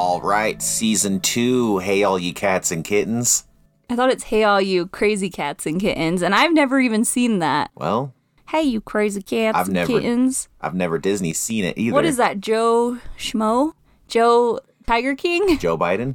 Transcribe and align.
All 0.00 0.20
right, 0.20 0.62
season 0.62 1.18
two. 1.18 1.78
Hey, 1.78 2.04
all 2.04 2.20
you 2.20 2.32
cats 2.32 2.70
and 2.70 2.84
kittens. 2.84 3.48
I 3.90 3.96
thought 3.96 4.10
it's 4.10 4.22
Hey 4.22 4.44
All 4.44 4.60
You 4.60 4.86
Crazy 4.86 5.28
Cats 5.28 5.66
and 5.66 5.80
Kittens, 5.80 6.22
and 6.22 6.36
I've 6.36 6.52
never 6.54 6.78
even 6.78 7.04
seen 7.04 7.40
that. 7.40 7.72
Well, 7.74 8.14
Hey, 8.50 8.62
you 8.62 8.80
crazy 8.80 9.20
cats 9.22 9.58
I've 9.58 9.66
and 9.66 9.74
never- 9.74 9.92
kittens. 9.92 10.48
I've 10.60 10.76
never 10.76 10.98
Disney 11.00 11.32
seen 11.32 11.64
it 11.64 11.76
either. 11.76 11.92
What 11.92 12.04
is 12.04 12.16
that, 12.16 12.38
Joe 12.40 12.98
Schmo? 13.18 13.72
Joe 14.06 14.60
Tiger 14.86 15.16
King? 15.16 15.58
Joe 15.58 15.76
Biden? 15.76 16.14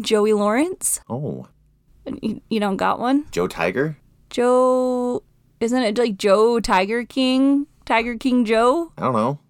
Joey 0.00 0.32
Lawrence? 0.32 1.00
Oh, 1.10 1.48
You, 2.22 2.40
you 2.48 2.58
don't 2.58 2.78
got 2.78 2.98
one? 2.98 3.26
Joe 3.32 3.48
Tiger? 3.48 3.98
Joe. 4.30 5.22
Isn't 5.60 5.82
it 5.82 5.98
like 5.98 6.16
Joe 6.16 6.58
Tiger 6.60 7.04
King? 7.04 7.66
Tiger 7.84 8.16
King 8.16 8.46
Joe? 8.46 8.92
I 8.96 9.02
don't 9.02 9.12
know. 9.12 9.40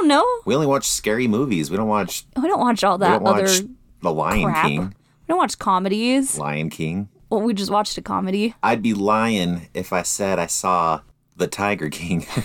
Don't 0.00 0.08
know. 0.08 0.26
We 0.46 0.54
only 0.54 0.66
watch 0.66 0.88
scary 0.88 1.28
movies. 1.28 1.70
We 1.70 1.76
don't 1.76 1.86
watch. 1.86 2.24
We 2.34 2.48
don't 2.48 2.58
watch 2.60 2.82
all 2.82 2.96
We 2.96 3.02
that 3.04 3.10
don't 3.18 3.22
watch 3.22 3.42
other 3.60 3.68
The 4.00 4.10
Lion 4.10 4.44
crap. 4.44 4.66
King. 4.66 4.80
We 4.88 4.94
don't 5.28 5.36
watch 5.36 5.58
comedies. 5.58 6.38
Lion 6.38 6.70
King. 6.70 7.10
Well, 7.28 7.42
we 7.42 7.52
just 7.52 7.70
watched 7.70 7.98
a 7.98 8.02
comedy. 8.02 8.54
I'd 8.62 8.80
be 8.80 8.94
lying 8.94 9.68
if 9.74 9.92
I 9.92 10.00
said 10.00 10.38
I 10.38 10.46
saw 10.46 11.02
The 11.36 11.46
Tiger 11.48 11.90
King. 11.90 12.26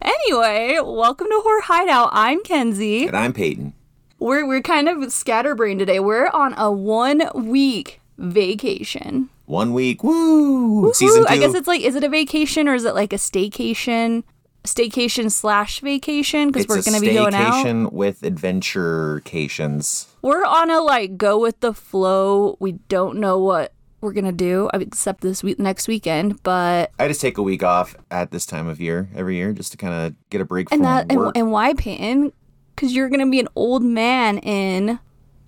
Anyway, 0.00 0.78
welcome 0.82 1.26
to 1.26 1.40
Horror 1.42 1.60
Hideout. 1.62 2.10
I'm 2.12 2.42
Kenzie. 2.42 3.06
and 3.06 3.16
I'm 3.16 3.32
Peyton. 3.32 3.74
We're 4.18 4.46
we're 4.46 4.60
kind 4.62 4.88
of 4.88 5.12
scatterbrained 5.12 5.80
today. 5.80 6.00
We're 6.00 6.28
on 6.28 6.54
a 6.58 6.70
one 6.70 7.22
week 7.34 8.00
vacation. 8.18 9.28
One 9.46 9.72
week. 9.72 10.02
Woo! 10.02 10.92
Season 10.94 11.22
two. 11.24 11.28
I 11.28 11.38
guess 11.38 11.54
it's 11.54 11.66
like, 11.68 11.80
is 11.82 11.94
it 11.94 12.04
a 12.04 12.08
vacation 12.08 12.68
or 12.68 12.74
is 12.74 12.84
it 12.84 12.94
like 12.94 13.12
a 13.12 13.16
staycation? 13.16 14.22
Staycation 14.66 15.30
slash 15.30 15.80
vacation 15.80 16.50
because 16.50 16.66
we're 16.68 16.82
gonna 16.82 17.00
be 17.00 17.14
going 17.14 17.34
out. 17.34 17.64
staycation 17.64 17.92
with 17.92 18.20
adventurecations. 18.22 20.06
We're 20.22 20.44
on 20.44 20.70
a 20.70 20.80
like 20.80 21.16
go 21.16 21.38
with 21.38 21.60
the 21.60 21.72
flow. 21.72 22.56
We 22.60 22.72
don't 22.72 23.18
know 23.18 23.38
what 23.38 23.72
we're 24.00 24.12
gonna 24.12 24.32
do 24.32 24.68
uh, 24.74 24.78
except 24.80 25.20
this 25.20 25.42
week, 25.42 25.58
next 25.58 25.88
weekend. 25.88 26.42
But 26.42 26.90
I 26.98 27.08
just 27.08 27.20
take 27.20 27.38
a 27.38 27.42
week 27.42 27.62
off 27.62 27.96
at 28.10 28.30
this 28.30 28.44
time 28.44 28.66
of 28.66 28.80
year 28.80 29.08
every 29.14 29.36
year 29.36 29.52
just 29.52 29.72
to 29.72 29.78
kind 29.78 29.94
of 29.94 30.14
get 30.30 30.40
a 30.40 30.44
break 30.44 30.68
and 30.70 30.80
from 30.80 30.84
that 30.84 31.06
and, 31.10 31.32
and 31.36 31.50
why 31.50 31.74
Peyton? 31.74 32.32
Because 32.74 32.94
you're 32.94 33.08
gonna 33.08 33.30
be 33.30 33.40
an 33.40 33.48
old 33.54 33.82
man 33.82 34.38
in 34.38 34.98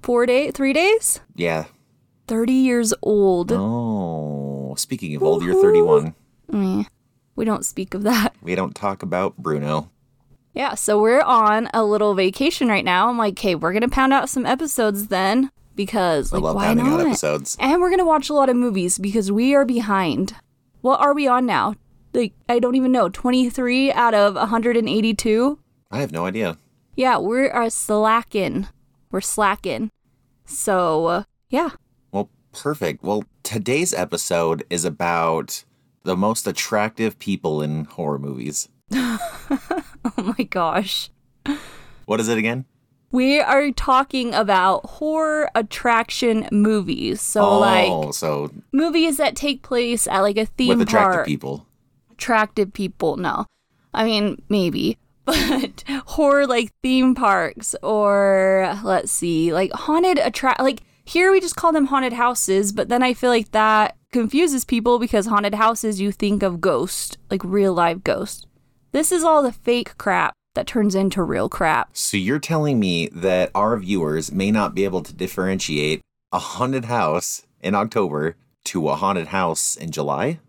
four 0.03 0.27
days, 0.27 0.53
three 0.55 0.73
days, 0.73 1.21
yeah. 1.35 1.67
thirty 2.27 2.53
years 2.53 2.95
old. 3.03 3.53
Oh, 3.53 4.75
speaking 4.77 5.15
of 5.17 5.23
old, 5.23 5.43
you're 5.43 5.61
31. 5.61 6.15
Meh. 6.49 6.85
We 7.39 7.44
don't 7.44 7.64
speak 7.64 7.94
of 7.94 8.03
that. 8.03 8.34
We 8.42 8.56
don't 8.56 8.75
talk 8.75 9.05
about 9.05 9.36
Bruno. 9.36 9.91
Yeah, 10.55 10.75
so 10.75 11.00
we're 11.00 11.22
on 11.22 11.69
a 11.72 11.84
little 11.84 12.14
vacation 12.14 12.67
right 12.67 12.84
now. 12.84 13.08
I'm 13.08 13.17
like, 13.17 13.34
okay, 13.34 13.55
we're 13.55 13.72
gonna 13.72 13.89
pound 13.89 14.12
out 14.12 14.28
some 14.28 14.44
episodes 14.44 15.06
then 15.06 15.53
because 15.77 16.33
I 16.33 16.36
like 16.39 16.42
love 16.42 16.56
why 16.56 16.64
pounding 16.66 16.86
not? 16.86 17.00
out 17.00 17.06
episodes. 17.06 17.56
And 17.61 17.81
we're 17.81 17.91
gonna 17.91 18.05
watch 18.05 18.28
a 18.28 18.34
lot 18.34 18.48
of 18.48 18.56
movies 18.56 18.98
because 18.98 19.31
we 19.31 19.55
are 19.55 19.64
behind. 19.64 20.34
What 20.81 20.98
are 21.00 21.14
we 21.14 21.28
on 21.28 21.47
now? 21.47 21.77
Like 22.12 22.33
I 22.48 22.59
don't 22.59 22.75
even 22.75 22.91
know. 22.91 23.09
23 23.09 23.92
out 23.92 24.14
of 24.14 24.34
182. 24.34 25.59
I 25.92 26.00
have 26.00 26.11
no 26.11 26.27
idea. 26.27 26.59
Yeah, 26.97 27.19
we 27.19 27.48
are 27.48 27.70
slacking. 27.70 28.66
We're 29.12 29.20
slacking. 29.20 29.92
So 30.44 31.06
uh, 31.06 31.22
yeah, 31.50 31.70
Well, 32.11 32.31
perfect. 32.53 33.05
Well, 33.05 33.22
today's 33.44 33.94
episode 33.94 34.64
is 34.70 34.84
about 34.84 35.62
the 36.09 36.17
most 36.17 36.47
attractive 36.47 37.19
people 37.19 37.61
in 37.61 37.84
horror 37.84 38.19
movies. 38.19 38.70
oh 38.95 39.20
my 40.17 40.45
gosh. 40.45 41.10
What 42.06 42.19
is 42.19 42.28
it 42.28 42.38
again? 42.38 42.65
We 43.10 43.41
are 43.41 43.71
talking 43.72 44.33
about 44.33 44.87
horror 44.87 45.50
attraction 45.55 46.49
movies. 46.50 47.21
So 47.21 47.43
oh, 47.43 47.59
like 47.59 48.15
so 48.15 48.50
movies 48.72 49.19
that 49.19 49.37
take 49.37 49.62
place 49.62 50.06
at 50.06 50.21
like 50.21 50.38
a 50.38 50.47
theme 50.47 50.78
with 50.78 50.88
attractive 50.88 51.15
park. 51.15 51.27
people. 51.27 51.66
attractive 52.12 52.72
people. 52.72 53.19
No, 53.19 53.44
I 53.93 54.06
mean 54.06 54.43
maybe, 54.49 54.97
but 55.27 55.84
horror 56.06 56.47
like 56.47 56.72
theme 56.83 57.15
parks 57.15 57.77
or 57.83 58.75
let's 58.83 59.12
see, 59.12 59.53
like 59.53 59.72
haunted 59.72 60.19
attract. 60.19 60.60
Like 60.60 60.81
here 61.04 61.31
we 61.31 61.41
just 61.41 61.56
call 61.56 61.72
them 61.72 61.84
haunted 61.84 62.15
houses, 62.15 62.72
but 62.72 62.88
then 62.88 63.03
I 63.03 63.12
feel 63.12 63.28
like 63.28 63.50
that 63.50 63.97
confuses 64.13 64.65
people 64.65 64.99
because 64.99 65.27
haunted 65.27 65.55
houses 65.55 66.01
you 66.01 66.13
think 66.13 66.43
of 66.43 66.61
ghosts, 66.61 67.17
like 67.31 67.45
real 67.45 67.75
live 67.75 68.05
ghosts. 68.05 68.47
This 68.93 69.13
is 69.13 69.23
all 69.23 69.43
the 69.43 69.53
fake 69.53 69.97
crap 69.99 70.33
that 70.55 70.67
turns 70.67 70.95
into 70.95 71.23
real 71.23 71.49
crap. 71.49 71.91
So 71.93 72.17
you're 72.17 72.39
telling 72.39 72.81
me 72.81 73.09
that 73.13 73.51
our 73.55 73.77
viewers 73.77 74.33
may 74.33 74.51
not 74.51 74.75
be 74.75 74.85
able 74.85 75.03
to 75.03 75.15
differentiate 75.15 76.01
a 76.33 76.39
haunted 76.39 76.87
house 76.87 77.47
in 77.61 77.75
October 77.75 78.37
to 78.65 78.89
a 78.89 78.97
haunted 78.97 79.29
house 79.29 79.77
in 79.77 79.91
July? 79.91 80.41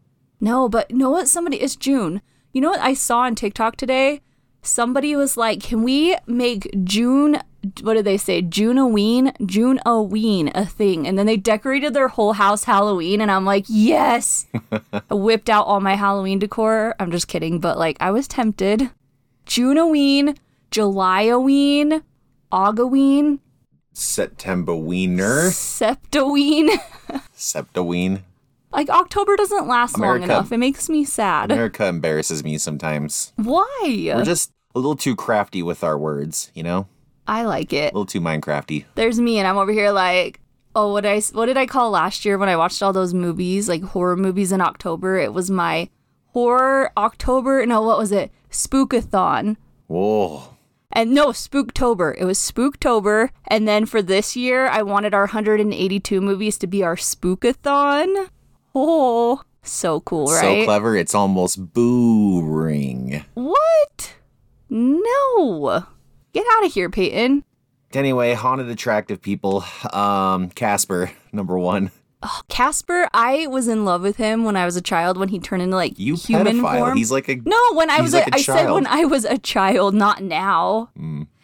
No, 0.42 0.70
but 0.70 0.92
know 0.92 1.10
what? 1.10 1.28
Somebody, 1.28 1.58
it's 1.58 1.76
June. 1.76 2.22
You 2.54 2.62
know 2.62 2.70
what 2.70 2.80
I 2.80 2.94
saw 2.94 3.20
on 3.20 3.36
TikTok 3.36 3.76
today? 3.76 4.22
Somebody 4.62 5.16
was 5.16 5.38
like, 5.38 5.62
can 5.62 5.84
we 5.84 6.18
make 6.28 6.70
June, 6.84 7.42
what 7.82 7.96
did 7.96 8.06
they 8.06 8.18
say? 8.18 8.42
June-a-ween? 8.42 9.34
June-a-ween 9.46 10.52
a 10.56 10.66
thing. 10.66 11.08
And 11.08 11.18
then 11.18 11.26
they 11.26 11.38
decorated 11.38 11.94
their 11.94 12.08
whole 12.08 12.34
house 12.34 12.64
Halloween. 12.64 13.22
And 13.22 13.30
I'm 13.32 13.46
like, 13.46 13.66
yes. 13.68 14.48
I 14.94 15.14
whipped 15.14 15.50
out 15.50 15.66
all 15.66 15.80
my 15.80 15.96
Halloween 15.96 16.40
decor. 16.40 16.96
I'm 17.00 17.12
just 17.12 17.28
kidding. 17.28 17.60
But 17.60 17.78
like, 17.78 17.98
I 18.00 18.12
was 18.12 18.28
tempted. 18.28 18.90
June-a-ween, 19.46 20.36
July-a-ween, 20.72 22.04
Augaween, 22.52 23.40
September 23.94 24.76
Wiener, 24.76 25.50
Septaween. 25.50 26.70
Septaween. 27.36 28.22
like, 28.72 28.90
October 28.90 29.36
doesn't 29.36 29.68
last 29.68 29.98
long 30.00 30.24
enough. 30.24 30.52
It 30.52 30.58
makes 30.58 30.90
me 30.90 31.04
sad. 31.04 31.52
America 31.52 31.86
embarrasses 31.86 32.44
me 32.44 32.58
sometimes. 32.58 33.34
Why? 33.36 34.12
We're 34.16 34.24
just 34.24 34.52
a 34.74 34.80
little 34.80 34.96
too 34.96 35.16
crafty 35.16 35.62
with 35.64 35.84
our 35.84 35.98
words, 35.98 36.52
you 36.54 36.64
know? 36.64 36.88
I 37.30 37.44
like 37.44 37.74
it. 37.74 37.94
A 37.94 37.96
little 37.96 38.06
too 38.08 38.22
Minecrafty. 38.22 38.86
There's 38.96 39.20
me, 39.20 39.38
and 39.38 39.48
I'm 39.48 39.58
over 39.58 39.72
here 39.72 39.92
like, 39.92 40.40
oh, 40.76 40.92
what 40.92 41.02
did 41.02 41.12
I 41.12 41.22
what 41.34 41.46
did 41.46 41.58
I 41.58 41.68
call 41.68 41.92
last 41.92 42.26
year 42.26 42.38
when 42.40 42.50
I 42.50 42.56
watched 42.56 42.82
all 42.82 42.92
those 42.92 43.14
movies, 43.14 43.70
like 43.70 43.84
horror 43.84 44.18
movies 44.18 44.52
in 44.52 44.62
October? 44.62 45.18
It 45.18 45.32
was 45.32 45.52
my 45.52 45.90
horror 46.34 46.92
October. 46.98 47.64
No, 47.68 47.84
what 47.84 48.00
was 48.00 48.12
it? 48.12 48.32
Spookathon. 48.50 49.58
Whoa. 49.86 50.56
And 50.92 51.12
no, 51.12 51.28
Spooktober. 51.28 52.16
It 52.18 52.26
was 52.26 52.40
Spooktober. 52.40 53.30
And 53.48 53.68
then 53.68 53.86
for 53.86 54.02
this 54.02 54.36
year, 54.36 54.68
I 54.68 54.82
wanted 54.82 55.14
our 55.14 55.26
182 55.26 56.20
movies 56.20 56.58
to 56.58 56.68
be 56.68 56.84
our 56.84 56.96
Spookathon. 56.96 58.30
Oh, 58.74 59.44
so 59.62 60.00
cool, 60.02 60.28
right? 60.28 60.62
So 60.62 60.66
clever, 60.66 60.96
it's 60.96 61.14
almost 61.14 61.74
boring. 61.74 63.24
what? 63.36 64.16
No. 64.70 65.86
Get 66.40 66.48
out 66.58 66.66
of 66.66 66.74
here, 66.74 66.90
Peyton. 66.90 67.44
Anyway, 67.92 68.34
haunted 68.34 68.70
attractive 68.70 69.22
people. 69.22 69.66
Um, 69.92 70.50
Casper, 70.52 71.12
number 71.34 71.60
one. 71.60 71.92
Casper, 72.48 73.10
I 73.14 73.48
was 73.48 73.68
in 73.68 73.84
love 73.84 74.04
with 74.04 74.16
him 74.16 74.46
when 74.46 74.56
I 74.56 74.64
was 74.64 74.78
a 74.78 74.82
child 74.82 75.18
when 75.18 75.28
he 75.28 75.38
turned 75.40 75.64
into 75.64 75.76
like 75.76 76.00
You 76.00 76.16
human 76.16 76.60
pedophile. 76.60 76.80
form. 76.80 76.98
He's 76.98 77.12
like 77.12 77.28
a 77.28 77.36
no, 77.44 77.60
when 77.74 77.90
I 77.90 78.00
was 78.00 78.14
like 78.14 78.28
a, 78.28 78.32
a 78.36 78.38
I 78.38 78.42
said 78.42 78.72
when 78.72 78.88
I 78.88 79.04
was 79.04 79.26
a 79.26 79.38
child, 79.38 79.96
not 79.96 80.24
now. 80.24 80.92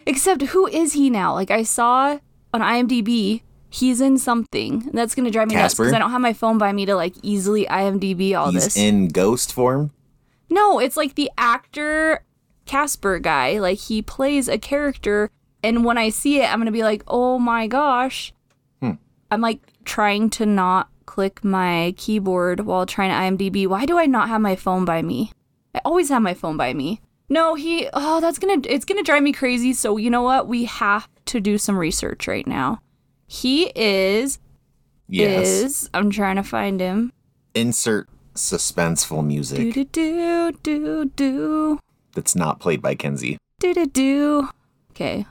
Except 0.05 0.41
who 0.44 0.66
is 0.67 0.94
he 0.94 1.09
now? 1.09 1.34
Like 1.34 1.51
I 1.51 1.63
saw 1.63 2.19
on 2.53 2.61
IMDb, 2.61 3.41
he's 3.69 4.00
in 4.00 4.17
something. 4.17 4.89
That's 4.94 5.13
gonna 5.13 5.31
drive 5.31 5.50
me 5.50 5.55
nuts 5.55 5.75
because 5.75 5.91
I 5.91 6.00
don't 6.00 6.11
have 6.11 6.22
my 6.22 6.31
phone 6.34 6.57
by 6.57 6.72
me 6.72 6.85
to 6.85 6.96
like 6.96 7.16
easily 7.22 7.66
IMDb 7.66 8.34
all 8.37 8.52
he's 8.52 8.64
this. 8.64 8.78
in 8.78 9.09
ghost 9.09 9.52
form. 9.52 9.91
no, 10.49 10.79
it's 10.79 10.96
like 10.96 11.16
the 11.16 11.29
actor 11.37 12.23
Casper 12.66 13.20
guy. 13.20 13.59
Like 13.59 13.79
he 13.79 14.02
plays 14.02 14.47
a 14.47 14.58
character, 14.58 15.29
and 15.64 15.84
when 15.85 15.97
I 15.97 16.09
see 16.09 16.41
it, 16.41 16.52
I'm 16.52 16.59
gonna 16.59 16.72
be 16.72 16.84
like, 16.84 17.03
oh 17.08 17.40
my 17.40 17.67
gosh. 17.67 18.34
Hmm. 18.82 18.94
I'm 19.32 19.41
like 19.41 19.62
trying 19.84 20.29
to 20.32 20.46
not 20.46 20.90
click 21.06 21.44
my 21.44 21.94
keyboard 21.97 22.62
while 22.62 22.85
trying 22.85 23.09
to 23.09 23.46
IMDb. 23.46 23.67
Why 23.67 23.85
do 23.85 23.97
I 23.97 24.06
not 24.06 24.29
have 24.29 24.41
my 24.41 24.56
phone 24.56 24.85
by 24.85 25.02
me? 25.02 25.32
I 25.73 25.82
always 25.85 26.09
have 26.09 26.22
my 26.22 26.34
phone 26.34 26.58
by 26.58 26.73
me. 26.73 27.02
No, 27.29 27.56
he. 27.56 27.88
Oh, 27.94 28.22
that's 28.22 28.40
gonna. 28.40 28.62
It's 28.66 28.85
gonna 28.85 29.03
drive 29.03 29.23
me 29.23 29.34
crazy. 29.34 29.73
So 29.73 29.97
you 29.97 30.09
know 30.09 30.22
what? 30.22 30.47
We 30.47 30.66
have 30.66 31.08
to 31.26 31.41
do 31.41 31.58
some 31.58 31.78
research 31.78 32.28
right 32.28 32.46
now. 32.46 32.82
He 33.28 33.72
is. 33.76 34.40
Yes. 35.08 35.47
Is. 35.47 35.90
I'm 35.94 36.11
trying 36.11 36.35
to 36.35 36.44
find 36.44 36.79
him. 36.79 37.11
Insert 37.53 38.09
suspenseful 38.35 39.26
music. 39.26 39.73
Do 39.73 39.85
do 39.85 40.52
do 40.52 40.52
do 40.61 41.06
do 41.16 41.79
that's 42.16 42.35
not 42.35 42.59
played 42.59 42.82
by 42.82 42.96
Kenzie. 42.96 43.38
do 43.59 43.73
do 43.73 43.85
do. 43.85 44.50
Okay. 44.91 45.26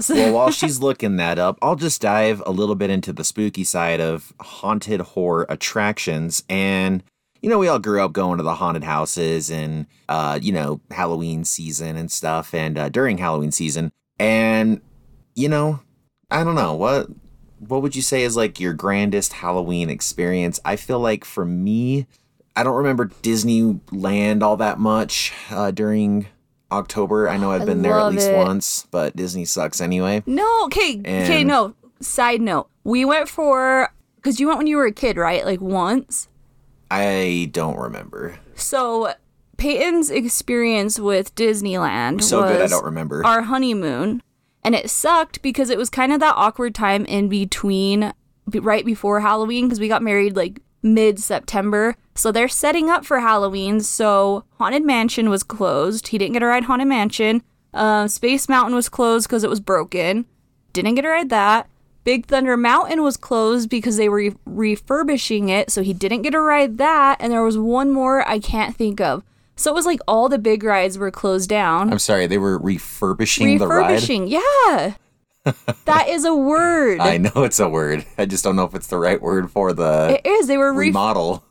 So, 0.00 0.14
Well, 0.16 0.32
while 0.32 0.50
she's 0.50 0.80
looking 0.80 1.16
that 1.16 1.38
up, 1.38 1.58
I'll 1.60 1.76
just 1.76 2.00
dive 2.00 2.42
a 2.46 2.52
little 2.52 2.76
bit 2.76 2.90
into 2.90 3.12
the 3.12 3.24
spooky 3.24 3.64
side 3.64 4.00
of 4.00 4.32
haunted 4.40 5.00
horror 5.00 5.44
attractions. 5.48 6.44
And, 6.48 7.02
you 7.42 7.50
know, 7.50 7.58
we 7.58 7.68
all 7.68 7.80
grew 7.80 8.02
up 8.02 8.12
going 8.12 8.38
to 8.38 8.44
the 8.44 8.54
haunted 8.54 8.84
houses 8.84 9.50
and, 9.50 9.86
uh, 10.08 10.38
you 10.40 10.52
know, 10.52 10.80
Halloween 10.92 11.44
season 11.44 11.96
and 11.96 12.10
stuff, 12.10 12.54
and 12.54 12.78
uh, 12.78 12.88
during 12.88 13.18
Halloween 13.18 13.50
season. 13.50 13.90
And 14.18 14.80
you 15.38 15.48
know, 15.48 15.80
I 16.30 16.42
don't 16.42 16.56
know 16.56 16.74
what 16.74 17.08
what 17.60 17.82
would 17.82 17.96
you 17.96 18.02
say 18.02 18.22
is 18.22 18.36
like 18.36 18.60
your 18.60 18.72
grandest 18.72 19.34
Halloween 19.34 19.88
experience? 19.88 20.60
I 20.64 20.76
feel 20.76 21.00
like 21.00 21.24
for 21.24 21.44
me, 21.44 22.06
I 22.58 22.64
don't 22.64 22.74
remember 22.74 23.06
Disneyland 23.06 24.42
all 24.42 24.56
that 24.56 24.80
much 24.80 25.32
uh, 25.48 25.70
during 25.70 26.26
October. 26.72 27.28
I 27.28 27.36
know 27.36 27.52
I've 27.52 27.64
been 27.64 27.82
there 27.82 27.92
at 27.92 28.08
least 28.10 28.30
it. 28.30 28.36
once, 28.36 28.84
but 28.90 29.14
Disney 29.14 29.44
sucks 29.44 29.80
anyway. 29.80 30.24
No, 30.26 30.64
okay, 30.64 30.98
okay, 30.98 31.44
no. 31.44 31.76
Side 32.00 32.40
note, 32.40 32.68
we 32.82 33.04
went 33.04 33.28
for 33.28 33.92
because 34.16 34.40
you 34.40 34.48
went 34.48 34.58
when 34.58 34.66
you 34.66 34.76
were 34.76 34.86
a 34.86 34.92
kid, 34.92 35.16
right? 35.16 35.44
Like 35.44 35.60
once. 35.60 36.28
I 36.90 37.48
don't 37.52 37.78
remember. 37.78 38.40
So 38.56 39.12
Peyton's 39.56 40.10
experience 40.10 40.98
with 40.98 41.36
Disneyland 41.36 42.22
So 42.24 42.42
was 42.42 42.50
good, 42.50 42.62
I 42.62 42.66
don't 42.66 42.84
remember. 42.84 43.24
our 43.24 43.42
honeymoon, 43.42 44.20
and 44.64 44.74
it 44.74 44.90
sucked 44.90 45.42
because 45.42 45.70
it 45.70 45.78
was 45.78 45.90
kind 45.90 46.12
of 46.12 46.18
that 46.18 46.34
awkward 46.34 46.74
time 46.74 47.04
in 47.04 47.28
between, 47.28 48.12
right 48.52 48.84
before 48.84 49.20
Halloween, 49.20 49.66
because 49.66 49.78
we 49.78 49.86
got 49.86 50.02
married 50.02 50.34
like 50.34 50.60
mid 50.82 51.18
September. 51.18 51.96
So 52.14 52.32
they're 52.32 52.48
setting 52.48 52.90
up 52.90 53.04
for 53.04 53.20
Halloween. 53.20 53.80
So 53.80 54.44
Haunted 54.58 54.84
Mansion 54.84 55.30
was 55.30 55.42
closed. 55.42 56.08
He 56.08 56.18
didn't 56.18 56.32
get 56.34 56.40
to 56.40 56.46
ride 56.46 56.64
Haunted 56.64 56.88
Mansion. 56.88 57.42
Uh, 57.74 58.08
Space 58.08 58.48
Mountain 58.48 58.74
was 58.74 58.88
closed 58.88 59.28
because 59.28 59.44
it 59.44 59.50
was 59.50 59.60
broken. 59.60 60.26
Didn't 60.72 60.94
get 60.94 61.02
to 61.02 61.08
ride 61.08 61.30
that. 61.30 61.68
Big 62.04 62.26
Thunder 62.26 62.56
Mountain 62.56 63.02
was 63.02 63.16
closed 63.16 63.68
because 63.68 63.96
they 63.98 64.08
were 64.08 64.16
re- 64.16 64.34
refurbishing 64.46 65.50
it, 65.50 65.70
so 65.70 65.82
he 65.82 65.92
didn't 65.92 66.22
get 66.22 66.30
to 66.30 66.40
ride 66.40 66.78
that. 66.78 67.18
And 67.20 67.32
there 67.32 67.42
was 67.42 67.58
one 67.58 67.90
more 67.90 68.26
I 68.26 68.38
can't 68.38 68.74
think 68.74 69.00
of. 69.00 69.22
So 69.56 69.70
it 69.70 69.74
was 69.74 69.86
like 69.86 70.00
all 70.08 70.28
the 70.28 70.38
big 70.38 70.62
rides 70.62 70.96
were 70.96 71.10
closed 71.10 71.50
down. 71.50 71.92
I'm 71.92 71.98
sorry, 71.98 72.26
they 72.26 72.38
were 72.38 72.58
refurbishing, 72.58 73.58
the 73.58 73.66
ride. 73.66 73.88
refurbishing, 73.88 74.28
yeah. 74.28 74.94
That 75.84 76.08
is 76.08 76.24
a 76.24 76.34
word. 76.34 77.00
I 77.00 77.18
know 77.18 77.30
it's 77.36 77.60
a 77.60 77.68
word. 77.68 78.04
I 78.16 78.26
just 78.26 78.44
don't 78.44 78.56
know 78.56 78.64
if 78.64 78.74
it's 78.74 78.88
the 78.88 78.98
right 78.98 79.20
word 79.20 79.50
for 79.50 79.72
the 79.72 80.20
it 80.24 80.28
is. 80.28 80.46
They 80.46 80.58
were 80.58 80.72
re- 80.72 80.88
remodel. 80.88 81.44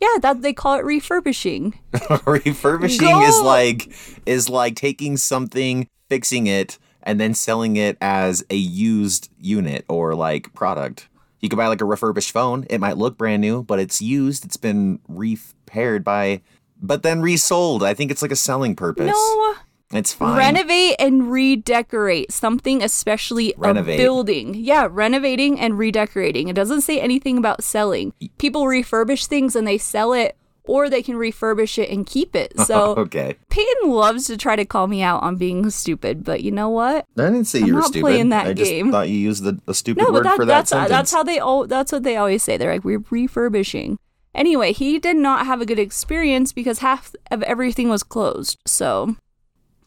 yeah. 0.00 0.18
That 0.20 0.42
they 0.42 0.52
call 0.52 0.78
it 0.78 0.84
refurbishing. 0.84 1.78
refurbishing 2.26 3.08
Go! 3.08 3.22
is 3.22 3.40
like 3.40 3.92
is 4.26 4.48
like 4.48 4.76
taking 4.76 5.16
something, 5.16 5.88
fixing 6.08 6.46
it, 6.46 6.78
and 7.02 7.20
then 7.20 7.34
selling 7.34 7.76
it 7.76 7.96
as 8.00 8.44
a 8.50 8.56
used 8.56 9.30
unit 9.38 9.84
or 9.88 10.14
like 10.14 10.52
product. 10.54 11.08
You 11.40 11.48
could 11.50 11.56
buy 11.56 11.66
like 11.66 11.82
a 11.82 11.84
refurbished 11.84 12.30
phone. 12.30 12.66
It 12.70 12.78
might 12.78 12.96
look 12.96 13.18
brand 13.18 13.42
new, 13.42 13.62
but 13.62 13.78
it's 13.78 14.00
used. 14.00 14.46
It's 14.46 14.56
been 14.56 14.98
repaired 15.08 16.02
by, 16.02 16.40
but 16.80 17.02
then 17.02 17.20
resold. 17.20 17.82
I 17.82 17.92
think 17.92 18.10
it's 18.10 18.22
like 18.22 18.32
a 18.32 18.36
selling 18.36 18.74
purpose. 18.74 19.12
No, 19.12 19.54
it's 19.94 20.12
fine. 20.12 20.36
renovate 20.38 20.96
and 20.98 21.30
redecorate 21.30 22.32
something, 22.32 22.82
especially 22.82 23.54
Renovate. 23.56 23.98
a 23.98 24.02
building. 24.02 24.54
Yeah, 24.54 24.88
renovating 24.90 25.58
and 25.60 25.78
redecorating. 25.78 26.48
It 26.48 26.56
doesn't 26.56 26.82
say 26.82 27.00
anything 27.00 27.38
about 27.38 27.62
selling. 27.64 28.12
People 28.38 28.64
refurbish 28.64 29.26
things 29.26 29.54
and 29.56 29.66
they 29.66 29.78
sell 29.78 30.12
it, 30.12 30.36
or 30.66 30.88
they 30.88 31.02
can 31.02 31.16
refurbish 31.16 31.76
it 31.78 31.90
and 31.90 32.06
keep 32.06 32.34
it. 32.34 32.52
So 32.64 32.94
okay. 32.96 33.36
Peyton 33.50 33.90
loves 33.90 34.26
to 34.28 34.36
try 34.38 34.56
to 34.56 34.64
call 34.64 34.86
me 34.86 35.02
out 35.02 35.22
on 35.22 35.36
being 35.36 35.68
stupid, 35.70 36.24
but 36.24 36.42
you 36.42 36.50
know 36.50 36.70
what? 36.70 37.04
I 37.18 37.22
didn't 37.24 37.44
say 37.44 37.60
I'm 37.60 37.66
you 37.66 37.74
were 37.74 37.82
stupid. 37.82 38.00
playing 38.00 38.28
that 38.30 38.46
I 38.46 38.52
just 38.54 38.70
game. 38.70 38.90
thought 38.90 39.08
you 39.10 39.18
used 39.18 39.44
the, 39.44 39.60
the 39.66 39.74
stupid 39.74 40.02
No, 40.02 40.10
word 40.10 40.22
but 40.22 40.30
that, 40.30 40.36
for 40.36 40.44
that 40.46 40.52
that's 40.54 40.72
uh, 40.72 40.76
sentence. 40.76 40.90
that's 40.90 41.12
how 41.12 41.22
they 41.22 41.38
all 41.38 41.66
that's 41.66 41.92
what 41.92 42.02
they 42.04 42.16
always 42.16 42.42
say. 42.42 42.56
They're 42.56 42.72
like 42.72 42.84
we're 42.84 43.04
refurbishing. 43.10 43.98
Anyway, 44.34 44.72
he 44.72 44.98
did 44.98 45.16
not 45.16 45.46
have 45.46 45.60
a 45.60 45.66
good 45.66 45.78
experience 45.78 46.52
because 46.52 46.78
half 46.80 47.14
of 47.30 47.42
everything 47.44 47.88
was 47.88 48.02
closed. 48.02 48.58
So, 48.66 49.14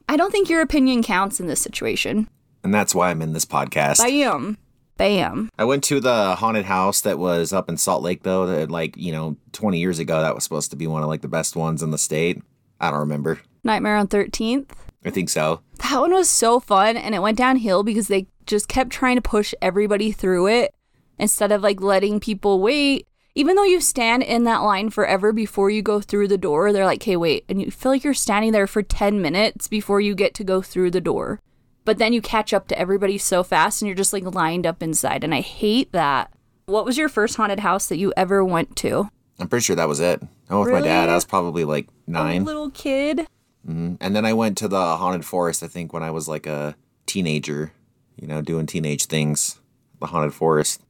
I 0.08 0.16
don't 0.18 0.32
think 0.32 0.50
your 0.50 0.62
opinion 0.62 1.04
counts 1.04 1.40
in 1.40 1.48
this 1.48 1.62
situation. 1.62 2.30
and 2.64 2.74
that's 2.74 2.96
why 2.96 3.10
I'm 3.10 3.22
in 3.22 3.34
this 3.34 3.46
podcast. 3.46 3.98
Bam, 4.00 4.58
bam. 4.98 5.50
I 5.58 5.66
went 5.66 5.84
to 5.86 6.00
the 6.00 6.36
haunted 6.36 6.66
house 6.66 7.02
that 7.02 7.20
was 7.20 7.54
up 7.54 7.70
in 7.70 7.78
Salt 7.78 8.04
Lake 8.04 8.24
though, 8.24 8.46
that 8.48 8.72
like, 8.72 8.96
you 8.98 9.12
know, 9.12 9.38
20 9.54 9.80
years 9.80 10.00
ago 10.00 10.22
that 10.22 10.36
was 10.36 10.44
supposed 10.44 10.72
to 10.72 10.78
be 10.78 10.88
one 10.88 11.02
of 11.04 11.08
like 11.10 11.22
the 11.22 11.28
best 11.28 11.56
ones 11.56 11.84
in 11.84 11.92
the 11.92 11.98
state. 11.98 12.42
I 12.80 12.90
don't 12.92 13.00
remember. 13.00 13.40
Nightmare 13.64 13.98
on 13.98 14.08
Thirteenth. 14.08 14.74
I 15.06 15.10
think 15.10 15.30
so. 15.30 15.62
That 15.90 16.00
one 16.00 16.12
was 16.14 16.30
so 16.30 16.60
fun, 16.60 16.98
and 16.98 17.14
it 17.16 17.22
went 17.22 17.38
downhill 17.38 17.84
because 17.84 18.08
they 18.08 18.28
just 18.46 18.68
kept 18.68 18.90
trying 18.92 19.16
to 19.16 19.22
push 19.22 19.54
everybody 19.62 20.12
through 20.12 20.48
it 20.48 20.74
instead 21.18 21.52
of 21.52 21.62
like 21.62 21.82
letting 21.82 22.20
people 22.20 22.60
wait. 22.60 23.08
Even 23.38 23.56
though 23.56 23.64
you 23.64 23.80
stand 23.80 24.24
in 24.24 24.46
that 24.46 24.64
line 24.64 24.90
forever 24.90 25.32
before 25.32 25.70
you 25.70 25.84
go 25.84 26.02
through 26.02 26.28
the 26.28 26.40
door, 26.40 26.74
they're 26.74 26.86
like, 26.86 27.04
"Okay, 27.04 27.16
wait," 27.16 27.46
and 27.48 27.62
you 27.62 27.70
feel 27.70 27.92
like 27.92 28.04
you're 28.04 28.16
standing 28.16 28.52
there 28.52 28.66
for 28.66 28.82
ten 28.82 29.22
minutes 29.22 29.68
before 29.68 30.02
you 30.02 30.16
get 30.16 30.34
to 30.34 30.44
go 30.44 30.60
through 30.60 30.90
the 30.90 31.00
door. 31.00 31.40
But 31.86 32.00
then 32.00 32.14
you 32.14 32.20
catch 32.22 32.52
up 32.52 32.68
to 32.70 32.80
everybody 32.80 33.20
so 33.20 33.44
fast, 33.44 33.80
and 33.80 33.88
you're 33.88 33.96
just 33.96 34.12
like 34.12 34.24
lined 34.24 34.66
up 34.66 34.82
inside, 34.82 35.24
and 35.24 35.36
I 35.36 35.42
hate 35.42 35.92
that. 35.92 36.34
What 36.66 36.84
was 36.84 36.98
your 36.98 37.10
first 37.10 37.36
haunted 37.38 37.60
house 37.60 37.86
that 37.90 37.98
you 37.98 38.12
ever 38.18 38.44
went 38.44 38.76
to? 38.78 39.08
I'm 39.38 39.48
pretty 39.48 39.66
sure 39.66 39.76
that 39.76 39.88
was 39.88 40.00
it. 40.00 40.20
I 40.50 40.56
went 40.56 40.72
with 40.72 40.82
my 40.82 40.88
dad. 40.88 41.08
I 41.08 41.14
was 41.14 41.24
probably 41.26 41.64
like 41.64 41.90
A 42.08 42.12
nine. 42.12 42.44
little 42.44 42.72
kid. 42.72 43.28
Mm-hmm. 43.70 43.98
And 44.02 44.16
then 44.16 44.26
I 44.26 44.34
went 44.34 44.58
to 44.58 44.68
the 44.68 44.98
haunted 44.98 45.26
forest, 45.26 45.62
I 45.62 45.68
think, 45.68 45.94
when 45.94 46.02
I 46.02 46.10
was 46.10 46.28
like 46.28 46.48
a 46.48 46.76
teenager, 47.06 47.72
you 48.20 48.28
know, 48.28 48.42
doing 48.42 48.66
teenage 48.66 49.06
things. 49.06 49.60
The 50.00 50.08
haunted 50.08 50.34
forest. 50.34 50.82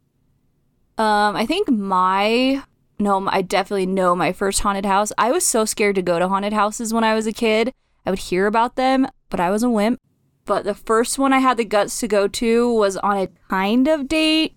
Um, 0.98 1.36
I 1.36 1.46
think 1.46 1.70
my 1.70 2.64
no, 3.00 3.28
I 3.28 3.44
definitely 3.44 3.86
know 3.86 4.16
my 4.16 4.32
first 4.34 4.62
haunted 4.62 4.86
house. 4.86 5.12
I 5.18 5.32
was 5.32 5.46
so 5.46 5.66
scared 5.66 5.96
to 5.96 6.02
go 6.02 6.18
to 6.18 6.28
haunted 6.28 6.54
houses 6.54 6.94
when 6.94 7.04
I 7.04 7.14
was 7.14 7.28
a 7.28 7.32
kid. 7.32 7.72
I 8.06 8.10
would 8.10 8.20
hear 8.20 8.48
about 8.48 8.76
them, 8.76 9.08
but 9.30 9.40
I 9.40 9.52
was 9.52 9.62
a 9.62 9.70
wimp. 9.70 10.00
But 10.46 10.64
the 10.64 10.74
first 10.74 11.20
one 11.20 11.34
I 11.34 11.40
had 11.40 11.58
the 11.58 11.66
guts 11.66 12.00
to 12.00 12.08
go 12.08 12.28
to 12.28 12.74
was 12.74 12.98
on 12.98 13.18
a 13.18 13.28
kind 13.50 13.88
of 13.88 14.08
date. 14.08 14.56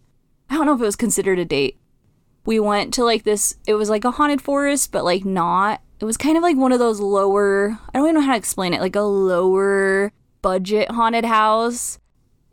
I 0.49 0.55
don't 0.55 0.67
know 0.67 0.75
if 0.75 0.81
it 0.81 0.85
was 0.85 0.97
considered 0.97 1.39
a 1.39 1.45
date. 1.45 1.79
We 2.47 2.59
went 2.59 2.95
to 2.95 3.05
like 3.05 3.25
this, 3.25 3.57
it 3.67 3.75
was 3.75 3.91
like 3.91 4.05
a 4.05 4.13
haunted 4.13 4.41
forest, 4.41 4.93
but 4.93 5.05
like 5.05 5.25
not. 5.25 5.83
It 6.01 6.07
was 6.07 6.17
kind 6.17 6.39
of 6.39 6.43
like 6.43 6.57
one 6.57 6.73
of 6.73 6.79
those 6.79 7.01
lower, 7.01 7.79
I 7.93 7.99
don't 7.99 8.07
even 8.07 8.15
know 8.15 8.27
how 8.27 8.33
to 8.33 8.39
explain 8.39 8.73
it, 8.73 8.81
like 8.81 8.97
a 8.97 9.03
lower 9.03 10.13
budget 10.41 10.93
haunted 10.93 11.27
house. 11.27 11.99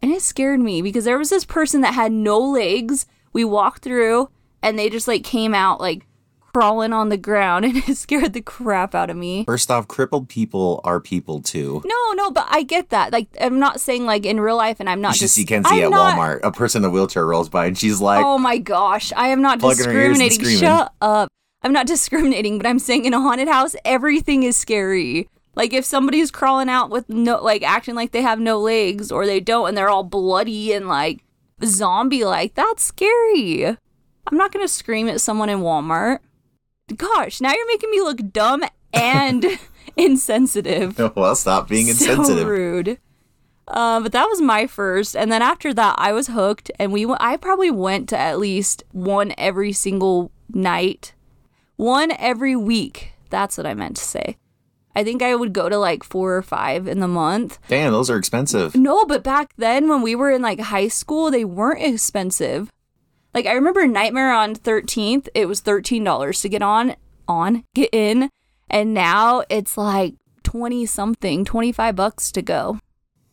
And 0.01 0.11
it 0.11 0.21
scared 0.21 0.59
me 0.59 0.81
because 0.81 1.05
there 1.05 1.17
was 1.17 1.29
this 1.29 1.45
person 1.45 1.81
that 1.81 1.93
had 1.93 2.11
no 2.11 2.37
legs. 2.37 3.05
We 3.37 3.45
walked 3.45 3.83
through 3.83 4.29
and 4.63 4.79
they 4.79 4.89
just 4.89 5.07
like 5.07 5.23
came 5.23 5.53
out 5.53 5.79
like 5.79 6.07
crawling 6.41 6.91
on 6.91 7.09
the 7.09 7.17
ground 7.17 7.65
and 7.65 7.77
it 7.77 7.95
scared 7.95 8.33
the 8.33 8.41
crap 8.41 8.95
out 8.95 9.11
of 9.11 9.15
me. 9.15 9.45
First 9.45 9.69
off, 9.69 9.87
crippled 9.87 10.27
people 10.27 10.81
are 10.83 10.99
people 10.99 11.39
too. 11.39 11.83
No, 11.85 12.13
no, 12.13 12.31
but 12.31 12.47
I 12.49 12.63
get 12.63 12.89
that. 12.89 13.13
Like 13.13 13.27
I'm 13.39 13.59
not 13.59 13.79
saying 13.79 14.07
like 14.07 14.25
in 14.25 14.39
real 14.39 14.57
life 14.57 14.77
and 14.79 14.89
I'm 14.89 15.01
not 15.01 15.09
You 15.09 15.13
should 15.17 15.19
just 15.25 15.35
see 15.35 15.45
Kenzie 15.45 15.69
I'm 15.69 15.83
at 15.83 15.89
not- 15.91 16.17
Walmart. 16.17 16.39
A 16.41 16.51
person 16.51 16.83
in 16.83 16.89
a 16.89 16.91
wheelchair 16.91 17.27
rolls 17.27 17.47
by 17.47 17.67
and 17.67 17.77
she's 17.77 18.01
like, 18.01 18.25
Oh 18.25 18.39
my 18.39 18.57
gosh, 18.57 19.13
I 19.15 19.27
am 19.27 19.43
not 19.43 19.59
Plugging 19.59 19.85
her 19.85 19.91
ears 19.91 20.19
and 20.19 20.29
discriminating. 20.29 20.67
Shut 20.67 20.93
up. 20.99 21.29
I'm 21.61 21.73
not 21.73 21.85
discriminating, 21.95 22.57
but 22.57 22.65
I'm 22.65 22.79
saying 22.79 23.05
in 23.05 23.13
a 23.13 23.21
haunted 23.21 23.49
house 23.49 23.75
everything 23.85 24.41
is 24.41 24.57
scary. 24.57 25.29
Like 25.53 25.73
if 25.73 25.85
somebody's 25.85 26.31
crawling 26.31 26.69
out 26.69 26.89
with 26.89 27.07
no 27.07 27.39
like 27.43 27.61
acting 27.61 27.93
like 27.93 28.13
they 28.13 28.23
have 28.23 28.39
no 28.39 28.59
legs 28.59 29.11
or 29.11 29.27
they 29.27 29.39
don't 29.39 29.67
and 29.67 29.77
they're 29.77 29.89
all 29.89 30.03
bloody 30.03 30.73
and 30.73 30.87
like 30.87 31.23
zombie 31.63 32.23
like, 32.25 32.55
that's 32.55 32.83
scary. 32.83 33.65
I'm 33.65 34.37
not 34.37 34.51
gonna 34.51 34.67
scream 34.67 35.07
at 35.07 35.21
someone 35.21 35.49
in 35.49 35.59
Walmart. 35.59 36.19
Gosh, 36.95 37.41
now 37.41 37.53
you're 37.53 37.67
making 37.67 37.91
me 37.91 38.01
look 38.01 38.31
dumb 38.31 38.63
and 38.93 39.45
insensitive. 39.97 40.97
well, 41.15 41.35
stop 41.35 41.67
being 41.67 41.87
So 41.87 42.11
insensitive. 42.11 42.47
rude. 42.47 42.99
Uh, 43.67 43.99
but 43.99 44.13
that 44.13 44.25
was 44.27 44.39
my 44.41 44.65
first, 44.65 45.13
and 45.15 45.29
then 45.29 45.41
after 45.41 45.73
that, 45.73 45.95
I 45.97 46.13
was 46.13 46.27
hooked, 46.27 46.71
and 46.79 46.93
we 46.93 47.05
went, 47.05 47.21
I 47.21 47.35
probably 47.35 47.69
went 47.69 48.07
to 48.09 48.17
at 48.17 48.39
least 48.39 48.81
one 48.93 49.33
every 49.37 49.73
single 49.73 50.31
night, 50.53 51.13
one 51.75 52.11
every 52.17 52.55
week. 52.55 53.11
That's 53.29 53.57
what 53.57 53.65
I 53.67 53.73
meant 53.73 53.97
to 53.97 54.03
say. 54.03 54.37
I 54.97 55.03
think 55.03 55.21
I 55.21 55.35
would 55.35 55.53
go 55.53 55.69
to 55.69 55.77
like 55.77 56.03
four 56.03 56.35
or 56.35 56.41
five 56.41 56.87
in 56.87 57.01
the 57.01 57.07
month. 57.07 57.59
Damn, 57.67 57.91
those 57.91 58.09
are 58.09 58.17
expensive. 58.17 58.73
No, 58.73 59.05
but 59.05 59.23
back 59.23 59.53
then 59.55 59.87
when 59.87 60.01
we 60.01 60.15
were 60.15 60.31
in 60.31 60.41
like 60.41 60.59
high 60.59 60.87
school, 60.87 61.29
they 61.29 61.45
weren't 61.45 61.83
expensive. 61.83 62.73
Like 63.31 63.45
I 63.45 63.51
remember 63.51 63.85
Nightmare 63.85 64.33
on 64.33 64.55
13th, 64.55 65.27
it 65.35 65.47
was 65.47 65.61
$13 65.61 66.41
to 66.41 66.49
get 66.49 66.63
on 66.63 66.95
on 67.27 67.63
get 67.75 67.91
in, 67.93 68.31
and 68.71 68.95
now 68.95 69.43
it's 69.51 69.77
like 69.77 70.15
20 70.41 70.87
something, 70.87 71.45
25 71.45 71.95
bucks 71.95 72.31
to 72.31 72.41
go. 72.41 72.79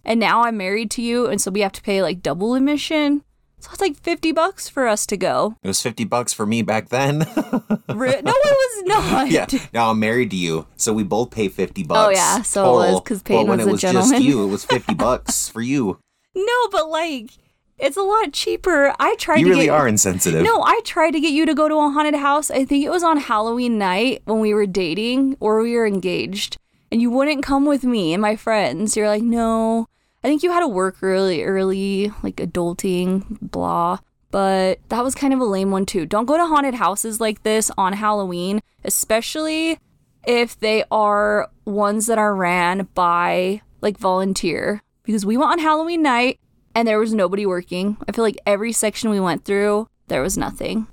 And 0.05 0.21
now 0.21 0.43
I'm 0.43 0.59
married 0.59 0.91
to 0.91 1.03
you 1.03 1.29
and 1.29 1.41
so 1.41 1.51
we 1.51 1.63
have 1.63 1.73
to 1.73 1.83
pay 1.83 2.03
like 2.03 2.21
double 2.21 2.57
admission. 2.57 3.25
So 3.65 3.71
it's 3.73 3.81
like 3.81 3.97
50 3.97 4.33
bucks 4.33 4.69
for 4.69 4.87
us 4.87 5.07
to 5.07 5.17
go. 5.17 5.57
It 5.63 5.69
was 5.69 5.81
50 5.81 6.05
bucks 6.05 6.35
for 6.35 6.45
me 6.45 6.61
back 6.61 6.91
then. 6.91 7.21
Re- 7.89 8.21
no, 8.21 8.33
it 8.35 8.45
was 8.45 8.83
not. 8.85 9.31
yeah. 9.31 9.47
Now 9.73 9.91
I'm 9.91 9.99
married 9.99 10.31
to 10.33 10.37
you, 10.37 10.67
so 10.77 10.93
we 10.93 11.03
both 11.03 11.31
pay 11.31 11.49
50 11.49 11.83
bucks. 11.85 12.07
Oh, 12.07 12.11
yeah, 12.11 12.43
so 12.43 12.65
it 12.83 12.93
was, 12.93 13.01
because 13.01 13.23
Peyton 13.23 13.47
But 13.47 13.49
when 13.49 13.59
was 13.61 13.67
it 13.67 13.71
a 13.71 13.73
was 13.73 13.81
gentleman. 13.81 14.11
just 14.11 14.23
you, 14.23 14.45
it 14.45 14.49
was 14.49 14.65
50 14.67 14.93
bucks 15.07 15.49
for 15.49 15.63
you. 15.63 15.99
No, 16.35 16.69
but 16.71 16.91
like 16.91 17.31
it's 17.79 17.97
a 17.97 18.03
lot 18.03 18.33
cheaper. 18.35 18.93
I 19.01 19.17
tried 19.17 19.39
You 19.39 19.47
to 19.47 19.51
really 19.53 19.65
get 19.67 19.73
are 19.73 19.89
insensitive. 19.89 20.45
No, 20.45 20.63
I 20.63 20.81
tried 20.85 21.13
to 21.13 21.21
get 21.21 21.33
you 21.33 21.47
to 21.47 21.55
go 21.55 21.67
to 21.69 21.75
a 21.77 21.89
haunted 21.91 22.17
house. 22.17 22.51
I 22.51 22.67
think 22.67 22.85
it 22.85 22.91
was 22.91 23.03
on 23.03 23.17
Halloween 23.17 23.79
night 23.79 24.21
when 24.27 24.41
we 24.41 24.53
were 24.53 24.67
dating 24.67 25.37
or 25.41 25.63
we 25.63 25.75
were 25.75 25.87
engaged. 25.87 26.57
And 26.93 27.01
you 27.01 27.11
wouldn't 27.11 27.43
come 27.43 27.65
with 27.65 27.83
me 27.83 28.13
and 28.13 28.21
my 28.23 28.37
friends. 28.37 28.95
You're 28.97 29.09
like, 29.09 29.23
no, 29.25 29.87
I 30.25 30.29
think 30.29 30.43
you 30.43 30.51
had 30.51 30.61
to 30.61 30.69
work 30.69 31.03
really 31.03 31.45
early, 31.45 32.11
like 32.23 32.37
adulting, 32.37 33.25
blah. 33.43 33.99
But 34.31 34.81
that 34.89 35.05
was 35.05 35.15
kind 35.15 35.35
of 35.35 35.39
a 35.39 35.45
lame 35.45 35.71
one 35.71 35.85
too. 35.85 36.07
Don't 36.07 36.25
go 36.25 36.39
to 36.39 36.47
haunted 36.47 36.75
houses 36.75 37.21
like 37.21 37.43
this 37.43 37.71
on 37.77 37.93
Halloween, 37.93 38.63
especially 38.85 39.79
if 40.27 40.59
they 40.59 40.83
are 40.91 41.51
ones 41.67 42.07
that 42.07 42.17
are 42.17 42.35
ran 42.35 42.89
by 42.95 43.61
like 43.83 43.99
volunteer. 43.99 44.83
Because 45.03 45.27
we 45.27 45.37
went 45.37 45.53
on 45.53 45.59
Halloween 45.59 46.03
night 46.03 46.41
and 46.75 46.89
there 46.89 46.99
was 46.99 47.13
nobody 47.13 47.45
working. 47.45 47.99
I 48.09 48.13
feel 48.13 48.25
like 48.25 48.39
every 48.47 48.73
section 48.73 49.11
we 49.11 49.21
went 49.21 49.45
through, 49.45 49.89
there 50.09 50.23
was 50.23 50.39
nothing. 50.39 50.87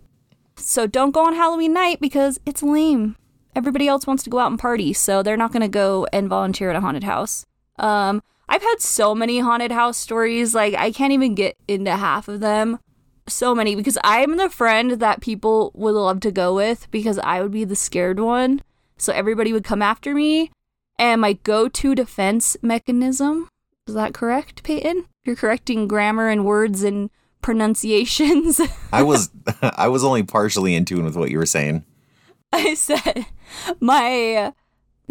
So 0.58 0.88
don't 0.88 1.12
go 1.12 1.26
on 1.26 1.36
Halloween 1.36 1.72
night 1.72 2.02
because 2.02 2.38
it's 2.46 2.62
lame. 2.62 3.16
Everybody 3.56 3.88
else 3.88 4.06
wants 4.06 4.24
to 4.24 4.30
go 4.30 4.40
out 4.40 4.52
and 4.52 4.60
party, 4.60 4.92
so 4.92 5.24
they're 5.24 5.38
not 5.38 5.54
going 5.54 5.62
to 5.62 5.68
go 5.70 6.06
and 6.12 6.30
volunteer 6.30 6.70
at 6.70 6.76
a 6.76 6.82
haunted 6.82 7.06
house. 7.06 7.46
Um, 7.80 8.22
I've 8.52 8.62
had 8.62 8.82
so 8.82 9.16
many 9.16 9.40
haunted 9.40 9.72
house 9.72 9.98
stories, 9.98 10.54
like 10.54 10.74
I 10.74 10.92
can't 10.92 11.14
even 11.14 11.36
get 11.36 11.56
into 11.70 11.96
half 11.96 12.28
of 12.28 12.42
them. 12.42 12.80
So 13.26 13.56
many 13.56 13.76
because 13.76 13.98
I'm 14.04 14.36
the 14.36 14.50
friend 14.50 14.92
that 14.92 15.22
people 15.22 15.72
would 15.74 15.96
love 15.96 16.20
to 16.20 16.32
go 16.32 16.54
with 16.54 16.92
because 16.92 17.18
I 17.20 17.42
would 17.42 17.52
be 17.52 17.64
the 17.64 17.78
scared 17.78 18.20
one. 18.20 18.62
So 18.98 19.14
everybody 19.14 19.54
would 19.54 19.64
come 19.64 19.82
after 19.82 20.14
me. 20.14 20.52
And 21.00 21.22
my 21.22 21.34
go 21.34 21.70
to 21.70 21.96
defense 21.96 22.58
mechanism 22.62 23.48
is 23.88 23.96
that 23.96 24.14
correct, 24.14 24.64
Peyton? 24.64 25.06
You're 25.24 25.38
correcting 25.38 25.88
grammar 25.88 26.28
and 26.28 26.46
words 26.46 26.84
and 26.84 27.10
pronunciations. 27.42 28.60
I 28.92 29.02
was 29.02 29.30
I 29.62 29.88
was 29.88 30.04
only 30.04 30.24
partially 30.24 30.76
in 30.76 30.84
tune 30.84 31.06
with 31.06 31.16
what 31.16 31.32
you 31.32 31.38
were 31.38 31.46
saying. 31.46 31.86
I 32.52 32.74
said 32.74 33.28
my 33.80 34.54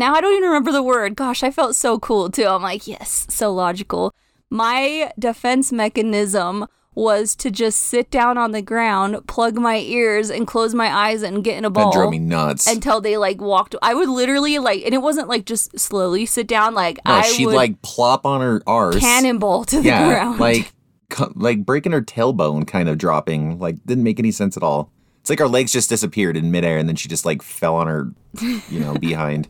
now 0.01 0.15
I 0.15 0.21
don't 0.21 0.33
even 0.33 0.49
remember 0.49 0.73
the 0.73 0.83
word. 0.83 1.15
Gosh, 1.15 1.43
I 1.43 1.51
felt 1.51 1.77
so 1.77 1.99
cool 1.99 2.31
too. 2.31 2.47
I'm 2.47 2.63
like, 2.63 2.89
yes, 2.89 3.27
so 3.29 3.53
logical. 3.53 4.13
My 4.49 5.13
defense 5.19 5.71
mechanism 5.71 6.67
was 6.95 7.37
to 7.37 7.51
just 7.51 7.79
sit 7.79 8.11
down 8.11 8.37
on 8.37 8.51
the 8.51 8.63
ground, 8.63 9.27
plug 9.29 9.55
my 9.57 9.77
ears, 9.77 10.29
and 10.29 10.47
close 10.47 10.75
my 10.75 10.93
eyes 10.93 11.23
and 11.23 11.45
get 11.45 11.57
in 11.57 11.65
a 11.65 11.71
ball. 11.71 11.93
That 11.93 11.99
drove 11.99 12.11
me 12.11 12.19
nuts. 12.19 12.67
Until 12.67 13.01
they 13.01 13.17
like 13.17 13.41
walked. 13.41 13.77
I 13.81 13.95
would 13.95 14.09
literally 14.09 14.59
like, 14.59 14.83
and 14.85 14.93
it 14.93 15.03
wasn't 15.03 15.29
like 15.29 15.47
just 15.47 15.79
slowly 15.79 16.27
sit 16.27 16.49
down. 16.49 16.75
Like 16.75 16.99
no, 17.07 17.15
I 17.15 17.23
she'd 17.23 17.47
would 17.47 17.55
like 17.55 17.81
plop 17.83 18.27
on 18.27 18.41
her 18.41 18.63
arse, 18.67 18.99
cannonball 18.99 19.65
to 19.67 19.77
the 19.77 19.89
yeah, 19.89 20.09
ground. 20.09 20.41
like 20.41 20.73
cu- 21.11 21.33
like 21.37 21.65
breaking 21.65 21.93
her 21.93 22.03
tailbone, 22.03 22.67
kind 22.67 22.89
of 22.89 22.99
dropping. 22.99 23.59
Like 23.59 23.77
didn't 23.87 24.05
make 24.05 24.19
any 24.19 24.33
sense 24.33 24.57
at 24.57 24.63
all. 24.63 24.91
It's 25.21 25.31
like 25.31 25.39
her 25.39 25.49
legs 25.49 25.73
just 25.73 25.91
disappeared 25.91 26.37
in 26.37 26.51
midair, 26.51 26.79
and 26.79 26.89
then 26.89 26.97
she 26.97 27.09
just 27.09 27.25
like 27.25 27.43
fell 27.43 27.77
on 27.77 27.87
her, 27.87 28.11
you 28.41 28.81
know, 28.81 28.95
behind. 29.01 29.49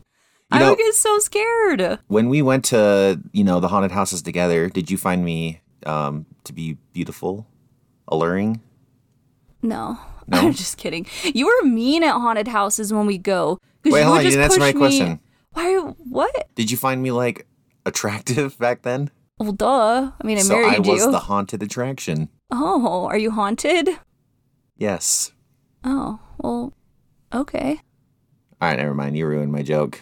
You 0.51 0.57
I 0.57 0.59
know, 0.59 0.69
would 0.71 0.77
get 0.79 0.93
so 0.95 1.17
scared. 1.19 1.99
when 2.07 2.27
we 2.29 2.41
went 2.41 2.65
to 2.65 3.21
you 3.31 3.43
know 3.43 3.59
the 3.59 3.67
haunted 3.69 3.91
houses 3.91 4.21
together, 4.21 4.69
did 4.69 4.91
you 4.91 4.97
find 4.97 5.23
me 5.23 5.61
um, 5.85 6.25
to 6.43 6.53
be 6.53 6.77
beautiful, 6.93 7.47
alluring? 8.07 8.61
No. 9.61 9.97
No? 10.27 10.37
I'm 10.47 10.53
just 10.53 10.77
kidding. 10.77 11.05
You 11.23 11.45
were 11.47 11.67
mean 11.67 12.03
at 12.03 12.13
haunted 12.13 12.47
houses 12.47 12.91
when 12.93 13.05
we 13.05 13.17
go. 13.17 13.59
Wait, 13.83 13.99
you 13.99 14.03
hold 14.05 14.17
on, 14.19 14.23
you 14.25 14.31
didn't 14.31 14.43
answer 14.43 14.59
my 14.59 14.73
me- 14.73 14.79
question. 14.79 15.19
Why? 15.53 15.75
What? 15.79 16.47
Did 16.55 16.69
you 16.71 16.77
find 16.77 17.01
me 17.01 17.11
like 17.11 17.47
attractive 17.85 18.57
back 18.59 18.81
then? 18.83 19.09
Well, 19.39 19.53
duh. 19.53 20.11
I 20.21 20.27
mean, 20.27 20.37
I 20.37 20.41
so 20.41 20.53
married 20.55 20.75
I 20.75 20.79
was 20.79 21.01
you. 21.01 21.11
the 21.11 21.19
haunted 21.19 21.63
attraction. 21.63 22.29
Oh, 22.51 23.05
are 23.07 23.17
you 23.17 23.31
haunted? 23.31 23.89
Yes. 24.77 25.31
Oh, 25.83 26.19
well, 26.37 26.73
okay. 27.33 27.79
All 28.61 28.69
right, 28.69 28.77
never 28.77 28.93
mind. 28.93 29.17
You 29.17 29.25
ruined 29.25 29.51
my 29.51 29.63
joke. 29.63 30.01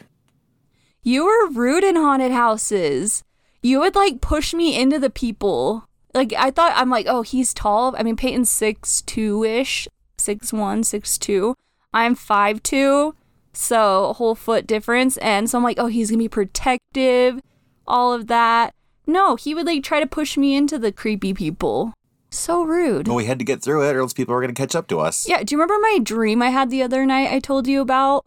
You 1.03 1.25
were 1.25 1.49
rude 1.49 1.83
in 1.83 1.95
haunted 1.95 2.31
houses. 2.31 3.23
You 3.61 3.79
would 3.79 3.95
like 3.95 4.21
push 4.21 4.53
me 4.53 4.79
into 4.79 4.99
the 4.99 5.09
people. 5.09 5.85
Like 6.13 6.33
I 6.37 6.51
thought 6.51 6.73
I'm 6.75 6.89
like, 6.89 7.05
oh, 7.07 7.21
he's 7.21 7.53
tall. 7.53 7.95
I 7.97 8.03
mean 8.03 8.15
Peyton's 8.15 8.49
six 8.49 9.01
two 9.01 9.43
ish. 9.43 9.87
Six 10.17 10.51
one, 10.51 10.83
six 10.83 11.17
two. 11.17 11.55
I'm 11.93 12.15
five 12.15 12.61
two. 12.63 13.15
So 13.53 14.13
whole 14.13 14.35
foot 14.35 14.67
difference. 14.67 15.17
And 15.17 15.49
so 15.49 15.57
I'm 15.57 15.63
like, 15.63 15.79
oh, 15.79 15.87
he's 15.87 16.09
gonna 16.09 16.19
be 16.19 16.29
protective, 16.29 17.41
all 17.87 18.13
of 18.13 18.27
that. 18.27 18.73
No, 19.07 19.35
he 19.35 19.55
would 19.55 19.65
like 19.65 19.83
try 19.83 19.99
to 19.99 20.05
push 20.05 20.37
me 20.37 20.55
into 20.55 20.77
the 20.77 20.91
creepy 20.91 21.33
people. 21.33 21.93
So 22.31 22.61
rude. 22.61 23.07
Well, 23.07 23.17
we 23.17 23.25
had 23.25 23.39
to 23.39 23.45
get 23.45 23.63
through 23.63 23.89
it, 23.89 23.95
or 23.95 24.01
else 24.01 24.13
people 24.13 24.35
were 24.35 24.45
to 24.45 24.53
catch 24.53 24.75
up 24.75 24.87
to 24.89 24.99
us. 24.99 25.27
Yeah, 25.27 25.41
do 25.41 25.55
you 25.55 25.59
remember 25.59 25.81
my 25.81 25.99
dream 26.03 26.43
I 26.43 26.49
had 26.49 26.69
the 26.69 26.83
other 26.83 27.05
night 27.05 27.31
I 27.31 27.39
told 27.39 27.67
you 27.67 27.81
about? 27.81 28.23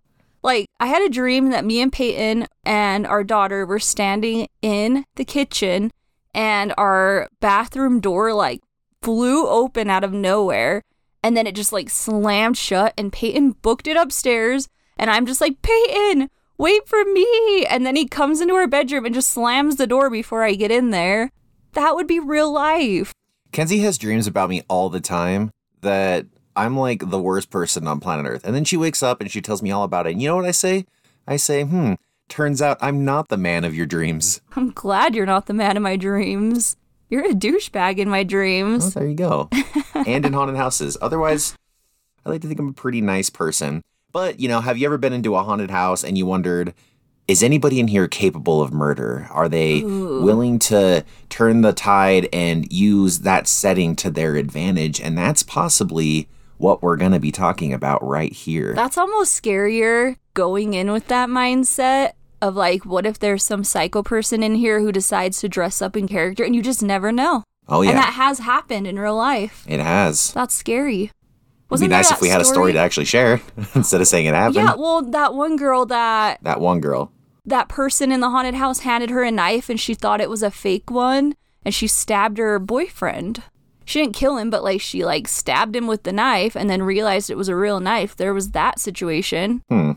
I 0.83 0.87
had 0.87 1.03
a 1.03 1.09
dream 1.09 1.51
that 1.51 1.65
me 1.65 1.81
and 1.81 1.93
Peyton 1.93 2.49
and 2.65 3.07
our 3.07 3.23
daughter 3.23 3.65
were 3.65 3.79
standing 3.79 4.49
in 4.63 5.05
the 5.15 5.25
kitchen 5.25 5.93
and 6.35 6.75
our 6.77 7.29
bathroom 7.39 8.01
door 8.01 8.35
like 8.35 8.63
flew 9.01 9.47
open 9.47 9.89
out 9.89 10.03
of 10.03 10.13
nowhere 10.13 10.83
and 11.23 11.37
then 11.37 11.47
it 11.47 11.55
just 11.55 11.73
like 11.73 11.89
slammed 11.89 12.59
shut 12.59 12.95
and 12.99 13.13
Peyton 13.13 13.53
booked 13.63 13.87
it 13.87 13.97
upstairs 13.97 14.69
and 14.97 15.09
I'm 15.09 15.25
just 15.25 15.41
like, 15.41 15.63
"Peyton, 15.63 16.29
wait 16.59 16.89
for 16.89 17.05
me." 17.05 17.65
And 17.71 17.87
then 17.87 17.95
he 17.95 18.09
comes 18.09 18.41
into 18.41 18.55
our 18.55 18.67
bedroom 18.67 19.07
and 19.07 19.15
just 19.15 19.31
slams 19.31 19.77
the 19.77 19.87
door 19.87 20.11
before 20.11 20.43
I 20.43 20.55
get 20.55 20.73
in 20.73 20.91
there. 20.91 21.31
That 21.75 21.95
would 21.95 22.09
be 22.09 22.19
real 22.19 22.53
life. 22.53 23.13
Kenzie 23.53 23.79
has 23.83 23.99
dreams 23.99 24.27
about 24.27 24.51
me 24.51 24.63
all 24.69 24.91
the 24.91 25.01
time 25.01 25.53
that 25.83 26.27
I'm 26.57 26.77
like 26.77 27.11
the 27.11 27.21
worst 27.21 27.51
person 27.51 27.87
on 27.87 28.01
planet 28.01 28.27
Earth. 28.27 28.45
And 28.45 28.55
then 28.55 28.65
she 28.65 28.77
wakes 28.77 29.03
up 29.03 29.21
and 29.21 29.31
she 29.31 29.41
tells 29.41 29.63
me 29.63 29.71
all 29.71 29.85
about 29.85 30.07
it. 30.07 30.13
And 30.13 30.23
you 30.23 30.29
know 30.29 30.37
what 30.37 30.45
I 30.45 30.51
say? 30.51 30.87
I 31.27 31.37
say, 31.37 31.63
hmm, 31.65 31.95
turns 32.29 32.61
out 32.61 32.79
I'm 32.81 33.05
not 33.05 33.29
the 33.29 33.37
man 33.37 33.65
of 33.65 33.75
your 33.75 33.87
dreams. 33.87 34.41
I'm 34.57 34.71
glad 34.71 35.15
you're 35.15 35.27
not 35.27 35.47
the 35.47 35.55
man 35.55 35.77
of 35.77 35.83
my 35.83 35.97
dreams. 35.97 36.77
You're 37.09 37.27
a 37.27 37.35
douchebag 37.35 37.99
in 37.99 38.09
my 38.09 38.23
dreams. 38.23 38.95
there 38.95 39.07
you 39.07 39.15
go. 39.15 39.51
and 39.95 40.25
in 40.25 40.33
haunted 40.33 40.57
houses. 40.57 40.97
Otherwise, 41.03 41.57
I 42.25 42.31
like 42.31 42.41
to 42.43 42.49
think 42.49 42.59
I'm 42.59 42.69
a 42.69 42.75
pretty 42.75 43.01
nice 43.01 43.29
person. 43.31 43.83
But, 44.13 44.41
you 44.41 44.49
know, 44.49 44.61
have 44.61 44.79
you 44.79 44.87
ever 44.87 44.99
been 44.99 45.13
into 45.13 45.37
a 45.37 45.43
haunted 45.43 45.71
house 45.71 46.05
and 46.05 46.17
you 46.17 46.27
wondered, 46.27 46.75
is 47.29 47.43
anybody 47.43 47.81
in 47.81 47.89
here 47.89 48.09
capable 48.09 48.61
of 48.61 48.73
murder? 48.73 49.27
Are 49.31 49.49
they 49.49 49.83
willing 49.83 50.59
to 50.61 51.05
turn 51.29 51.63
the 51.63 51.73
tide 51.73 52.29
and 52.33 52.71
use 52.73 53.21
that 53.21 53.47
setting 53.47 53.97
to 53.97 54.11
their 54.11 54.37
advantage? 54.37 55.01
And 55.01 55.17
that's 55.17 55.43
possibly 55.43 56.29
what 56.63 56.81
we're 56.83 56.97
going 56.97 57.13
to 57.13 57.19
be 57.21 57.33
talking 57.33 57.73
about 57.73 58.03
right 58.07 58.33
here. 58.33 58.73
That's 58.75 58.97
almost 58.97 59.43
scarier 59.43 60.17
going 60.35 60.75
in 60.75 60.93
with 60.93 61.09
that 61.09 61.29
mindset 61.29 62.13
of 62.41 62.55
like, 62.55 62.87
what 62.87 63.05
if 63.05 63.19
there's 63.19 63.45
some 63.45 63.65
psycho 63.65 64.03
person 64.03 64.43
in 64.43 64.55
here 64.55 64.81
who 64.81 64.93
decides 64.93 65.41
to 65.41 65.49
dress 65.49 65.83
up 65.83 65.97
in 65.97 66.07
character 66.07 66.45
and 66.45 66.55
you 66.55 66.63
just 66.63 66.83
never 66.83 67.11
know? 67.13 67.43
oh, 67.69 67.83
yeah. 67.83 67.91
And 67.91 67.99
that 67.99 68.13
has 68.15 68.39
happened 68.41 68.87
in 68.87 68.99
real 68.99 69.17
life. 69.17 69.65
it 69.69 69.81
has. 69.81 70.33
That's 70.33 70.55
scary. 70.55 71.05
It'd 71.05 71.11
be 71.11 71.67
Wasn't 71.71 71.91
nice 71.91 72.11
if 72.13 72.21
we 72.21 72.29
had 72.29 72.41
a 72.41 72.45
story 72.45 72.73
to 72.75 72.79
actually 72.79 73.07
share 73.07 73.41
instead 73.75 74.01
of 74.01 74.07
saying 74.07 74.27
it 74.27 74.35
happened. 74.35 74.57
Yeah, 74.57 74.75
well, 74.75 75.03
that 75.03 75.35
one 75.35 75.57
girl 75.57 75.87
that 75.87 76.39
That 76.43 76.61
one 76.61 76.81
girl. 76.81 77.11
that 77.47 77.69
person 77.69 78.13
in 78.13 78.21
the 78.21 78.31
haunted 78.31 78.55
house 78.55 78.81
handed 78.81 79.11
her 79.11 79.23
a 79.23 79.31
knife 79.31 79.69
and 79.69 79.81
she 79.81 79.95
thought 79.95 80.21
it 80.21 80.31
was 80.31 80.43
a 80.43 80.51
fake 80.51 80.91
one 80.91 81.35
and 81.65 81.75
she 81.75 81.87
stabbed 81.87 82.39
her 82.39 82.59
boyfriend. 82.59 83.43
She 83.85 84.01
didn't 84.01 84.15
kill 84.15 84.37
him, 84.37 84.51
but 84.51 84.63
like 84.63 84.81
she 84.81 85.05
like 85.05 85.29
stabbed 85.29 85.75
him 85.77 85.87
with 85.87 86.03
the 86.05 86.13
knife 86.13 86.57
and 86.57 86.69
then 86.69 86.83
realized 86.83 87.31
it 87.31 87.37
was 87.37 87.49
a 87.49 87.57
real 87.57 87.81
knife. 87.81 88.17
There 88.17 88.35
was 88.35 88.51
that 88.51 88.79
situation. 88.79 89.63
Hmm. 89.69 89.93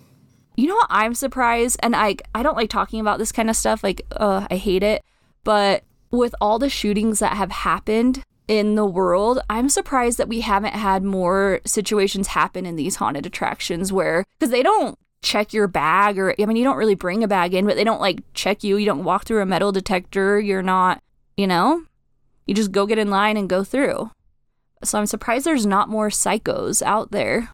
You 0.56 0.68
know 0.68 0.76
what 0.76 0.88
I'm 0.90 1.14
surprised 1.14 1.78
and 1.84 1.96
I 1.96 2.16
I 2.34 2.42
don't 2.44 2.56
like 2.56 2.70
talking 2.70 3.00
about 3.00 3.20
this 3.20 3.32
kind 3.32 3.50
of 3.50 3.56
stuff 3.56 3.84
like 3.84 4.02
uh 4.12 4.48
I 4.50 4.56
hate 4.56 4.84
it, 4.84 5.04
but 5.44 5.84
with 6.12 6.34
all 6.40 6.60
the 6.60 6.70
shootings 6.70 7.20
that 7.20 7.34
have 7.34 7.52
happened 7.52 8.24
in 8.48 8.76
the 8.76 8.86
world, 8.86 9.40
I'm 9.50 9.70
surprised 9.70 10.18
that 10.18 10.30
we 10.30 10.42
haven't 10.42 10.74
had 10.74 11.04
more 11.04 11.60
situations 11.66 12.28
happen 12.28 12.66
in 12.66 12.76
these 12.76 12.98
haunted 12.98 13.26
attractions 13.26 13.92
where 13.92 14.24
cuz 14.40 14.50
they 14.50 14.64
don't 14.64 14.98
check 15.22 15.52
your 15.54 15.68
bag 15.68 16.18
or 16.18 16.34
I 16.40 16.46
mean 16.46 16.56
you 16.56 16.64
don't 16.64 16.78
really 16.78 16.96
bring 16.96 17.24
a 17.24 17.28
bag 17.28 17.54
in, 17.54 17.66
but 17.66 17.76
they 17.76 17.84
don't 17.84 18.02
like 18.02 18.20
check 18.34 18.64
you. 18.64 18.78
You 18.78 18.86
don't 18.86 19.04
walk 19.04 19.26
through 19.26 19.42
a 19.42 19.46
metal 19.46 19.72
detector. 19.72 20.40
You're 20.40 20.62
not, 20.64 21.02
you 21.36 21.48
know? 21.48 21.84
You 22.46 22.54
just 22.54 22.72
go 22.72 22.86
get 22.86 22.98
in 22.98 23.10
line 23.10 23.38
and 23.38 23.50
go 23.50 23.64
through. 23.64 24.12
So 24.84 25.00
I'm 25.00 25.06
surprised 25.06 25.46
there's 25.46 25.66
not 25.66 25.90
more 25.90 26.10
psychos 26.10 26.82
out 26.82 27.12
there. 27.12 27.50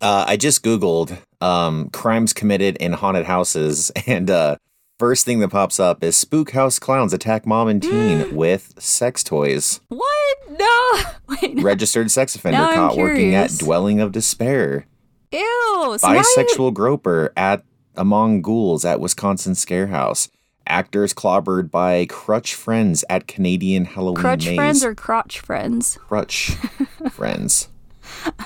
Uh, 0.00 0.24
I 0.26 0.36
just 0.36 0.64
Googled 0.64 1.16
um, 1.40 1.88
crimes 1.90 2.32
committed 2.32 2.76
in 2.78 2.92
haunted 2.94 3.26
houses, 3.26 3.90
and 4.06 4.28
uh, 4.30 4.56
first 4.98 5.24
thing 5.24 5.38
that 5.40 5.48
pops 5.50 5.78
up 5.78 6.02
is 6.02 6.16
spook 6.16 6.50
house 6.50 6.78
clowns 6.78 7.12
attack 7.12 7.46
mom 7.46 7.68
and 7.68 7.82
teen 7.82 8.34
with 8.36 8.74
sex 8.78 9.22
toys. 9.22 9.80
What? 9.88 10.36
No. 10.50 10.92
Wait, 11.28 11.54
no. 11.54 11.62
Registered 11.62 12.10
sex 12.10 12.34
offender 12.34 12.58
Now 12.58 12.74
caught 12.74 12.96
working 12.96 13.34
at 13.34 13.50
dwelling 13.58 14.00
of 14.00 14.12
despair. 14.12 14.86
Ew. 15.32 15.96
So 15.98 16.12
you- 16.12 16.20
Bisexual 16.36 16.74
groper 16.74 17.32
at 17.36 17.62
among 17.96 18.42
ghouls 18.42 18.84
at 18.84 19.00
Wisconsin 19.00 19.54
scare 19.54 19.86
house. 19.86 20.28
Actors 20.66 21.12
clobbered 21.12 21.70
by 21.70 22.06
crutch 22.06 22.54
friends 22.54 23.04
at 23.10 23.26
Canadian 23.26 23.84
Halloween 23.84 24.22
crutch 24.22 24.46
maze. 24.46 24.56
friends 24.56 24.84
or 24.84 24.94
crotch 24.94 25.40
friends? 25.40 25.98
crutch 26.08 26.52
friends. 27.10 27.68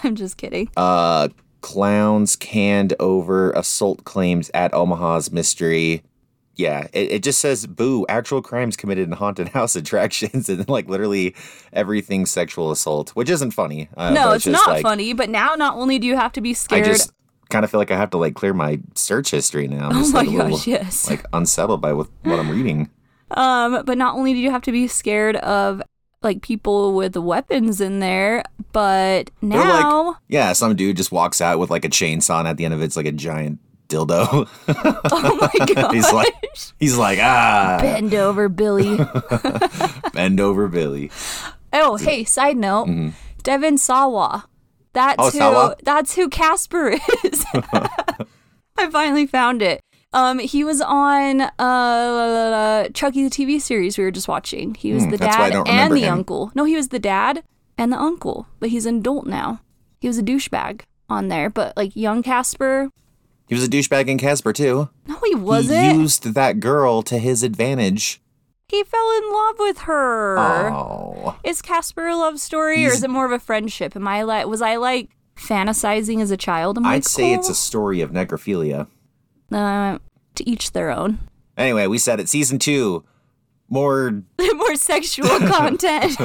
I'm 0.02 0.16
just 0.16 0.36
kidding. 0.36 0.70
Uh, 0.76 1.28
clowns 1.60 2.36
canned 2.36 2.94
over 2.98 3.50
assault 3.52 4.04
claims 4.04 4.50
at 4.54 4.72
Omaha's 4.72 5.30
mystery 5.30 6.02
yeah, 6.58 6.88
it, 6.92 7.12
it 7.12 7.22
just 7.22 7.40
says 7.40 7.66
boo, 7.66 8.04
actual 8.08 8.42
crimes 8.42 8.76
committed 8.76 9.06
in 9.06 9.12
haunted 9.12 9.48
house 9.54 9.76
attractions 9.76 10.48
and 10.48 10.68
like 10.68 10.88
literally 10.88 11.34
everything 11.72 12.26
sexual 12.26 12.70
assault, 12.70 13.10
which 13.10 13.30
isn't 13.30 13.52
funny. 13.52 13.88
Uh, 13.96 14.10
no, 14.10 14.32
it's 14.32 14.46
not 14.46 14.66
like, 14.66 14.82
funny. 14.82 15.12
But 15.12 15.30
now, 15.30 15.54
not 15.54 15.76
only 15.76 15.98
do 15.98 16.06
you 16.06 16.16
have 16.16 16.32
to 16.32 16.40
be 16.40 16.52
scared. 16.52 16.84
just 16.84 17.12
kind 17.48 17.64
of 17.64 17.70
feel 17.70 17.80
like 17.80 17.90
I 17.90 17.96
have 17.96 18.10
to 18.10 18.18
like 18.18 18.34
clear 18.34 18.54
my 18.54 18.80
search 18.94 19.30
history 19.30 19.68
now. 19.68 19.88
I'm 19.88 19.96
oh 19.96 20.00
just 20.00 20.12
my 20.12 20.20
like 20.20 20.28
a 20.28 20.32
little 20.32 20.50
gosh, 20.50 20.66
yes. 20.66 21.08
like 21.08 21.24
unsettled 21.32 21.80
by 21.80 21.92
what, 21.92 22.08
what 22.22 22.38
I'm 22.38 22.50
reading. 22.50 22.90
Um, 23.30 23.84
but 23.84 23.98
not 23.98 24.14
only 24.14 24.32
do 24.32 24.38
you 24.38 24.50
have 24.50 24.62
to 24.62 24.72
be 24.72 24.88
scared 24.88 25.36
of 25.36 25.82
like 26.22 26.40
people 26.40 26.94
with 26.94 27.14
weapons 27.14 27.78
in 27.78 28.00
there, 28.00 28.42
but 28.72 29.30
now 29.42 30.06
like, 30.06 30.16
yeah, 30.28 30.54
some 30.54 30.74
dude 30.74 30.96
just 30.96 31.12
walks 31.12 31.42
out 31.42 31.58
with 31.58 31.68
like 31.68 31.84
a 31.84 31.90
chainsaw 31.90 32.38
and 32.38 32.48
at 32.48 32.56
the 32.56 32.64
end 32.64 32.72
of 32.72 32.80
it's 32.80 32.96
like 32.96 33.04
a 33.04 33.12
giant 33.12 33.58
dildo. 33.88 34.48
oh 35.12 35.50
my 35.58 35.66
god, 35.74 35.92
he's 35.94 36.10
like 36.10 36.34
he's 36.80 36.96
like, 36.96 37.18
ah 37.20 37.78
bend 37.82 38.14
over, 38.14 38.48
Billy. 38.48 38.98
bend 40.14 40.40
over 40.40 40.68
Billy. 40.68 41.10
oh, 41.74 41.96
hey, 41.96 42.24
side 42.24 42.56
note, 42.56 43.12
Devin 43.42 43.76
Sawa. 43.76 44.48
That's 44.98 45.34
Mm-hmm. 45.36 45.42
Oh, 45.42 45.68
who. 45.68 45.74
That's 45.84 46.14
who 46.16 46.28
Casper 46.28 46.88
is. 47.24 47.44
I 48.76 48.90
finally 48.90 49.26
found 49.26 49.62
it. 49.62 49.80
Um, 50.12 50.38
he 50.38 50.64
was 50.64 50.80
on 50.80 51.42
uh 51.42 52.88
Chucky 52.94 53.22
the 53.22 53.30
TV 53.30 53.60
series 53.60 53.98
we 53.98 54.04
were 54.04 54.10
just 54.10 54.26
watching. 54.28 54.74
He 54.74 54.92
was 54.92 55.04
Hmm, 55.04 55.10
the 55.10 55.16
that's 55.18 55.36
why 55.36 55.46
I 55.46 55.50
dad 55.50 55.68
and 55.68 55.94
the 55.94 56.00
him. 56.02 56.14
uncle. 56.14 56.50
No, 56.54 56.64
he 56.64 56.74
was 56.76 56.88
the 56.88 56.98
dad 56.98 57.42
and 57.76 57.92
the 57.92 57.98
uncle, 57.98 58.46
but 58.58 58.70
he's 58.70 58.86
an 58.86 58.96
adult 58.98 59.26
now. 59.26 59.60
He 60.00 60.08
was 60.08 60.18
a 60.18 60.22
douchebag 60.22 60.82
on 61.08 61.28
there, 61.28 61.50
but 61.50 61.76
like 61.76 61.94
young 61.94 62.22
Casper. 62.22 62.90
He 63.48 63.54
was 63.54 63.64
a 63.64 63.68
douchebag 63.68 64.08
in 64.08 64.18
Casper 64.18 64.52
too. 64.52 64.88
No, 65.06 65.18
he 65.24 65.34
wasn't. 65.34 65.92
He, 65.96 66.00
used 66.02 66.34
that 66.34 66.58
girl 66.60 67.02
to 67.02 67.18
his 67.18 67.42
advantage. 67.42 68.20
Fell 68.70 69.18
in 69.18 69.32
love 69.32 69.54
with 69.58 69.78
her. 69.78 70.38
Oh. 70.38 71.36
Is 71.42 71.62
Casper 71.62 72.06
a 72.08 72.16
love 72.16 72.38
story 72.38 72.84
or 72.86 72.90
is 72.90 73.02
it 73.02 73.10
more 73.10 73.24
of 73.24 73.32
a 73.32 73.38
friendship? 73.38 73.96
Am 73.96 74.06
I 74.06 74.22
like 74.22 74.46
was 74.46 74.60
I 74.62 74.76
like 74.76 75.10
fantasizing 75.36 76.20
as 76.20 76.30
a 76.30 76.36
child? 76.36 76.76
in 76.76 76.82
my 76.82 76.94
I'd 76.94 77.04
say 77.04 77.32
it's 77.32 77.48
a 77.48 77.54
story 77.54 78.00
of 78.02 78.10
necrophilia. 78.10 78.86
uh, 79.52 79.98
to 80.34 80.48
each 80.48 80.72
their 80.72 80.90
own. 80.90 81.18
Anyway, 81.56 81.86
we 81.86 81.98
said 81.98 82.20
it. 82.20 82.28
Season 82.28 82.58
two, 82.58 83.04
more 83.70 84.22
more 84.54 84.76
sexual 84.76 85.28
content. 85.48 86.12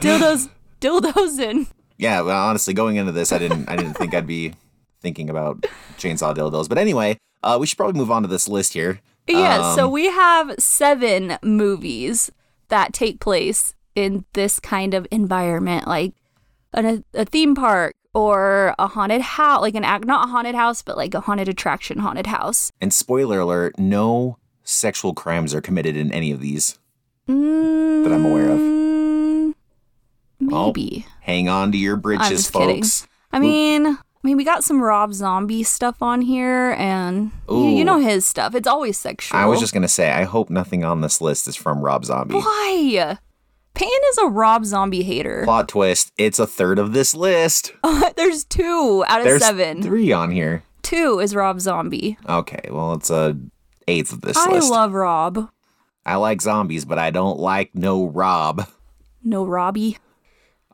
dildos, 0.00 0.48
dildos, 0.80 1.38
and 1.40 1.66
yeah 1.96 2.20
well 2.20 2.44
honestly 2.48 2.74
going 2.74 2.96
into 2.96 3.12
this 3.12 3.30
i 3.32 3.38
didn't 3.38 3.68
i 3.68 3.76
didn't 3.76 3.94
think 3.94 4.12
i'd 4.14 4.26
be 4.26 4.52
thinking 5.00 5.30
about 5.30 5.64
chainsaw 5.96 6.34
dildos 6.34 6.68
but 6.68 6.76
anyway 6.76 7.16
uh 7.44 7.56
we 7.60 7.66
should 7.66 7.76
probably 7.78 7.96
move 7.98 8.10
on 8.10 8.22
to 8.22 8.28
this 8.28 8.48
list 8.48 8.72
here 8.72 9.00
yeah. 9.28 9.74
so 9.74 9.86
Um, 9.86 9.92
we 9.92 10.06
have 10.06 10.54
seven 10.58 11.38
movies 11.42 12.30
that 12.68 12.92
take 12.92 13.20
place 13.20 13.74
in 13.94 14.24
this 14.32 14.58
kind 14.60 14.94
of 14.94 15.06
environment, 15.10 15.86
like 15.86 16.14
an, 16.72 17.04
a 17.14 17.24
theme 17.24 17.54
park 17.54 17.94
or 18.12 18.74
a 18.78 18.86
haunted 18.86 19.20
house, 19.20 19.60
like 19.60 19.74
an 19.74 19.84
act, 19.84 20.04
not 20.04 20.28
a 20.28 20.30
haunted 20.30 20.54
house, 20.54 20.82
but 20.82 20.96
like 20.96 21.14
a 21.14 21.20
haunted 21.20 21.48
attraction, 21.48 21.98
haunted 21.98 22.26
house. 22.26 22.70
and 22.80 22.92
spoiler 22.92 23.40
alert 23.40 23.78
no 23.78 24.38
sexual 24.64 25.14
crimes 25.14 25.54
are 25.54 25.60
committed 25.60 25.96
in 25.96 26.10
any 26.12 26.30
of 26.32 26.40
these 26.40 26.78
that 27.26 27.32
I'm 28.12 28.24
aware 28.26 28.50
of. 28.50 28.58
Mm, 28.58 29.54
Oh, 30.50 30.66
Maybe. 30.66 31.06
hang 31.22 31.48
on 31.48 31.72
to 31.72 31.78
your 31.78 31.96
britches 31.96 32.28
just 32.28 32.52
kidding. 32.52 32.82
folks 32.82 33.06
I 33.32 33.38
mean, 33.38 33.98
I 34.24 34.26
mean, 34.26 34.38
we 34.38 34.44
got 34.44 34.64
some 34.64 34.80
Rob 34.82 35.12
Zombie 35.12 35.62
stuff 35.64 36.00
on 36.02 36.22
here, 36.22 36.74
and 36.78 37.30
you, 37.46 37.68
you 37.68 37.84
know 37.84 37.98
his 37.98 38.26
stuff. 38.26 38.54
It's 38.54 38.66
always 38.66 38.96
sexual. 38.98 39.38
i 39.38 39.44
was 39.44 39.60
just 39.60 39.74
gonna 39.74 39.86
say 39.86 40.10
i 40.12 40.24
hope 40.24 40.48
nothing 40.48 40.82
on 40.82 41.02
this 41.02 41.20
list 41.20 41.46
is 41.46 41.54
from 41.56 41.80
rob 41.82 42.04
zombie 42.06 42.34
why. 42.36 43.18
Pan 43.74 43.88
is 44.12 44.18
a 44.18 44.26
Rob 44.28 44.64
Zombie 44.64 45.02
hater. 45.02 45.42
plot 45.44 45.68
twist 45.68 46.12
it's 46.16 46.38
a 46.38 46.46
third 46.46 46.78
of 46.78 46.92
this 46.94 47.12
list 47.14 47.72
There's 48.16 48.44
two 48.44 49.04
out 49.08 49.18
of 49.20 49.24
there's 49.26 49.42
seven. 49.44 49.82
three 49.82 50.10
on 50.12 50.30
here 50.30 50.62
Two 50.82 51.18
is 51.18 51.34
Rob 51.34 51.60
Zombie. 51.60 52.16
okay 52.28 52.68
well 52.70 52.94
it's 52.94 53.10
a 53.10 53.36
eighth 53.88 54.12
of 54.12 54.20
this 54.22 54.36
I 54.38 54.48
list 54.52 54.68
I 54.72 54.74
love 54.76 54.92
Rob. 54.94 55.50
i 56.06 56.14
like 56.16 56.40
zombies 56.40 56.84
but 56.86 56.98
i 56.98 57.10
don't 57.10 57.38
like 57.40 57.74
no 57.74 58.06
rob 58.06 58.66
No 59.22 59.44
Robbie. 59.44 59.98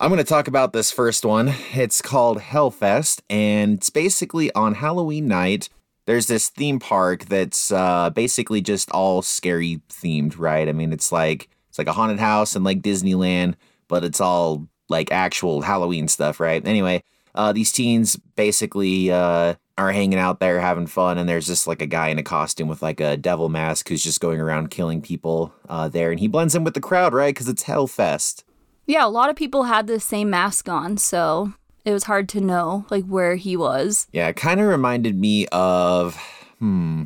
I'm 0.02 0.08
going 0.08 0.16
to 0.16 0.24
talk 0.24 0.48
about 0.48 0.72
this 0.72 0.90
first 0.90 1.26
one. 1.26 1.52
It's 1.74 2.00
called 2.00 2.38
Hellfest, 2.38 3.20
and 3.28 3.74
it's 3.74 3.90
basically 3.90 4.50
on 4.54 4.76
Halloween 4.76 5.28
night. 5.28 5.68
There's 6.06 6.26
this 6.26 6.48
theme 6.48 6.78
park 6.78 7.26
that's 7.26 7.70
uh, 7.70 8.08
basically 8.08 8.62
just 8.62 8.90
all 8.92 9.20
scary 9.20 9.82
themed, 9.90 10.38
right? 10.38 10.66
I 10.70 10.72
mean, 10.72 10.94
it's 10.94 11.12
like 11.12 11.50
it's 11.68 11.76
like 11.76 11.86
a 11.86 11.92
haunted 11.92 12.18
house 12.18 12.56
and 12.56 12.64
like 12.64 12.80
Disneyland, 12.80 13.56
but 13.88 14.02
it's 14.02 14.22
all 14.22 14.68
like 14.88 15.12
actual 15.12 15.60
Halloween 15.60 16.08
stuff, 16.08 16.40
right? 16.40 16.66
Anyway, 16.66 17.04
uh, 17.34 17.52
these 17.52 17.70
teens 17.70 18.16
basically 18.16 19.12
uh, 19.12 19.54
are 19.76 19.92
hanging 19.92 20.18
out 20.18 20.40
there 20.40 20.60
having 20.60 20.86
fun, 20.86 21.18
and 21.18 21.28
there's 21.28 21.46
just 21.46 21.66
like 21.66 21.82
a 21.82 21.86
guy 21.86 22.08
in 22.08 22.18
a 22.18 22.22
costume 22.22 22.68
with 22.68 22.80
like 22.80 23.00
a 23.00 23.18
devil 23.18 23.50
mask 23.50 23.90
who's 23.90 24.02
just 24.02 24.22
going 24.22 24.40
around 24.40 24.70
killing 24.70 25.02
people 25.02 25.52
uh, 25.68 25.90
there, 25.90 26.10
and 26.10 26.20
he 26.20 26.26
blends 26.26 26.54
in 26.54 26.64
with 26.64 26.72
the 26.72 26.80
crowd, 26.80 27.12
right? 27.12 27.34
Because 27.34 27.50
it's 27.50 27.64
Hellfest. 27.64 28.44
Yeah, 28.90 29.06
a 29.06 29.08
lot 29.08 29.30
of 29.30 29.36
people 29.36 29.62
had 29.62 29.86
the 29.86 30.00
same 30.00 30.30
mask 30.30 30.68
on, 30.68 30.96
so 30.96 31.52
it 31.84 31.92
was 31.92 32.04
hard 32.04 32.28
to 32.30 32.40
know 32.40 32.86
like 32.90 33.04
where 33.04 33.36
he 33.36 33.56
was. 33.56 34.08
Yeah, 34.10 34.26
it 34.26 34.34
kind 34.34 34.60
of 34.60 34.66
reminded 34.66 35.16
me 35.16 35.46
of 35.52 36.16
hmm. 36.58 37.04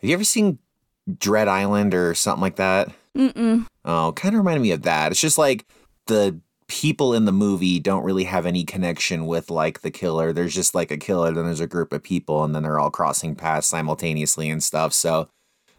Have 0.00 0.08
you 0.08 0.14
ever 0.14 0.24
seen 0.24 0.58
Dread 1.18 1.46
Island 1.46 1.92
or 1.92 2.14
something 2.14 2.40
like 2.40 2.56
that? 2.56 2.88
Mm-mm. 3.14 3.66
Oh, 3.84 4.12
kind 4.16 4.34
of 4.34 4.38
reminded 4.38 4.62
me 4.62 4.70
of 4.70 4.80
that. 4.82 5.12
It's 5.12 5.20
just 5.20 5.36
like 5.36 5.66
the 6.06 6.40
people 6.68 7.12
in 7.12 7.26
the 7.26 7.32
movie 7.32 7.78
don't 7.80 8.04
really 8.04 8.24
have 8.24 8.46
any 8.46 8.64
connection 8.64 9.26
with 9.26 9.50
like 9.50 9.82
the 9.82 9.90
killer. 9.90 10.32
There's 10.32 10.54
just 10.54 10.74
like 10.74 10.90
a 10.90 10.96
killer, 10.96 11.32
then 11.32 11.44
there's 11.44 11.60
a 11.60 11.66
group 11.66 11.92
of 11.92 12.02
people, 12.02 12.44
and 12.44 12.54
then 12.54 12.62
they're 12.62 12.78
all 12.78 12.90
crossing 12.90 13.34
paths 13.34 13.66
simultaneously 13.66 14.48
and 14.48 14.62
stuff. 14.62 14.94
So 14.94 15.28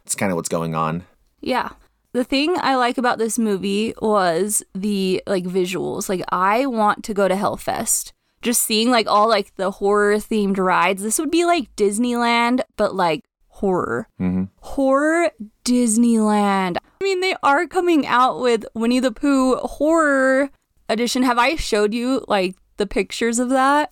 it's 0.06 0.14
kind 0.14 0.30
of 0.30 0.36
what's 0.36 0.48
going 0.48 0.76
on. 0.76 1.02
Yeah. 1.40 1.70
The 2.12 2.24
thing 2.24 2.56
I 2.60 2.76
like 2.76 2.98
about 2.98 3.18
this 3.18 3.38
movie 3.38 3.94
was 4.02 4.62
the 4.74 5.22
like 5.26 5.44
visuals. 5.44 6.08
Like 6.08 6.22
I 6.30 6.66
want 6.66 7.04
to 7.04 7.14
go 7.14 7.26
to 7.28 7.34
Hellfest. 7.34 8.12
Just 8.42 8.62
seeing 8.62 8.90
like 8.90 9.06
all 9.06 9.28
like 9.28 9.54
the 9.56 9.70
horror 9.70 10.16
themed 10.16 10.58
rides. 10.58 11.02
This 11.02 11.18
would 11.18 11.30
be 11.30 11.44
like 11.44 11.74
Disneyland, 11.76 12.60
but 12.76 12.94
like 12.94 13.24
horror. 13.48 14.08
Mhm. 14.20 14.48
Horror 14.60 15.30
Disneyland. 15.64 16.76
I 17.00 17.04
mean, 17.04 17.20
they 17.20 17.34
are 17.42 17.66
coming 17.66 18.06
out 18.06 18.40
with 18.40 18.64
Winnie 18.74 19.00
the 19.00 19.12
Pooh 19.12 19.56
horror 19.56 20.50
edition. 20.88 21.22
Have 21.22 21.38
I 21.38 21.56
showed 21.56 21.94
you 21.94 22.24
like 22.28 22.56
the 22.76 22.86
pictures 22.86 23.38
of 23.38 23.48
that? 23.50 23.90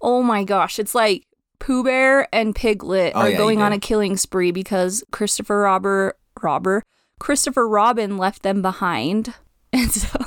Oh 0.00 0.22
my 0.22 0.44
gosh, 0.44 0.78
it's 0.78 0.94
like 0.94 1.26
Pooh 1.58 1.84
Bear 1.84 2.26
and 2.34 2.54
Piglet 2.54 3.12
Oh, 3.14 3.20
are 3.20 3.30
yeah, 3.30 3.36
going 3.38 3.60
on 3.62 3.72
a 3.72 3.78
killing 3.78 4.16
spree 4.16 4.50
because 4.50 5.04
Christopher 5.12 5.60
Robber 5.60 6.14
Robber 6.42 6.82
Christopher 7.20 7.68
Robin 7.68 8.18
left 8.18 8.42
them 8.42 8.62
behind. 8.62 9.34
And 9.72 9.92
so 9.92 10.18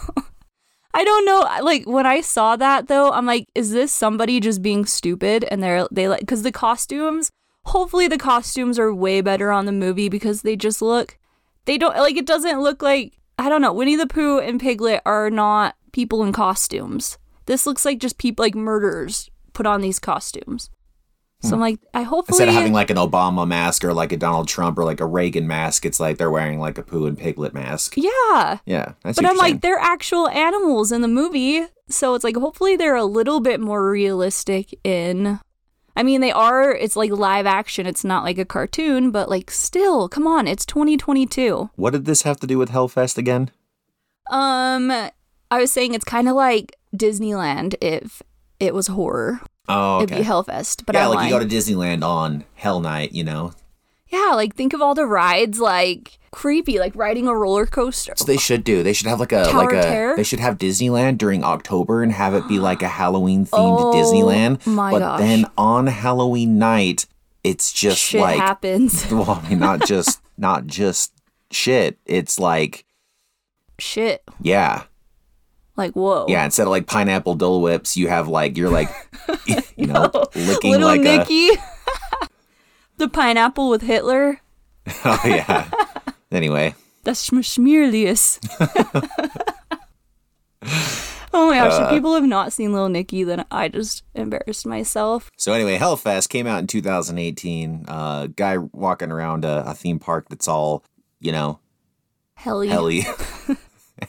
I 0.93 1.03
don't 1.03 1.25
know 1.25 1.41
like 1.61 1.83
when 1.85 2.05
I 2.05 2.21
saw 2.21 2.55
that 2.55 2.87
though, 2.87 3.11
I'm 3.11 3.25
like 3.25 3.45
is 3.53 3.71
this 3.71 3.91
somebody 3.91 4.39
just 4.39 4.61
being 4.61 4.85
stupid 4.85 5.43
and 5.51 5.61
they're 5.61 5.85
they 5.91 6.07
like 6.07 6.25
cuz 6.25 6.43
the 6.43 6.51
costumes 6.53 7.29
hopefully 7.65 8.07
the 8.07 8.17
costumes 8.17 8.79
are 8.79 8.95
way 8.95 9.19
better 9.19 9.51
on 9.51 9.65
the 9.65 9.73
movie 9.73 10.07
because 10.07 10.43
they 10.43 10.55
just 10.55 10.81
look 10.81 11.17
they 11.65 11.77
don't 11.77 11.97
like 11.97 12.15
it 12.15 12.25
doesn't 12.25 12.61
look 12.61 12.81
like 12.81 13.19
I 13.37 13.49
don't 13.49 13.61
know, 13.61 13.73
Winnie 13.73 13.95
the 13.95 14.07
Pooh 14.07 14.39
and 14.39 14.59
Piglet 14.59 15.01
are 15.05 15.29
not 15.29 15.75
people 15.91 16.23
in 16.23 16.31
costumes. 16.31 17.17
This 17.45 17.65
looks 17.65 17.83
like 17.83 17.99
just 17.99 18.17
people 18.17 18.43
like 18.43 18.55
murderers 18.55 19.29
put 19.53 19.65
on 19.65 19.81
these 19.81 19.99
costumes. 19.99 20.69
So 21.43 21.53
I'm 21.55 21.59
like, 21.59 21.79
I 21.93 22.03
hopefully 22.03 22.35
Instead 22.35 22.47
of 22.47 22.53
having 22.53 22.71
like 22.71 22.89
an 22.89 22.95
Obama 22.95 23.45
mask 23.45 23.83
or 23.83 23.93
like 23.93 24.13
a 24.13 24.17
Donald 24.17 24.47
Trump 24.47 24.77
or 24.77 24.85
like 24.85 25.01
a 25.01 25.05
Reagan 25.05 25.45
mask, 25.45 25.85
it's 25.85 25.99
like 25.99 26.17
they're 26.17 26.31
wearing 26.31 26.57
like 26.57 26.77
a 26.77 26.83
Pooh 26.83 27.05
and 27.05 27.17
Piglet 27.17 27.53
mask. 27.53 27.95
yeah. 27.97 28.59
Yeah, 28.65 28.93
that's 29.03 29.17
But 29.17 29.25
I'm 29.25 29.35
like, 29.35 29.59
they're 29.59 29.77
actual 29.77 30.29
animals 30.29 30.93
in 30.93 31.01
the 31.01 31.09
movie. 31.09 31.65
So 31.89 32.13
it's 32.15 32.23
like, 32.23 32.37
hopefully 32.37 32.77
they're 32.77 32.95
a 32.95 33.03
little 33.03 33.41
bit 33.41 33.59
more 33.59 33.89
realistic 33.89 34.73
in. 34.85 35.39
I 35.97 36.01
mean, 36.03 36.21
they 36.21 36.31
are, 36.31 36.71
it's 36.73 36.95
like 36.95 37.11
live 37.11 37.45
action. 37.45 37.85
It's 37.85 38.05
not 38.05 38.23
like 38.23 38.37
a 38.37 38.45
cartoon, 38.45 39.11
but 39.11 39.29
like, 39.29 39.51
still, 39.51 40.07
come 40.07 40.25
on, 40.25 40.47
it's 40.47 40.65
2022. 40.65 41.69
what 41.75 41.91
did 41.91 42.05
this 42.05 42.21
have 42.21 42.39
to 42.39 42.47
do 42.47 42.57
with 42.57 42.71
Hellfest 42.71 43.17
again? 43.17 43.51
Um, 44.31 44.89
I 45.51 45.59
was 45.59 45.71
saying 45.71 45.93
it's 45.93 46.05
kind 46.05 46.29
of 46.29 46.35
like 46.35 46.77
Disneyland 46.95 47.75
if 47.81 48.23
it 48.65 48.73
was 48.73 48.87
horror. 48.87 49.41
Oh, 49.69 50.01
It'd 50.03 50.15
be 50.17 50.23
Hellfest. 50.23 50.85
But 50.85 50.95
yeah, 50.95 51.03
I'm 51.03 51.09
like 51.09 51.17
like, 51.17 51.29
you 51.31 51.39
go 51.39 51.39
to 51.39 51.45
Disneyland 51.55 52.03
on 52.03 52.43
Hell 52.55 52.79
Night, 52.81 53.13
you 53.13 53.23
know. 53.23 53.53
yeah, 54.09 54.31
like 54.33 54.55
think 54.55 54.73
of 54.73 54.81
all 54.81 54.93
the 54.95 55.05
rides, 55.05 55.59
like 55.59 56.19
creepy, 56.31 56.79
like 56.79 56.93
riding 56.95 57.27
a 57.27 57.35
roller 57.35 57.65
coaster. 57.65 58.13
So 58.17 58.25
they 58.25 58.37
should 58.37 58.63
do. 58.63 58.83
They 58.83 58.91
should 58.93 59.07
have 59.07 59.19
like 59.19 59.31
a 59.31 59.45
Tower 59.45 59.65
like 59.65 59.73
a. 59.73 59.81
Terror? 59.81 60.15
They 60.17 60.23
should 60.23 60.39
have 60.41 60.57
Disneyland 60.57 61.17
during 61.17 61.43
October 61.43 62.03
and 62.03 62.11
have 62.11 62.33
it 62.33 62.47
be 62.47 62.59
like 62.59 62.81
a 62.81 62.87
Halloween 62.99 63.45
themed 63.45 63.79
Oh, 63.79 63.93
Disneyland. 63.93 64.65
my 64.67 64.91
but 64.91 64.99
gosh. 64.99 65.19
then 65.19 65.45
on 65.57 65.87
Halloween 65.87 66.57
night, 66.59 67.05
it's 67.43 67.71
just 67.71 67.99
Shit 67.99 68.19
like 68.21 68.39
happens. 68.39 69.05
well, 69.11 69.41
I 69.43 69.49
mean, 69.49 69.59
not 69.59 69.81
just 69.87 70.19
not 70.37 70.67
just 70.67 71.13
shit. 71.51 71.97
It's 72.05 72.37
like 72.39 72.83
Shit. 73.79 74.23
yeah, 74.41 74.83
Like 75.75 75.93
whoa. 75.93 76.25
yeah. 76.29 76.45
Instead 76.45 76.63
of 76.63 76.69
like 76.69 76.85
pineapple 76.87 77.35
Dole 77.35 77.61
Whips, 77.61 77.97
you 77.97 78.07
have 78.07 78.27
like 78.27 78.57
you're 78.57 78.69
like 78.69 78.89
you 79.75 79.87
know 79.87 80.11
licking 80.35 80.71
Little 80.71 80.87
like 80.87 81.01
a 81.01 81.03
Nicky. 81.03 81.49
the 82.97 83.07
pineapple 83.09 83.69
with 83.69 83.81
Hitler. 83.81 84.39
oh 85.05 85.21
yeah. 85.25 85.69
Anyway, 86.31 86.75
That's 87.03 87.29
Schmierlius. 87.29 88.39
oh 91.33 91.47
my 91.49 91.57
gosh, 91.57 91.73
Uh. 91.73 91.83
if 91.85 91.89
people 91.91 92.13
have 92.15 92.23
not 92.23 92.53
seen 92.53 92.73
Little 92.73 92.89
Nicky, 92.89 93.23
then 93.23 93.45
I 93.51 93.67
just 93.67 94.03
embarrassed 94.13 94.65
myself. 94.65 95.31
so 95.37 95.53
anyway, 95.53 95.77
Hellfest 95.77 96.29
came 96.29 96.47
out 96.47 96.59
in 96.59 96.67
2018. 96.67 97.85
Uh, 97.87 98.27
guy 98.27 98.57
walking 98.57 99.11
around 99.11 99.45
a, 99.45 99.63
a 99.67 99.73
theme 99.73 99.99
park 99.99 100.29
that's 100.29 100.47
all 100.47 100.83
you 101.19 101.31
know 101.31 101.59
Helly. 102.35 102.67
helly. 102.67 103.03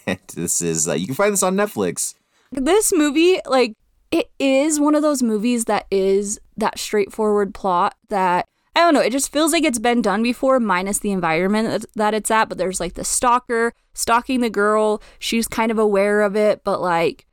And 0.07 0.19
this 0.35 0.61
is 0.61 0.89
uh, 0.89 0.93
you 0.95 1.07
can 1.07 1.15
find 1.15 1.33
this 1.33 1.43
on 1.43 1.57
Netflix. 1.57 2.15
This 2.53 2.93
movie, 2.95 3.41
like, 3.47 3.75
it 4.11 4.31
is 4.39 4.79
one 4.79 4.95
of 4.95 5.03
those 5.03 5.23
movies 5.23 5.65
that 5.65 5.87
is 5.91 6.39
that 6.57 6.79
straightforward 6.79 7.53
plot 7.55 7.97
that 8.11 8.47
I 8.77 8.81
don't 8.81 8.95
know. 8.95 9.01
It 9.01 9.13
just 9.13 9.33
feels 9.33 9.53
like 9.53 9.65
it's 9.65 9.79
been 9.79 10.03
done 10.03 10.23
before, 10.23 10.59
minus 10.61 10.99
the 10.99 11.13
environment 11.13 11.69
that- 11.69 11.91
that 11.95 12.15
it's 12.15 12.31
at. 12.31 12.49
But 12.49 12.59
there's 12.59 12.81
like 12.81 12.95
the 12.95 13.05
stalker 13.05 13.73
stalking 13.93 14.41
the 14.41 14.51
girl. 14.51 15.01
She's 15.19 15.47
kind 15.47 15.71
of 15.71 15.79
aware 15.79 16.23
of 16.23 16.35
it, 16.37 16.63
but 16.65 16.81
like 16.81 17.27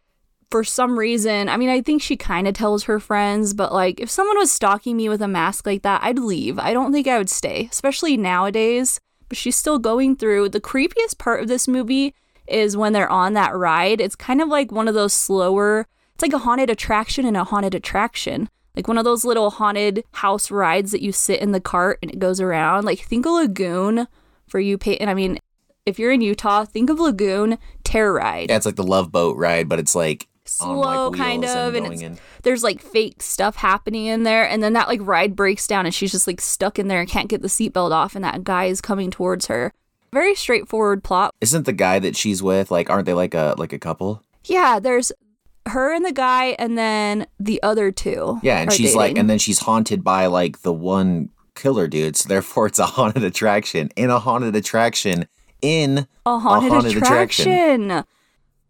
for 0.51 0.63
some 0.63 0.99
reason, 0.99 1.49
I 1.49 1.57
mean, 1.57 1.69
I 1.69 1.81
think 1.81 2.01
she 2.01 2.17
kind 2.17 2.47
of 2.47 2.53
tells 2.53 2.83
her 2.83 2.99
friends, 2.99 3.53
but 3.53 3.73
like 3.73 3.99
if 3.99 4.09
someone 4.09 4.37
was 4.37 4.51
stalking 4.51 4.97
me 4.97 5.07
with 5.09 5.21
a 5.21 5.27
mask 5.27 5.65
like 5.65 5.81
that, 5.83 6.01
I'd 6.03 6.19
leave. 6.19 6.59
I 6.59 6.73
don't 6.73 6.91
think 6.91 7.07
I 7.07 7.17
would 7.17 7.29
stay, 7.29 7.69
especially 7.71 8.17
nowadays. 8.17 8.99
But 9.29 9.37
she's 9.37 9.55
still 9.55 9.79
going 9.79 10.17
through. 10.17 10.49
The 10.49 10.59
creepiest 10.59 11.17
part 11.17 11.41
of 11.41 11.47
this 11.47 11.67
movie 11.67 12.13
is 12.51 12.77
when 12.77 12.93
they're 12.93 13.09
on 13.09 13.33
that 13.33 13.55
ride. 13.55 14.01
It's 14.01 14.15
kind 14.15 14.41
of 14.41 14.49
like 14.49 14.71
one 14.71 14.87
of 14.87 14.93
those 14.93 15.13
slower, 15.13 15.87
it's 16.13 16.21
like 16.21 16.33
a 16.33 16.39
haunted 16.39 16.69
attraction 16.69 17.25
and 17.25 17.37
a 17.37 17.43
haunted 17.43 17.75
attraction. 17.75 18.49
Like 18.75 18.87
one 18.87 18.97
of 18.97 19.03
those 19.03 19.25
little 19.25 19.49
haunted 19.49 20.03
house 20.13 20.49
rides 20.49 20.91
that 20.91 21.01
you 21.01 21.11
sit 21.11 21.41
in 21.41 21.51
the 21.51 21.59
cart 21.59 21.99
and 22.01 22.09
it 22.11 22.19
goes 22.19 22.39
around. 22.39 22.85
Like 22.85 22.99
think 22.99 23.25
of 23.25 23.33
Lagoon 23.33 24.07
for 24.47 24.59
you, 24.59 24.77
Peyton. 24.77 25.09
I 25.09 25.13
mean, 25.13 25.39
if 25.85 25.99
you're 25.99 26.11
in 26.11 26.21
Utah, 26.21 26.65
think 26.65 26.89
of 26.89 26.99
Lagoon 26.99 27.57
Terror 27.83 28.13
Ride 28.13 28.49
Yeah, 28.49 28.57
it's 28.57 28.65
like 28.65 28.75
the 28.75 28.83
Love 28.83 29.11
Boat 29.11 29.37
ride, 29.37 29.67
but 29.67 29.79
it's 29.79 29.95
like 29.95 30.27
on, 30.59 30.75
like, 30.77 30.95
slow 30.95 31.11
kind 31.11 31.45
of 31.45 31.75
and 31.75 32.01
in. 32.01 32.19
there's 32.43 32.63
like 32.63 32.81
fake 32.81 33.21
stuff 33.21 33.55
happening 33.57 34.07
in 34.07 34.23
there 34.23 34.47
and 34.47 34.61
then 34.61 34.73
that 34.73 34.87
like 34.87 34.99
ride 35.03 35.35
breaks 35.35 35.67
down 35.67 35.85
and 35.85 35.93
she's 35.93 36.11
just 36.11 36.27
like 36.27 36.41
stuck 36.41 36.79
in 36.79 36.87
there 36.87 36.99
and 36.99 37.09
can't 37.09 37.29
get 37.29 37.41
the 37.41 37.47
seatbelt 37.47 37.91
off 37.91 38.15
and 38.15 38.23
that 38.23 38.43
guy 38.43 38.65
is 38.65 38.81
coming 38.81 39.11
towards 39.11 39.45
her 39.47 39.71
very 40.13 40.35
straightforward 40.35 41.03
plot 41.03 41.33
Isn't 41.41 41.65
the 41.65 41.73
guy 41.73 41.99
that 41.99 42.15
she's 42.15 42.43
with 42.43 42.71
like? 42.71 42.89
Aren't 42.89 43.05
they 43.05 43.13
like 43.13 43.33
a 43.33 43.55
like 43.57 43.73
a 43.73 43.79
couple? 43.79 44.23
yeah 44.45 44.79
there's 44.79 45.11
her 45.67 45.93
and 45.93 46.03
the 46.03 46.11
guy 46.11 46.55
and 46.57 46.77
then 46.77 47.27
the 47.39 47.61
other 47.61 47.91
two 47.91 48.39
Yeah, 48.41 48.57
and 48.59 48.73
she's 48.73 48.95
like, 48.95 49.17
and 49.17 49.29
then 49.29 49.37
she's 49.37 49.59
haunted 49.59 50.03
by 50.03 50.25
like 50.25 50.61
the 50.61 50.73
one 50.73 51.29
killer 51.55 51.87
dude. 51.87 52.15
So 52.15 52.27
therefore, 52.27 52.67
it's 52.67 52.79
a 52.79 52.85
haunted 52.85 53.23
attraction 53.23 53.89
in 53.95 54.09
a 54.09 54.19
haunted 54.19 54.55
attraction 54.55 55.27
in 55.61 56.07
a 56.25 56.39
haunted, 56.39 56.71
haunted 56.71 56.97
attraction. 56.97 58.03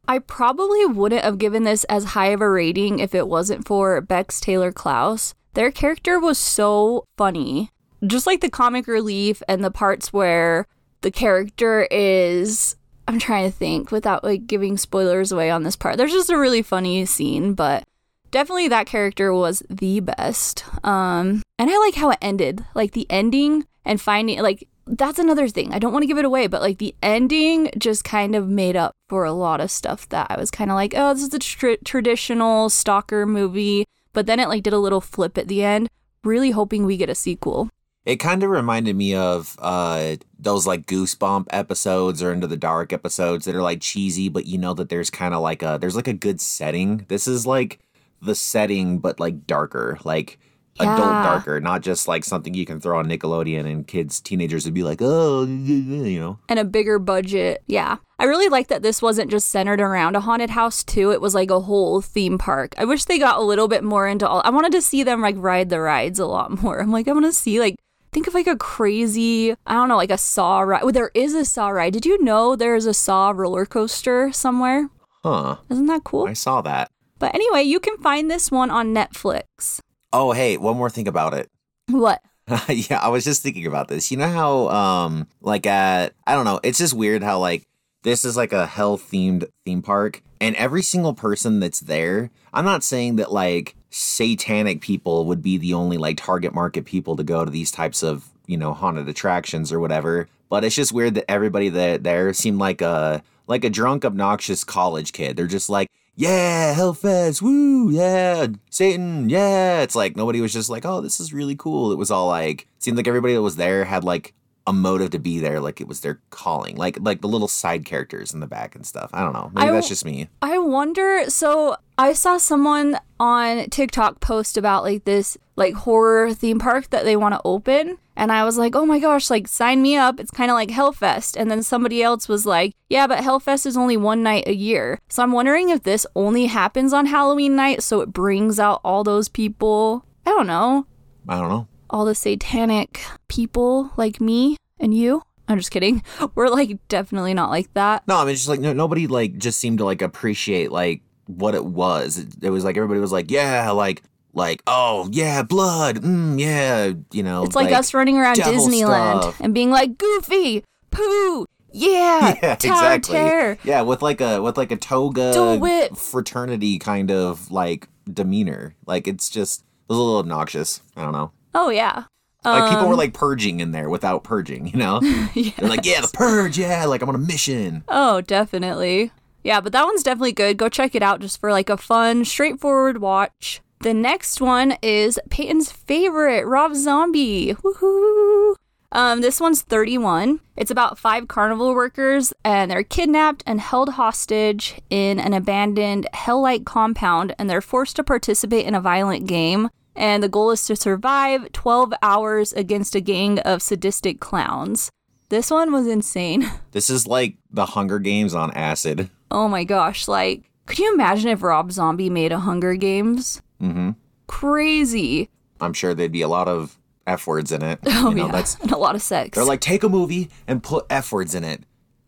I 0.08 0.20
probably 0.20 0.86
wouldn't 0.86 1.24
have 1.24 1.38
given 1.38 1.64
this 1.64 1.86
as 1.86 2.04
high 2.06 2.28
of 2.28 2.42
a 2.42 2.50
rating 2.50 3.00
if 3.00 3.16
it 3.16 3.28
wasn't 3.28 3.66
for 3.66 4.02
Bex 4.02 4.42
Taylor 4.42 4.72
Klaus. 4.72 5.34
Their 5.54 5.72
character 5.72 6.20
was 6.20 6.38
so 6.38 7.06
funny. 7.18 7.72
Just 8.06 8.28
like 8.28 8.42
the 8.42 8.50
comic 8.50 8.88
relief 8.88 9.42
and 9.48 9.64
the 9.64 9.72
parts 9.72 10.12
where 10.12 10.68
the 11.02 11.12
character 11.12 11.88
is 11.92 12.76
I'm 13.08 13.20
trying 13.20 13.50
to 13.50 13.56
think 13.56 13.92
without 13.92 14.24
like 14.24 14.48
giving 14.48 14.78
spoilers 14.78 15.32
away 15.32 15.50
on 15.50 15.64
this 15.64 15.76
part. 15.76 15.98
There's 15.98 16.12
just 16.14 16.30
a 16.30 16.38
really 16.38 16.62
funny 16.62 17.06
scene, 17.06 17.54
but 17.54 17.84
definitely 18.30 18.68
that 18.70 18.86
character 18.88 19.34
was 19.34 19.64
the 19.70 20.00
best. 20.00 20.64
Um 20.86 21.42
and 21.60 21.70
I 21.70 21.78
like 21.78 21.96
how 21.96 22.10
it 22.12 22.20
ended. 22.22 22.64
Like 22.74 22.92
the 22.92 23.08
ending 23.10 23.66
and 23.84 24.00
finding 24.00 24.40
like 24.42 24.68
that's 24.88 25.20
another 25.20 25.48
thing. 25.48 25.74
I 25.74 25.80
don't 25.80 25.94
want 25.94 26.04
to 26.04 26.08
give 26.08 26.18
it 26.18 26.26
away, 26.26 26.48
but 26.48 26.62
like 26.62 26.78
the 26.78 26.96
ending 27.02 27.70
just 27.78 28.04
kind 28.04 28.36
of 28.36 28.48
made 28.48 28.76
up 28.76 28.94
for 29.10 29.26
a 29.26 29.32
lot 29.32 29.62
of 29.62 29.72
stuff 29.72 30.08
that 30.10 30.28
I 30.30 30.40
was 30.40 30.52
kind 30.52 30.72
of 30.72 30.76
like, 30.76 30.94
oh, 30.96 31.14
this 31.14 31.24
is 31.24 31.34
a 31.34 31.40
tr- 31.40 31.84
traditional 31.86 32.70
stalker 32.70 33.26
movie. 33.26 33.86
But 34.14 34.26
then 34.26 34.40
it 34.40 34.50
like 34.50 34.64
did 34.64 34.74
a 34.74 34.80
little 34.80 35.02
flip 35.02 35.38
at 35.38 35.48
the 35.48 35.64
end, 35.64 35.90
really 36.24 36.52
hoping 36.52 36.86
we 36.86 36.98
get 36.98 37.10
a 37.10 37.16
sequel. 37.16 37.70
It 38.04 38.16
kind 38.16 38.42
of 38.42 38.50
reminded 38.50 38.96
me 38.96 39.14
of 39.14 39.56
uh, 39.60 40.16
those 40.40 40.66
like 40.66 40.88
Goosebump 40.88 41.48
episodes 41.52 42.24
or 42.24 42.34
Into 42.34 42.48
the 42.48 42.58
Dark 42.58 42.92
episodes 42.92 43.46
that 43.46 43.56
are 43.56 43.62
like 43.62 43.82
cheesy, 43.82 44.28
but 44.28 44.46
you 44.46 44.58
know 44.58 44.74
that 44.74 44.90
there's 44.90 45.12
kind 45.12 45.34
of 45.34 45.42
like 45.42 45.62
a 45.62 45.78
there's 45.80 45.96
like 45.96 46.08
a 46.08 46.14
good 46.14 46.42
setting. 46.42 47.06
This 47.10 47.28
is 47.28 47.46
like 47.46 47.80
the 48.22 48.34
setting, 48.34 49.00
but 49.00 49.20
like 49.20 49.46
darker, 49.46 50.00
like 50.04 50.40
adult 50.80 51.24
darker, 51.24 51.60
not 51.60 51.82
just 51.82 52.08
like 52.08 52.24
something 52.24 52.54
you 52.54 52.66
can 52.66 52.80
throw 52.80 53.00
on 53.00 53.08
Nickelodeon 53.08 53.70
and 53.70 53.88
kids, 53.88 54.20
teenagers 54.20 54.66
would 54.66 54.74
be 54.74 54.84
like, 54.84 55.00
oh, 55.02 55.46
you 55.46 56.20
know. 56.20 56.40
and 56.50 56.60
a 56.60 56.66
bigger 56.66 57.00
budget. 57.00 57.64
Yeah. 57.68 57.98
I 58.20 58.26
really 58.26 58.50
like 58.50 58.68
that 58.68 58.84
this 58.84 59.02
wasn't 59.02 59.32
just 59.32 59.50
centered 59.50 59.82
around 59.82 60.16
a 60.16 60.22
haunted 60.22 60.52
house 60.52 60.84
too. 60.84 61.12
It 61.12 61.22
was 61.22 61.36
like 61.36 61.52
a 61.52 61.60
whole 61.60 62.02
theme 62.02 62.38
park. 62.38 62.74
I 62.78 62.86
wish 62.86 63.06
they 63.06 63.20
got 63.20 63.38
a 63.38 63.44
little 63.44 63.68
bit 63.68 63.84
more 63.84 64.08
into 64.08 64.28
all 64.28 64.42
I 64.46 64.50
wanted 64.50 64.72
to 64.74 64.82
see 64.82 65.04
them 65.04 65.22
like 65.22 65.36
ride 65.38 65.70
the 65.70 65.80
rides 65.80 66.20
a 66.20 66.26
lot 66.26 66.62
more. 66.64 66.80
I'm 66.80 66.92
like, 66.92 67.08
I 67.08 67.14
want 67.14 67.26
to 67.26 67.34
see 67.34 67.60
like 67.60 67.76
think 68.12 68.28
of 68.28 68.34
like 68.34 68.48
a 68.48 68.58
crazy, 68.58 69.52
I 69.66 69.74
don't 69.74 69.88
know, 69.88 69.98
like 69.98 70.12
a 70.12 70.18
saw 70.18 70.60
ride. 70.62 70.84
Well, 70.84 70.92
there 70.92 71.12
is 71.14 71.34
a 71.34 71.46
saw 71.46 71.70
ride. 71.70 71.94
Did 71.94 72.06
you 72.06 72.22
know 72.24 72.56
there's 72.56 72.86
a 72.86 72.94
saw 72.94 73.32
roller 73.32 73.66
coaster 73.66 74.32
somewhere? 74.32 74.90
Huh. 75.24 75.58
Isn't 75.70 75.88
that 75.88 76.04
cool? 76.04 76.28
I 76.28 76.34
saw 76.34 76.62
that. 76.62 76.92
But 77.20 77.36
anyway, 77.36 77.64
you 77.64 77.80
can 77.80 77.98
find 77.98 78.30
this 78.30 78.50
one 78.52 78.72
on 78.72 78.94
Netflix. 78.94 79.80
Oh, 80.12 80.32
hey, 80.32 80.58
one 80.58 80.78
more 80.78 80.90
thing 80.90 81.08
about 81.08 81.34
it. 81.34 81.50
What? 81.92 82.22
yeah, 82.70 83.00
I 83.00 83.10
was 83.10 83.26
just 83.26 83.44
thinking 83.44 83.66
about 83.68 83.88
this. 83.88 84.12
You 84.12 84.18
know 84.18 84.30
how 84.30 84.70
um 84.70 85.28
like 85.42 85.66
at 85.66 86.14
I 86.26 86.36
don't 86.36 86.46
know, 86.46 86.60
it's 86.64 86.78
just 86.78 86.94
weird 86.94 87.22
how 87.22 87.40
like 87.40 87.68
this 88.04 88.24
is 88.26 88.38
like 88.38 88.54
a 88.54 88.66
hell 88.66 88.98
themed 88.98 89.48
theme 89.66 89.82
park 89.82 90.22
and 90.40 90.56
every 90.56 90.82
single 90.82 91.14
person 91.14 91.60
that's 91.60 91.82
there, 91.82 92.32
I'm 92.54 92.66
not 92.66 92.84
saying 92.84 93.18
that 93.18 93.32
like 93.32 93.76
satanic 93.92 94.82
people 94.82 95.26
would 95.26 95.44
be 95.44 95.58
the 95.58 95.74
only 95.74 95.98
like 95.98 96.18
target 96.18 96.56
market 96.56 96.86
people 96.86 97.16
to 97.16 97.24
go 97.24 97.46
to 97.46 97.52
these 97.52 97.70
types 97.70 98.02
of, 98.02 98.30
you 98.48 98.58
know, 98.58 98.74
haunted 98.74 99.08
attractions 99.08 99.72
or 99.72 99.80
whatever, 99.80 100.28
but 100.50 100.64
it's 100.64 100.76
just 100.76 100.92
weird 100.92 101.14
that 101.16 101.30
everybody 101.30 101.70
that 101.70 102.04
there 102.04 102.34
seemed 102.34 102.58
like 102.58 102.82
a 102.82 103.22
like 103.48 103.64
a 103.64 103.70
drunk 103.70 104.04
obnoxious 104.04 104.64
college 104.64 105.14
kid. 105.14 105.36
They're 105.38 105.46
just 105.46 105.70
like 105.70 105.88
yeah, 106.16 106.76
Hellfest, 106.76 107.42
woo, 107.42 107.90
yeah, 107.90 108.48
Satan, 108.70 109.30
yeah. 109.30 109.82
It's 109.82 109.96
like 109.96 110.16
nobody 110.16 110.42
was 110.42 110.54
just 110.54 110.70
like, 110.70 110.86
oh, 110.86 111.02
this 111.02 111.20
is 111.20 111.34
really 111.34 111.56
cool. 111.56 111.92
It 111.92 111.98
was 111.98 112.12
all 112.12 112.28
like, 112.28 112.68
seemed 112.80 112.98
like 112.98 113.08
everybody 113.08 113.34
that 113.34 113.42
was 113.42 113.56
there 113.56 113.86
had 113.86 114.04
like 114.04 114.34
a 114.68 114.74
motive 114.74 115.12
to 115.12 115.20
be 115.20 115.40
there, 115.40 115.60
like 115.60 115.82
it 115.82 115.88
was 115.88 116.02
their 116.02 116.20
calling, 116.30 116.76
like 116.76 116.98
like 117.00 117.22
the 117.22 117.28
little 117.28 117.48
side 117.48 117.86
characters 117.86 118.34
in 118.34 118.40
the 118.40 118.48
back 118.48 118.76
and 118.76 118.86
stuff. 118.86 119.10
I 119.14 119.22
don't 119.22 119.34
know. 119.34 119.52
Maybe 119.54 119.70
I 119.70 119.72
that's 119.72 119.88
just 119.90 120.06
me. 120.06 120.28
I 120.42 120.60
wonder. 120.60 121.30
So 121.30 121.78
I 122.02 122.14
saw 122.14 122.38
someone 122.38 122.98
on 123.20 123.70
TikTok 123.70 124.22
post 124.22 124.58
about 124.58 124.82
like 124.82 125.04
this 125.04 125.38
like 125.56 125.76
horror 125.76 126.34
theme 126.34 126.58
park 126.58 126.90
that 126.90 127.06
they 127.06 127.16
want 127.16 127.36
to 127.36 127.42
open. 127.46 128.00
And 128.16 128.32
I 128.32 128.44
was 128.44 128.58
like, 128.58 128.76
oh 128.76 128.88
my 128.88 128.98
gosh, 128.98 129.30
like 129.30 129.48
sign 129.48 129.84
me 129.84 129.96
up. 129.96 130.20
It's 130.20 130.32
kind 130.32 130.50
of 130.50 130.56
like 130.56 130.70
Hellfest. 130.70 131.40
And 131.40 131.52
then 131.52 131.62
somebody 131.62 132.02
else 132.02 132.28
was 132.28 132.44
like, 132.44 132.74
yeah, 132.90 133.06
but 133.06 133.20
Hellfest 133.20 133.68
is 133.68 133.78
only 133.78 133.98
one 133.98 134.24
night 134.24 134.48
a 134.48 134.56
year. 134.56 134.98
So 135.10 135.22
I'm 135.22 135.32
wondering 135.32 135.70
if 135.70 135.84
this 135.84 136.08
only 136.16 136.48
happens 136.48 136.92
on 136.92 137.06
Halloween 137.06 137.56
night. 137.56 137.84
So 137.84 138.02
it 138.02 138.12
brings 138.12 138.60
out 138.60 138.82
all 138.84 139.04
those 139.04 139.30
people. 139.30 140.04
I 140.26 140.32
don't 140.32 140.48
know. 140.48 140.88
I 141.30 141.40
don't 141.40 141.50
know. 141.50 141.68
All 141.92 142.06
the 142.06 142.16
satanic 142.16 143.00
people 143.28 143.92
like 143.96 144.20
me 144.20 144.58
and 144.80 144.92
you. 144.92 145.22
I'm 145.48 145.60
just 145.60 145.70
kidding. 145.70 146.02
We're 146.34 146.48
like 146.48 146.80
definitely 146.88 147.36
not 147.36 147.52
like 147.52 147.72
that. 147.76 148.08
No, 148.08 148.18
I 148.18 148.24
mean, 148.24 148.32
it's 148.34 148.42
just 148.42 148.50
like 148.50 148.60
no, 148.60 148.74
nobody 148.74 149.06
like 149.06 149.38
just 149.38 149.60
seemed 149.60 149.78
to 149.78 149.86
like 149.86 150.02
appreciate 150.02 150.72
like 150.72 151.04
what 151.26 151.56
it 151.56 151.66
was. 151.66 152.18
It, 152.18 152.44
it 152.44 152.50
was 152.50 152.64
like 152.64 152.78
everybody 152.78 153.00
was 153.00 153.12
like, 153.12 153.32
yeah, 153.32 153.72
like 153.72 154.04
like 154.34 154.62
oh 154.68 155.10
yeah, 155.12 155.44
blood, 155.44 155.98
mm, 156.02 156.40
yeah, 156.40 156.94
you 157.12 157.24
know. 157.24 157.44
It's 157.44 157.56
like, 157.56 157.72
us 157.72 157.94
running 157.94 158.18
around 158.18 158.38
Disneyland 158.38 159.22
stuff. 159.22 159.40
and 159.42 159.54
being 159.54 159.72
like, 159.72 159.98
Goofy, 159.98 160.64
Pooh, 160.90 161.46
yeah, 161.72 162.36
yeah, 162.44 162.54
exactly. 162.54 163.16
Terror. 163.16 163.58
Yeah, 163.64 163.82
with 163.82 164.02
like 164.02 164.22
a 164.22 164.42
with 164.42 164.58
like 164.58 164.72
a 164.72 164.78
toga 164.78 165.60
fraternity 165.96 166.80
kind 166.80 167.12
of 167.12 167.52
like 167.52 167.88
demeanor. 168.12 168.76
Like 168.86 169.08
it's 169.08 169.30
just 169.30 169.62
it 169.62 169.66
was 169.90 169.98
a 169.98 170.02
little 170.02 170.20
obnoxious. 170.20 170.82
I 170.96 171.04
don't 171.04 171.14
know. 171.14 171.32
Oh 171.54 171.70
yeah. 171.70 172.06
Like 172.44 172.72
people 172.72 172.88
were 172.88 172.94
Um, 172.94 172.98
like 172.98 173.14
purging 173.14 173.60
in 173.60 173.72
there 173.72 173.88
without 173.88 174.24
purging. 174.24 174.66
You 174.66 174.78
know, 174.80 175.00
yeah. 175.36 175.52
they're 175.58 175.70
like, 175.70 175.86
yeah, 175.86 176.02
the 176.02 176.10
purge. 176.12 176.58
Yeah, 176.58 176.86
like 176.86 177.04
I'm 177.04 177.10
on 177.10 177.16
a 177.16 177.20
mission. 177.20 177.84
Oh, 177.88 178.22
definitely. 178.22 179.12
Yeah, 179.44 179.62
but 179.62 179.72
that 179.74 179.86
one's 179.86 180.04
definitely 180.04 180.34
good. 180.34 180.58
Go 180.58 180.70
check 180.70 180.96
it 180.96 181.04
out 181.04 181.22
just 181.22 181.40
for 181.40 181.52
like 181.52 181.70
a 181.70 181.78
fun, 181.78 182.26
straightforward 182.26 183.00
watch. 183.00 183.62
The 183.80 183.94
next 183.94 184.40
one 184.40 184.76
is 184.84 185.20
Peyton's 185.32 185.72
favorite, 185.72 186.46
Rob 186.46 186.76
Zombie. 186.76 187.56
Woohoo! 187.56 188.56
Um, 188.92 189.22
this 189.22 189.40
one's 189.40 189.62
31. 189.62 190.42
It's 190.58 190.70
about 190.70 191.00
five 191.00 191.28
carnival 191.28 191.74
workers, 191.74 192.34
and 192.44 192.70
they're 192.70 192.84
kidnapped 192.84 193.42
and 193.48 193.62
held 193.62 193.94
hostage 193.94 194.80
in 194.90 195.20
an 195.20 195.34
abandoned 195.34 196.08
hell 196.14 196.42
like 196.42 196.66
compound, 196.66 197.34
and 197.40 197.50
they're 197.50 197.62
forced 197.62 197.96
to 197.96 198.04
participate 198.04 198.66
in 198.66 198.76
a 198.76 198.82
violent 198.82 199.28
game. 199.28 199.70
And 199.96 200.22
the 200.22 200.30
goal 200.30 200.52
is 200.52 200.66
to 200.68 200.76
survive 200.76 201.52
12 201.52 201.94
hours 202.02 202.54
against 202.54 202.96
a 202.96 203.02
gang 203.02 203.40
of 203.40 203.62
sadistic 203.62 204.20
clowns. 204.20 204.92
This 205.30 205.50
one 205.50 205.72
was 205.72 205.88
insane. 205.88 206.52
This 206.72 206.90
is 206.90 207.08
like 207.08 207.36
the 207.50 207.66
Hunger 207.66 208.00
Games 208.00 208.34
on 208.34 208.52
acid. 208.52 209.10
Oh 209.32 209.48
my 209.48 209.64
gosh, 209.64 210.08
like, 210.08 210.50
could 210.66 210.78
you 210.80 210.94
imagine 210.94 211.30
if 211.30 211.42
Rob 211.42 211.72
Zombie 211.72 212.10
made 212.10 212.32
a 212.32 212.40
Hunger 212.40 212.76
Games? 212.76 213.42
Mm-hmm. 213.62 213.92
Crazy. 214.28 215.30
I'm 215.60 215.74
sure 215.74 215.94
there'd 215.94 216.12
be 216.12 216.22
a 216.22 216.28
lot 216.28 216.48
of 216.48 216.78
F 217.08 217.28
words 217.28 217.52
in 217.52 217.62
it. 217.64 217.80
Oh, 217.88 218.10
you 218.10 218.16
know, 218.16 218.26
yeah. 218.28 218.32
that's 218.32 218.56
and 218.56 218.72
a 218.72 218.78
lot 218.78 218.96
of 218.96 219.02
sex. 219.02 219.36
they're 219.36 219.46
like, 219.46 219.62
take 219.62 219.84
a 219.84 219.90
movie 219.90 220.30
and 220.48 220.64
put 220.64 220.86
F 220.90 221.12
words 221.12 221.36
in 221.36 221.44
it. 221.44 221.64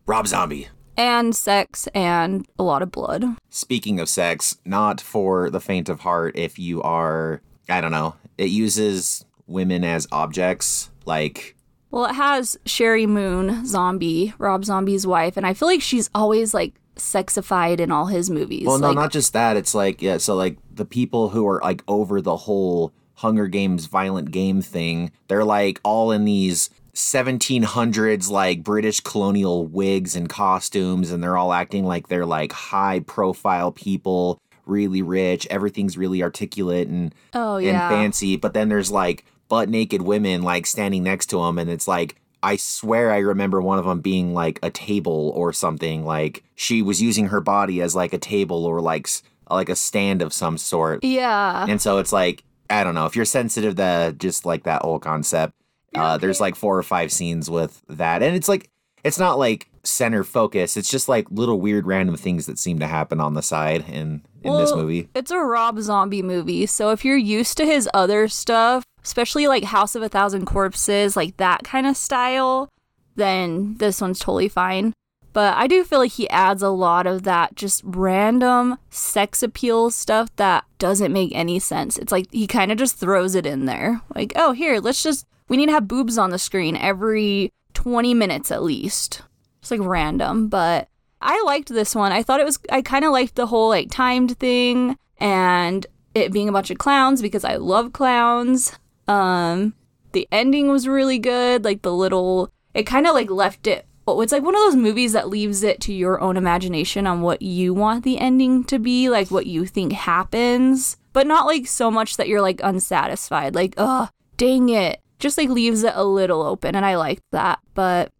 Rob 0.06 0.26
Zombie. 0.26 0.68
and 0.96 1.34
sex 1.34 1.86
and 1.94 2.46
a 2.58 2.62
lot 2.62 2.82
of 2.82 2.90
blood. 2.92 3.24
Speaking 3.50 3.98
of 4.00 4.08
sex, 4.08 4.56
not 4.64 5.00
for 5.00 5.48
the 5.50 5.60
faint 5.60 5.88
of 5.88 6.00
heart 6.00 6.36
if 6.36 6.58
you 6.58 6.82
are 6.82 7.40
I 7.68 7.80
don't 7.80 7.92
know. 7.92 8.16
It 8.36 8.50
uses 8.50 9.24
women 9.46 9.84
as 9.84 10.06
objects. 10.12 10.90
Like 11.06 11.56
Well, 11.90 12.06
it 12.06 12.14
has 12.14 12.56
Sheri 12.66 13.06
Moon, 13.08 13.64
Zombie, 13.66 14.34
Rob 14.38 14.64
Zombie's 14.64 15.06
wife, 15.06 15.36
and 15.36 15.46
I 15.46 15.54
feel 15.54 15.68
like 15.68 15.80
she's 15.82 16.10
always 16.14 16.52
like 16.52 16.74
sexified 16.96 17.80
in 17.80 17.90
all 17.90 18.06
his 18.06 18.30
movies. 18.30 18.66
Well, 18.66 18.78
no, 18.78 18.88
like, 18.88 18.96
not 18.96 19.12
just 19.12 19.32
that. 19.32 19.56
It's 19.56 19.74
like 19.74 20.02
yeah, 20.02 20.18
so 20.18 20.34
like 20.34 20.58
the 20.72 20.84
people 20.84 21.30
who 21.30 21.46
are 21.48 21.60
like 21.62 21.82
over 21.88 22.20
the 22.20 22.36
whole 22.36 22.92
Hunger 23.14 23.46
Games 23.48 23.86
violent 23.86 24.30
game 24.30 24.62
thing, 24.62 25.12
they're 25.28 25.44
like 25.44 25.80
all 25.84 26.10
in 26.10 26.24
these 26.24 26.70
1700s 26.94 28.30
like 28.30 28.62
British 28.62 29.00
colonial 29.00 29.66
wigs 29.66 30.14
and 30.14 30.28
costumes 30.28 31.10
and 31.10 31.22
they're 31.22 31.36
all 31.36 31.52
acting 31.52 31.84
like 31.84 32.08
they're 32.08 32.26
like 32.26 32.52
high 32.52 33.00
profile 33.00 33.72
people, 33.72 34.40
really 34.66 35.02
rich, 35.02 35.46
everything's 35.50 35.98
really 35.98 36.22
articulate 36.22 36.88
and 36.88 37.14
Oh 37.32 37.56
and 37.56 37.66
yeah. 37.66 37.88
fancy, 37.88 38.36
but 38.36 38.54
then 38.54 38.68
there's 38.68 38.90
like 38.90 39.24
butt 39.48 39.68
naked 39.68 40.02
women 40.02 40.42
like 40.42 40.66
standing 40.66 41.02
next 41.02 41.26
to 41.26 41.38
them, 41.38 41.58
and 41.58 41.68
it's 41.68 41.88
like 41.88 42.16
I 42.44 42.56
swear 42.56 43.10
I 43.10 43.18
remember 43.18 43.62
one 43.62 43.78
of 43.78 43.86
them 43.86 44.00
being 44.00 44.34
like 44.34 44.58
a 44.62 44.70
table 44.70 45.32
or 45.34 45.50
something. 45.54 46.04
Like 46.04 46.44
she 46.54 46.82
was 46.82 47.00
using 47.00 47.28
her 47.28 47.40
body 47.40 47.80
as 47.80 47.96
like 47.96 48.12
a 48.12 48.18
table 48.18 48.66
or 48.66 48.82
like 48.82 49.08
like 49.50 49.70
a 49.70 49.76
stand 49.76 50.20
of 50.20 50.32
some 50.32 50.58
sort, 50.58 51.02
yeah. 51.02 51.66
and 51.66 51.80
so 51.80 51.96
it's 51.98 52.12
like 52.12 52.44
I 52.68 52.84
don't 52.84 52.94
know 52.94 53.06
if 53.06 53.16
you're 53.16 53.24
sensitive 53.24 53.76
to 53.76 54.14
just 54.18 54.44
like 54.44 54.64
that 54.64 54.82
whole 54.82 54.98
concept. 54.98 55.54
Uh, 55.94 56.18
there's 56.18 56.40
like 56.40 56.54
four 56.54 56.76
or 56.76 56.82
five 56.82 57.10
scenes 57.10 57.48
with 57.48 57.82
that, 57.88 58.22
and 58.22 58.36
it's 58.36 58.48
like 58.48 58.68
it's 59.04 59.18
not 59.18 59.38
like 59.38 59.68
center 59.82 60.22
focus. 60.22 60.76
It's 60.76 60.90
just 60.90 61.08
like 61.08 61.30
little 61.30 61.60
weird 61.60 61.86
random 61.86 62.16
things 62.16 62.44
that 62.44 62.58
seem 62.58 62.78
to 62.80 62.86
happen 62.86 63.20
on 63.20 63.32
the 63.32 63.42
side 63.42 63.88
in 63.88 64.22
in 64.42 64.54
this 64.58 64.74
movie. 64.74 65.08
It's 65.14 65.30
a 65.30 65.38
Rob 65.38 65.80
Zombie 65.80 66.22
movie, 66.22 66.66
so 66.66 66.90
if 66.90 67.06
you're 67.06 67.16
used 67.16 67.56
to 67.56 67.64
his 67.64 67.88
other 67.94 68.28
stuff, 68.28 68.84
especially 69.04 69.46
like 69.46 69.64
House 69.64 69.94
of 69.94 70.02
a 70.02 70.08
Thousand 70.08 70.46
Corpses, 70.46 71.16
like 71.16 71.36
that 71.36 71.64
kind 71.64 71.86
of 71.86 71.96
style, 71.96 72.68
then 73.16 73.76
this 73.78 74.00
one's 74.00 74.18
totally 74.18 74.48
fine. 74.48 74.92
But 75.34 75.56
I 75.56 75.66
do 75.66 75.82
feel 75.82 75.98
like 75.98 76.12
he 76.12 76.30
adds 76.30 76.62
a 76.62 76.68
lot 76.68 77.08
of 77.08 77.24
that 77.24 77.56
just 77.56 77.82
random 77.84 78.78
sex 78.88 79.42
appeal 79.42 79.90
stuff 79.90 80.34
that 80.36 80.64
doesn't 80.78 81.12
make 81.12 81.34
any 81.34 81.58
sense. 81.58 81.98
It's 81.98 82.12
like 82.12 82.30
he 82.30 82.46
kind 82.46 82.70
of 82.70 82.78
just 82.78 82.96
throws 82.96 83.34
it 83.34 83.44
in 83.44 83.66
there. 83.66 84.00
Like, 84.14 84.32
oh, 84.36 84.52
here, 84.52 84.78
let's 84.78 85.02
just, 85.02 85.26
we 85.48 85.56
need 85.56 85.66
to 85.66 85.72
have 85.72 85.88
boobs 85.88 86.18
on 86.18 86.30
the 86.30 86.38
screen 86.38 86.76
every 86.76 87.50
20 87.74 88.14
minutes 88.14 88.52
at 88.52 88.62
least. 88.62 89.22
It's 89.60 89.72
like 89.72 89.80
random, 89.82 90.48
but 90.48 90.88
I 91.20 91.42
liked 91.44 91.68
this 91.68 91.96
one. 91.96 92.12
I 92.12 92.22
thought 92.22 92.40
it 92.40 92.46
was, 92.46 92.60
I 92.70 92.80
kind 92.80 93.04
of 93.04 93.10
liked 93.10 93.34
the 93.34 93.46
whole 93.46 93.68
like 93.68 93.90
timed 93.90 94.38
thing 94.38 94.96
and 95.18 95.84
it 96.14 96.32
being 96.32 96.48
a 96.48 96.52
bunch 96.52 96.70
of 96.70 96.78
clowns 96.78 97.20
because 97.20 97.44
I 97.44 97.56
love 97.56 97.92
clowns. 97.92 98.78
Um, 99.08 99.74
the 100.12 100.26
ending 100.32 100.68
was 100.70 100.88
really 100.88 101.18
good. 101.18 101.64
Like 101.64 101.82
the 101.82 101.92
little, 101.92 102.50
it 102.72 102.84
kind 102.84 103.06
of 103.06 103.14
like 103.14 103.30
left 103.30 103.66
it. 103.66 103.86
oh, 104.06 104.20
It's 104.20 104.32
like 104.32 104.42
one 104.42 104.54
of 104.54 104.60
those 104.62 104.76
movies 104.76 105.12
that 105.12 105.28
leaves 105.28 105.62
it 105.62 105.80
to 105.82 105.92
your 105.92 106.20
own 106.20 106.36
imagination 106.36 107.06
on 107.06 107.20
what 107.22 107.42
you 107.42 107.74
want 107.74 108.04
the 108.04 108.18
ending 108.18 108.64
to 108.64 108.78
be, 108.78 109.08
like 109.08 109.30
what 109.30 109.46
you 109.46 109.66
think 109.66 109.92
happens, 109.92 110.96
but 111.12 111.26
not 111.26 111.46
like 111.46 111.66
so 111.66 111.90
much 111.90 112.16
that 112.16 112.28
you're 112.28 112.42
like 112.42 112.60
unsatisfied. 112.62 113.54
Like, 113.54 113.74
oh, 113.76 114.08
dang 114.36 114.68
it. 114.68 115.00
Just 115.18 115.38
like 115.38 115.48
leaves 115.48 115.82
it 115.84 115.92
a 115.94 116.04
little 116.04 116.42
open. 116.42 116.74
And 116.74 116.84
I 116.84 116.96
liked 116.96 117.22
that. 117.32 117.60
But 117.74 118.12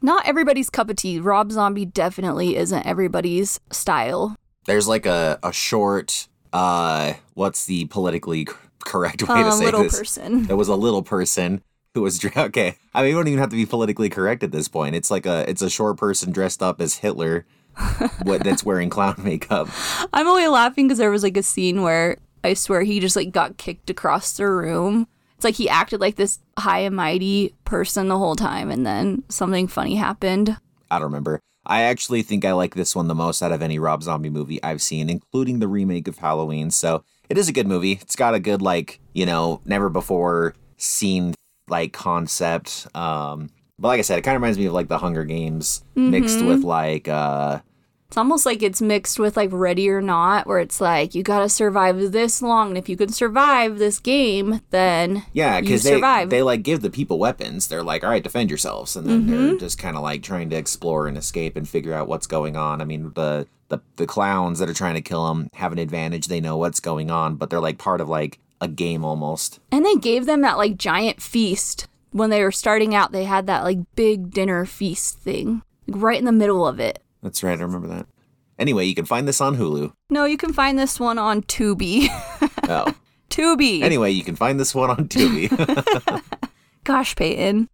not 0.00 0.26
everybody's 0.26 0.70
cup 0.70 0.90
of 0.90 0.96
tea. 0.96 1.18
Rob 1.20 1.50
Zombie 1.52 1.86
definitely 1.86 2.56
isn't 2.56 2.86
everybody's 2.86 3.58
style. 3.70 4.36
there's 4.66 4.86
like 4.88 5.06
a, 5.06 5.38
a 5.42 5.52
short 5.52 6.28
uh 6.52 7.14
what's 7.34 7.64
the 7.64 7.86
politically 7.86 8.46
correct 8.84 9.22
way 9.28 9.42
to 9.42 9.48
Um, 9.48 9.58
say 9.58 9.64
little 9.66 9.82
this 9.84 9.98
person. 9.98 10.44
there 10.44 10.56
was 10.56 10.68
a 10.68 10.76
little 10.76 11.02
person 11.02 11.62
who 11.94 12.02
was 12.02 12.24
okay 12.36 12.76
i 12.94 13.02
mean 13.02 13.10
you 13.10 13.16
don't 13.16 13.28
even 13.28 13.38
have 13.38 13.50
to 13.50 13.56
be 13.56 13.66
politically 13.66 14.08
correct 14.08 14.42
at 14.42 14.52
this 14.52 14.68
point 14.68 14.94
it's 14.94 15.10
like 15.10 15.26
a 15.26 15.48
it's 15.48 15.62
a 15.62 15.70
short 15.70 15.96
person 15.98 16.32
dressed 16.32 16.62
up 16.62 16.80
as 16.80 16.96
hitler 16.96 17.44
what 18.24 18.44
that's 18.44 18.64
wearing 18.64 18.90
clown 18.90 19.14
makeup 19.18 19.68
I'm 20.12 20.28
only 20.28 20.46
laughing 20.48 20.86
because 20.88 20.98
there 20.98 21.10
was 21.10 21.22
like 21.22 21.36
a 21.38 21.42
scene 21.42 21.80
where 21.82 22.18
I 22.44 22.52
swear 22.54 22.82
he 22.82 23.00
just 23.00 23.16
like 23.16 23.30
got 23.32 23.56
kicked 23.56 23.88
across 23.88 24.36
the 24.36 24.46
room. 24.46 25.06
It's 25.36 25.44
like 25.44 25.54
he 25.54 25.68
acted 25.70 26.00
like 26.00 26.16
this 26.16 26.38
high 26.58 26.80
and 26.80 26.94
mighty 26.94 27.54
person 27.64 28.08
the 28.08 28.18
whole 28.18 28.36
time, 28.36 28.70
and 28.70 28.84
then 28.84 29.22
something 29.30 29.68
funny 29.68 29.94
happened. 29.94 30.56
i 30.90 30.96
don't 30.98 31.04
remember 31.04 31.40
i 31.64 31.82
actually 31.82 32.20
think 32.22 32.44
i 32.44 32.52
like 32.52 32.74
this 32.74 32.94
one 32.94 33.08
the 33.08 33.14
most 33.14 33.40
out 33.42 33.52
of 33.52 33.62
any 33.62 33.78
rob 33.78 34.02
zombie 34.02 34.28
movie 34.28 34.62
i've 34.62 34.82
seen 34.82 35.08
including 35.08 35.58
the 35.60 35.68
remake 35.68 36.08
of 36.08 36.18
halloween 36.18 36.70
so 36.70 37.02
it 37.32 37.38
is 37.38 37.48
a 37.48 37.52
good 37.52 37.66
movie 37.66 37.92
it's 38.00 38.14
got 38.16 38.34
a 38.34 38.38
good 38.40 38.60
like 38.62 39.00
you 39.14 39.24
know 39.26 39.60
never 39.64 39.88
before 39.88 40.54
seen 40.76 41.34
like 41.68 41.92
concept 41.92 42.86
um 42.94 43.48
but 43.78 43.88
like 43.88 43.98
i 43.98 44.02
said 44.02 44.18
it 44.18 44.22
kind 44.22 44.36
of 44.36 44.42
reminds 44.42 44.58
me 44.58 44.66
of 44.66 44.72
like 44.74 44.88
the 44.88 44.98
hunger 44.98 45.24
games 45.24 45.82
mixed 45.94 46.44
with 46.44 46.62
like 46.62 47.08
uh 47.08 47.58
It's 48.08 48.18
almost 48.18 48.44
like 48.44 48.62
it's 48.62 48.82
mixed 48.82 49.18
with 49.18 49.38
like 49.38 49.48
Ready 49.52 49.88
or 49.88 50.02
Not, 50.02 50.46
where 50.46 50.58
it's 50.60 50.82
like 50.82 51.14
you 51.14 51.22
gotta 51.22 51.48
survive 51.48 51.96
this 52.12 52.42
long, 52.42 52.68
and 52.68 52.76
if 52.76 52.86
you 52.90 52.96
can 52.96 53.08
survive 53.08 53.78
this 53.78 53.98
game, 54.00 54.60
then 54.68 55.24
Yeah, 55.32 55.62
because 55.62 55.82
they 55.82 55.94
survive. 55.96 56.28
they 56.28 56.42
like 56.42 56.62
give 56.62 56.82
the 56.82 56.90
people 56.90 57.18
weapons. 57.18 57.68
They're 57.68 57.82
like, 57.92 58.04
all 58.04 58.10
right, 58.10 58.22
defend 58.22 58.50
yourselves, 58.50 58.96
and 58.96 59.06
then 59.06 59.22
Mm-hmm. 59.22 59.30
they're 59.30 59.56
just 59.66 59.78
kind 59.78 59.96
of 59.96 60.02
like 60.02 60.22
trying 60.22 60.50
to 60.50 60.56
explore 60.56 61.06
and 61.08 61.16
escape 61.16 61.56
and 61.56 61.66
figure 61.66 61.94
out 61.94 62.06
what's 62.06 62.26
going 62.26 62.54
on. 62.54 62.82
I 62.82 62.84
mean, 62.84 63.12
the 63.14 63.46
the 63.72 63.80
the 63.96 64.06
clowns 64.06 64.58
that 64.58 64.68
are 64.68 64.74
trying 64.74 64.94
to 64.94 65.00
kill 65.02 65.28
him 65.30 65.48
have 65.54 65.72
an 65.72 65.78
advantage. 65.78 66.26
They 66.28 66.40
know 66.40 66.56
what's 66.58 66.78
going 66.78 67.10
on, 67.10 67.34
but 67.36 67.48
they're 67.50 67.58
like 67.58 67.78
part 67.78 68.00
of 68.00 68.08
like 68.08 68.38
a 68.60 68.68
game 68.68 69.04
almost. 69.04 69.58
And 69.72 69.84
they 69.84 69.96
gave 69.96 70.26
them 70.26 70.42
that 70.42 70.58
like 70.58 70.76
giant 70.76 71.20
feast 71.22 71.88
when 72.10 72.30
they 72.30 72.42
were 72.42 72.52
starting 72.52 72.94
out. 72.94 73.10
They 73.12 73.24
had 73.24 73.46
that 73.46 73.64
like 73.64 73.78
big 73.96 74.30
dinner 74.30 74.66
feast 74.66 75.18
thing, 75.18 75.62
like 75.88 76.00
right 76.02 76.18
in 76.18 76.26
the 76.26 76.32
middle 76.32 76.66
of 76.66 76.78
it. 76.78 77.02
That's 77.22 77.42
right. 77.42 77.58
I 77.58 77.62
remember 77.62 77.88
that. 77.88 78.06
Anyway, 78.58 78.84
you 78.84 78.94
can 78.94 79.06
find 79.06 79.26
this 79.26 79.40
on 79.40 79.56
Hulu. 79.56 79.92
No, 80.10 80.26
you 80.26 80.36
can 80.36 80.52
find 80.52 80.78
this 80.78 81.00
one 81.00 81.18
on 81.18 81.42
Tubi. 81.42 82.08
Oh, 82.68 82.94
Tubi. 83.30 83.82
anyway, 83.82 84.10
you 84.12 84.22
can 84.22 84.36
find 84.36 84.60
this 84.60 84.72
one 84.74 84.88
on 84.88 85.08
Tubi. 85.08 85.50
Gosh, 86.84 87.16
Peyton. 87.16 87.68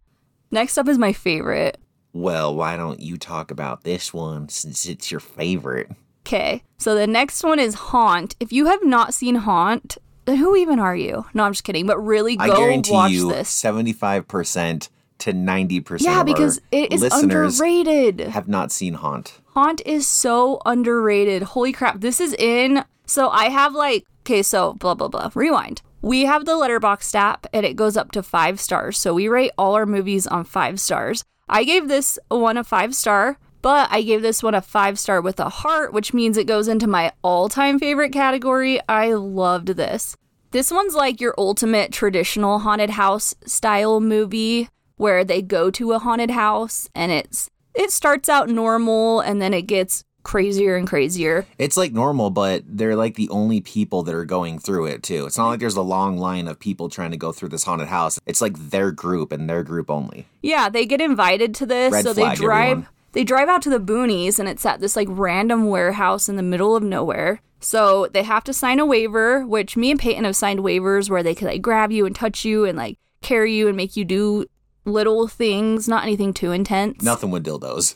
Next 0.49 0.77
up 0.79 0.87
is 0.87 0.97
my 0.97 1.13
favorite. 1.13 1.77
Well, 2.13 2.55
why 2.55 2.77
don't 2.77 2.99
you 2.99 3.17
talk 3.17 3.51
about 3.51 3.83
this 3.83 4.13
one 4.13 4.49
since 4.49 4.85
it's 4.85 5.11
your 5.11 5.19
favorite? 5.19 5.89
Okay, 6.25 6.63
so 6.77 6.95
the 6.95 7.07
next 7.07 7.43
one 7.43 7.59
is 7.59 7.75
Haunt. 7.75 8.35
If 8.39 8.51
you 8.51 8.65
have 8.67 8.83
not 8.83 9.13
seen 9.13 9.35
Haunt, 9.35 9.97
who 10.27 10.55
even 10.55 10.79
are 10.79 10.95
you? 10.95 11.25
No, 11.33 11.43
I'm 11.43 11.53
just 11.53 11.63
kidding. 11.63 11.87
But 11.87 11.97
really, 11.99 12.37
I 12.39 12.47
go 12.47 12.57
guarantee 12.57 12.93
watch 12.93 13.11
you, 13.11 13.31
this. 13.31 13.49
seventy-five 13.49 14.27
percent 14.27 14.89
to 15.19 15.33
ninety 15.33 15.79
percent. 15.79 16.13
Yeah, 16.13 16.23
because 16.23 16.61
it 16.71 16.93
is 16.93 17.03
underrated. 17.03 18.19
have 18.19 18.47
not 18.47 18.71
seen 18.71 18.95
Haunt. 18.95 19.39
Haunt 19.53 19.81
is 19.85 20.07
so 20.07 20.61
underrated. 20.65 21.43
Holy 21.43 21.73
crap. 21.73 21.99
This 22.01 22.19
is 22.19 22.33
in. 22.35 22.85
So 23.05 23.29
I 23.29 23.49
have 23.49 23.73
like, 23.73 24.05
okay, 24.21 24.43
so 24.43 24.73
blah, 24.73 24.93
blah, 24.93 25.07
blah. 25.07 25.31
Rewind. 25.33 25.81
We 26.01 26.25
have 26.25 26.45
the 26.45 26.53
Letterboxd 26.53 27.15
app 27.15 27.47
and 27.51 27.65
it 27.65 27.75
goes 27.75 27.97
up 27.97 28.11
to 28.11 28.23
five 28.23 28.59
stars. 28.59 28.97
So 28.97 29.13
we 29.13 29.27
rate 29.27 29.51
all 29.57 29.73
our 29.73 29.85
movies 29.85 30.27
on 30.27 30.45
five 30.45 30.79
stars. 30.79 31.25
I 31.49 31.63
gave 31.63 31.87
this 31.87 32.19
one 32.29 32.57
a 32.57 32.63
five 32.63 32.95
star, 32.95 33.37
but 33.61 33.89
I 33.91 34.03
gave 34.03 34.21
this 34.21 34.43
one 34.43 34.53
a 34.53 34.61
five 34.61 34.99
star 34.99 35.19
with 35.19 35.39
a 35.39 35.49
heart, 35.49 35.91
which 35.93 36.13
means 36.13 36.37
it 36.37 36.47
goes 36.47 36.67
into 36.67 36.87
my 36.87 37.11
all 37.23 37.49
time 37.49 37.79
favorite 37.79 38.11
category. 38.11 38.79
I 38.87 39.13
loved 39.13 39.69
this. 39.69 40.15
This 40.51 40.71
one's 40.71 40.95
like 40.95 41.19
your 41.19 41.35
ultimate 41.37 41.91
traditional 41.91 42.59
haunted 42.59 42.91
house 42.91 43.35
style 43.45 43.99
movie 43.99 44.69
where 44.97 45.23
they 45.23 45.41
go 45.41 45.71
to 45.71 45.93
a 45.93 45.99
haunted 45.99 46.31
house 46.31 46.89
and 46.93 47.11
it's 47.11 47.49
it 47.75 47.91
starts 47.91 48.27
out 48.27 48.49
normal 48.49 49.19
and 49.21 49.41
then 49.41 49.53
it 49.53 49.63
gets 49.63 50.03
crazier 50.23 50.75
and 50.75 50.87
crazier. 50.87 51.45
It's 51.57 51.77
like 51.77 51.93
normal, 51.93 52.29
but 52.29 52.63
they're 52.65 52.95
like 52.95 53.15
the 53.15 53.29
only 53.29 53.61
people 53.61 54.03
that 54.03 54.15
are 54.15 54.25
going 54.25 54.59
through 54.59 54.87
it 54.87 55.03
too. 55.03 55.25
It's 55.25 55.37
not 55.37 55.47
like 55.47 55.59
there's 55.59 55.75
a 55.75 55.81
long 55.81 56.17
line 56.17 56.47
of 56.47 56.59
people 56.59 56.89
trying 56.89 57.11
to 57.11 57.17
go 57.17 57.31
through 57.31 57.49
this 57.49 57.63
haunted 57.63 57.87
house. 57.87 58.19
It's 58.25 58.41
like 58.41 58.57
their 58.57 58.91
group 58.91 59.31
and 59.31 59.49
their 59.49 59.63
group 59.63 59.89
only. 59.89 60.27
Yeah, 60.41 60.69
they 60.69 60.85
get 60.85 61.01
invited 61.01 61.53
to 61.55 61.65
this, 61.65 61.91
Red 61.91 62.03
so 62.03 62.13
they 62.13 62.33
drive. 62.35 62.71
everyone. 62.71 62.87
They 63.11 63.23
drive 63.23 63.49
out 63.49 63.63
to 63.63 63.71
the 63.71 63.79
boonies, 63.79 64.37
and 64.37 64.47
it's 64.47 64.65
at 64.65 64.81
this 64.81 64.95
like 64.95 65.07
random 65.09 65.67
warehouse 65.67 66.29
in 66.29 66.35
the 66.35 66.43
middle 66.43 66.75
of 66.75 66.83
nowhere. 66.83 67.41
So 67.59 68.07
they 68.13 68.23
have 68.23 68.43
to 68.45 68.53
sign 68.53 68.79
a 68.79 68.85
waiver, 68.85 69.45
which 69.45 69.75
me 69.75 69.91
and 69.91 69.99
Peyton 69.99 70.23
have 70.23 70.35
signed 70.35 70.59
waivers 70.59 71.09
where 71.09 71.23
they 71.23 71.35
could 71.35 71.47
like 71.47 71.61
grab 71.61 71.91
you 71.91 72.05
and 72.05 72.15
touch 72.15 72.45
you 72.45 72.65
and 72.65 72.77
like 72.77 72.97
carry 73.21 73.53
you 73.53 73.67
and 73.67 73.75
make 73.75 73.97
you 73.97 74.05
do 74.05 74.45
little 74.85 75.27
things, 75.27 75.87
not 75.87 76.03
anything 76.03 76.33
too 76.33 76.51
intense. 76.51 77.01
Nothing 77.03 77.31
with 77.31 77.45
dildos. 77.45 77.95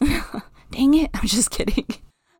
Dang 0.71 0.93
it, 0.95 1.11
I'm 1.13 1.27
just 1.27 1.51
kidding. 1.51 1.85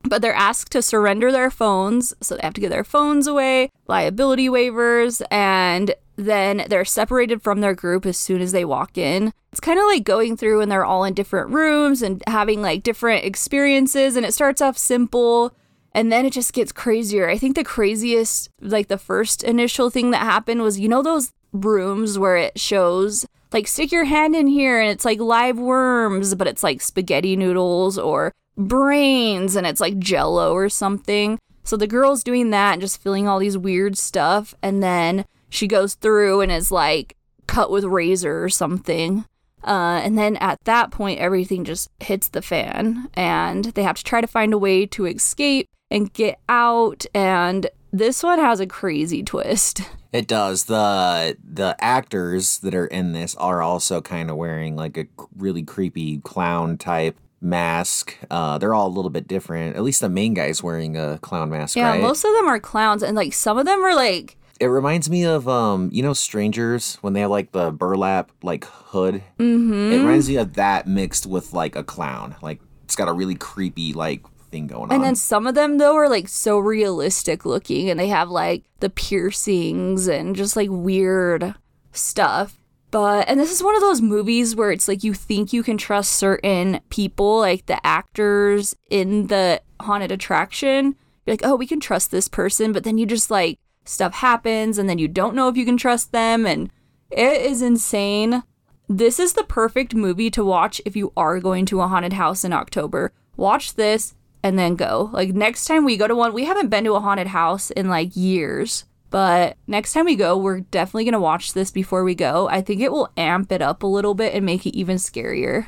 But 0.03 0.21
they're 0.21 0.33
asked 0.33 0.71
to 0.73 0.81
surrender 0.81 1.31
their 1.31 1.49
phones, 1.49 2.13
so 2.21 2.35
they 2.35 2.41
have 2.43 2.53
to 2.55 2.61
give 2.61 2.69
their 2.69 2.83
phones 2.83 3.25
away, 3.25 3.69
liability 3.87 4.49
waivers, 4.49 5.21
and 5.31 5.95
then 6.15 6.65
they're 6.67 6.85
separated 6.85 7.41
from 7.41 7.61
their 7.61 7.73
group 7.73 8.05
as 8.05 8.17
soon 8.17 8.41
as 8.41 8.51
they 8.51 8.65
walk 8.65 8.97
in. 8.97 9.33
It's 9.51 9.59
kind 9.59 9.79
of 9.79 9.85
like 9.85 10.03
going 10.03 10.37
through 10.37 10.61
and 10.61 10.71
they're 10.71 10.85
all 10.85 11.03
in 11.03 11.13
different 11.13 11.51
rooms 11.51 12.01
and 12.01 12.21
having 12.27 12.61
like 12.61 12.83
different 12.83 13.25
experiences, 13.25 14.15
and 14.15 14.25
it 14.25 14.33
starts 14.33 14.61
off 14.61 14.77
simple. 14.77 15.55
And 15.95 16.11
then 16.11 16.25
it 16.25 16.33
just 16.33 16.53
gets 16.53 16.71
crazier. 16.71 17.29
I 17.29 17.37
think 17.37 17.55
the 17.55 17.63
craziest, 17.63 18.49
like 18.59 18.87
the 18.87 18.97
first 18.97 19.43
initial 19.43 19.91
thing 19.91 20.09
that 20.09 20.21
happened 20.21 20.63
was, 20.63 20.79
you 20.79 20.89
know, 20.89 21.03
those 21.03 21.31
rooms 21.51 22.17
where 22.17 22.35
it 22.35 22.59
shows 22.59 23.27
like 23.51 23.67
stick 23.67 23.91
your 23.91 24.05
hand 24.05 24.35
in 24.35 24.47
here 24.47 24.81
and 24.81 24.89
it's 24.89 25.05
like 25.05 25.19
live 25.19 25.59
worms, 25.59 26.33
but 26.33 26.47
it's 26.47 26.63
like 26.63 26.81
spaghetti 26.81 27.35
noodles 27.35 27.99
or 27.99 28.33
brains 28.57 29.55
and 29.55 29.65
it's 29.65 29.81
like 29.81 29.97
jello 29.99 30.53
or 30.53 30.69
something. 30.69 31.39
So 31.63 31.77
the 31.77 31.87
girl's 31.87 32.23
doing 32.23 32.49
that 32.49 32.73
and 32.73 32.81
just 32.81 33.01
feeling 33.01 33.27
all 33.27 33.39
these 33.39 33.57
weird 33.57 33.97
stuff. 33.97 34.53
And 34.61 34.83
then 34.83 35.25
she 35.49 35.67
goes 35.67 35.95
through 35.95 36.41
and 36.41 36.51
is 36.51 36.71
like 36.71 37.15
cut 37.47 37.71
with 37.71 37.83
razor 37.83 38.43
or 38.43 38.49
something. 38.49 39.25
Uh, 39.63 40.01
and 40.03 40.17
then 40.17 40.35
at 40.37 40.59
that 40.65 40.91
point, 40.91 41.19
everything 41.19 41.63
just 41.63 41.89
hits 42.01 42.27
the 42.27 42.41
fan, 42.41 43.07
and 43.13 43.65
they 43.65 43.83
have 43.83 43.95
to 43.95 44.03
try 44.03 44.19
to 44.19 44.27
find 44.27 44.53
a 44.53 44.57
way 44.57 44.85
to 44.85 45.05
escape 45.05 45.69
and 45.89 46.11
get 46.11 46.37
out. 46.49 47.05
And 47.13 47.67
this 47.91 48.23
one 48.23 48.39
has 48.39 48.59
a 48.59 48.67
crazy 48.67 49.23
twist. 49.23 49.81
It 50.13 50.27
does. 50.27 50.65
The 50.65 51.35
the 51.43 51.75
actors 51.79 52.59
that 52.59 52.75
are 52.75 52.85
in 52.85 53.13
this 53.13 53.33
are 53.33 53.63
also 53.63 53.99
kind 53.99 54.29
of 54.29 54.37
wearing 54.37 54.75
like 54.75 54.95
a 54.95 55.07
really 55.35 55.63
creepy 55.63 56.19
clown 56.19 56.77
type 56.77 57.17
mask. 57.43 58.17
Uh, 58.31 58.57
they're 58.57 58.73
all 58.73 58.87
a 58.87 58.89
little 58.95 59.11
bit 59.11 59.27
different. 59.27 59.75
At 59.75 59.83
least 59.83 60.01
the 60.01 60.09
main 60.09 60.33
guy's 60.33 60.63
wearing 60.63 60.97
a 60.97 61.19
clown 61.19 61.49
mask, 61.49 61.75
Yeah, 61.75 61.89
right? 61.89 62.01
most 62.01 62.23
of 62.23 62.33
them 62.33 62.47
are 62.47 62.59
clowns, 62.59 63.03
and 63.03 63.15
like 63.15 63.33
some 63.33 63.57
of 63.57 63.65
them 63.65 63.83
are 63.83 63.95
like, 63.95 64.37
it 64.59 64.67
reminds 64.67 65.09
me 65.09 65.25
of 65.25 65.47
um, 65.49 65.89
you 65.91 66.01
know, 66.01 66.13
strangers 66.13 66.95
when 67.01 67.13
they 67.13 67.19
have 67.21 67.29
like 67.31 67.51
the 67.51 67.71
burlap 67.71 68.31
like 68.41 68.63
hood. 68.65 69.15
Mm-hmm. 69.39 69.91
It 69.93 69.97
reminds 69.97 70.29
me 70.29 70.37
of 70.37 70.53
that 70.53 70.87
mixed 70.87 71.25
with 71.25 71.51
like 71.53 71.75
a 71.75 71.83
clown. 71.83 72.35
Like 72.41 72.61
it's 72.85 72.95
got 72.95 73.09
a 73.09 73.13
really 73.13 73.35
creepy 73.35 73.91
like 73.93 74.23
thing 74.51 74.67
going 74.67 74.83
on. 74.83 74.91
and 74.91 75.03
then 75.03 75.15
some 75.15 75.47
of 75.47 75.55
them 75.55 75.79
though 75.79 75.95
are 75.95 76.07
like 76.07 76.27
so 76.29 76.59
realistic 76.59 77.45
looking, 77.45 77.89
and 77.89 77.99
they 77.99 78.07
have 78.07 78.29
like 78.29 78.63
the 78.79 78.89
piercings 78.89 80.07
and 80.07 80.35
just 80.35 80.55
like 80.55 80.69
weird 80.71 81.55
stuff. 81.91 82.57
But 82.93 83.27
and 83.27 83.39
this 83.39 83.51
is 83.51 83.63
one 83.63 83.75
of 83.75 83.81
those 83.81 84.03
movies 84.03 84.55
where 84.55 84.71
it's 84.71 84.87
like 84.87 85.03
you 85.03 85.15
think 85.15 85.51
you 85.51 85.63
can 85.63 85.79
trust 85.79 86.11
certain 86.11 86.79
people, 86.89 87.39
like 87.39 87.65
the 87.65 87.83
actors 87.83 88.75
in 88.87 89.27
the 89.27 89.63
haunted 89.81 90.11
attraction. 90.11 90.95
You're 91.25 91.33
like, 91.33 91.43
oh, 91.43 91.55
we 91.55 91.65
can 91.65 91.79
trust 91.79 92.11
this 92.11 92.27
person, 92.27 92.71
but 92.71 92.83
then 92.83 92.99
you 92.99 93.07
just 93.07 93.31
like 93.31 93.57
stuff 93.83 94.13
happens, 94.13 94.77
and 94.77 94.87
then 94.87 94.99
you 94.99 95.07
don't 95.07 95.33
know 95.33 95.47
if 95.47 95.57
you 95.57 95.65
can 95.65 95.75
trust 95.75 96.11
them, 96.11 96.45
and 96.45 96.69
it 97.09 97.41
is 97.41 97.63
insane. 97.63 98.43
This 98.87 99.19
is 99.19 99.33
the 99.33 99.43
perfect 99.43 99.95
movie 99.95 100.29
to 100.29 100.45
watch 100.45 100.79
if 100.85 100.95
you 100.95 101.11
are 101.17 101.39
going 101.39 101.65
to 101.65 101.81
a 101.81 101.87
haunted 101.87 102.13
house 102.13 102.43
in 102.43 102.53
October. 102.53 103.11
Watch 103.35 103.73
this 103.73 104.13
and 104.43 104.59
then 104.59 104.75
go. 104.75 105.09
Like 105.11 105.29
next 105.29 105.65
time 105.65 105.83
we 105.83 105.97
go 105.97 106.07
to 106.07 106.15
one, 106.15 106.31
we 106.31 106.45
haven't 106.45 106.69
been 106.69 106.83
to 106.83 106.93
a 106.93 106.99
haunted 106.99 107.27
house 107.27 107.71
in 107.71 107.89
like 107.89 108.15
years. 108.15 108.85
But 109.13 109.57
next 109.67 109.93
time 109.93 110.05
we 110.05 110.15
go, 110.15 110.35
we're 110.35 110.61
definitely 110.61 111.03
going 111.03 111.13
to 111.13 111.19
watch 111.19 111.53
this 111.53 111.69
before 111.69 112.03
we 112.03 112.15
go. 112.15 112.49
I 112.49 112.61
think 112.61 112.81
it 112.81 112.91
will 112.91 113.13
amp 113.15 113.51
it 113.51 113.61
up 113.61 113.83
a 113.83 113.87
little 113.87 114.15
bit 114.15 114.33
and 114.33 114.43
make 114.43 114.65
it 114.65 114.75
even 114.75 114.97
scarier. 114.97 115.67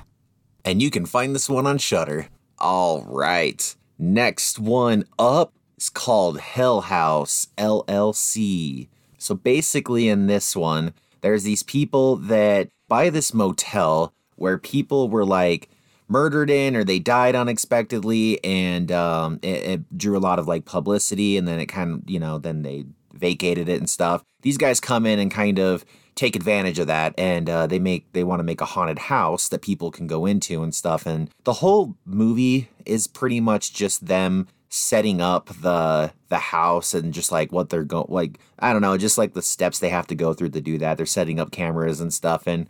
and 0.66 0.82
you 0.82 0.90
can 0.90 1.06
find 1.06 1.36
this 1.36 1.48
one 1.48 1.68
on 1.68 1.78
Shudder. 1.78 2.28
All 2.58 3.04
right. 3.04 3.76
Next 4.00 4.58
one 4.58 5.06
up 5.20 5.54
is 5.78 5.92
called 5.92 6.40
Hell 6.40 6.82
House 6.82 7.50
LLC. 7.56 8.88
So 9.20 9.36
basically 9.36 10.10
in 10.10 10.26
this 10.26 10.56
one, 10.56 10.96
there's 11.22 11.44
these 11.44 11.62
people 11.62 12.16
that 12.16 12.70
buy 12.88 13.12
this 13.12 13.32
motel 13.32 14.12
where 14.38 14.58
people 14.58 15.08
were 15.08 15.24
like 15.24 15.70
murdered 16.08 16.50
in 16.50 16.76
or 16.76 16.84
they 16.84 16.98
died 16.98 17.36
unexpectedly 17.36 18.44
and 18.44 18.92
um, 18.92 19.40
it, 19.44 19.64
it 19.64 19.98
drew 19.98 20.18
a 20.18 20.20
lot 20.20 20.40
of 20.40 20.48
like 20.48 20.66
publicity 20.66 21.38
and 21.38 21.48
then 21.48 21.60
it 21.60 21.68
kind 21.68 21.92
of 21.92 22.10
you 22.10 22.20
know 22.20 22.40
then 22.40 22.64
they 22.64 22.86
vacated 23.18 23.70
it 23.70 23.80
and 23.80 23.90
stuff 23.90 24.24
these 24.42 24.58
guys 24.58 24.80
come 24.80 25.06
in 25.06 25.20
and 25.20 25.32
kind 25.32 25.60
of 25.60 25.86
take 26.16 26.36
advantage 26.36 26.80
of 26.80 26.88
that 26.88 27.14
and 27.18 27.50
uh, 27.50 27.68
they 27.68 27.80
make 27.80 28.12
they 28.14 28.24
want 28.24 28.40
to 28.40 28.44
make 28.44 28.62
a 28.62 28.66
haunted 28.66 29.00
house 29.00 29.50
that 29.50 29.62
people 29.62 29.92
can 29.92 30.08
go 30.08 30.26
into 30.26 30.64
and 30.64 30.74
stuff 30.74 31.06
and 31.06 31.30
the 31.44 31.54
whole 31.54 31.96
movie 32.06 32.70
is 32.86 33.06
pretty 33.08 33.40
much 33.42 33.74
just 33.74 34.08
them 34.08 34.48
setting 34.70 35.22
up 35.22 35.48
the 35.62 36.12
the 36.30 36.38
house 36.38 36.94
and 36.94 37.14
just 37.14 37.32
like 37.32 37.52
what 37.52 37.70
they're 37.70 37.84
going 37.84 38.08
like 38.10 38.40
I 38.60 38.74
don't 38.74 38.82
know 38.82 38.98
just 38.98 39.18
like 39.18 39.34
the 39.34 39.42
steps 39.42 39.80
they 39.80 39.90
have 39.90 40.08
to 40.08 40.16
go 40.16 40.34
through 40.34 40.50
to 40.50 40.62
do 40.62 40.78
that. 40.80 40.98
They're 40.98 41.06
setting 41.06 41.40
up 41.40 41.52
cameras 41.52 42.02
and 42.02 42.14
stuff 42.14 42.46
and 42.48 42.68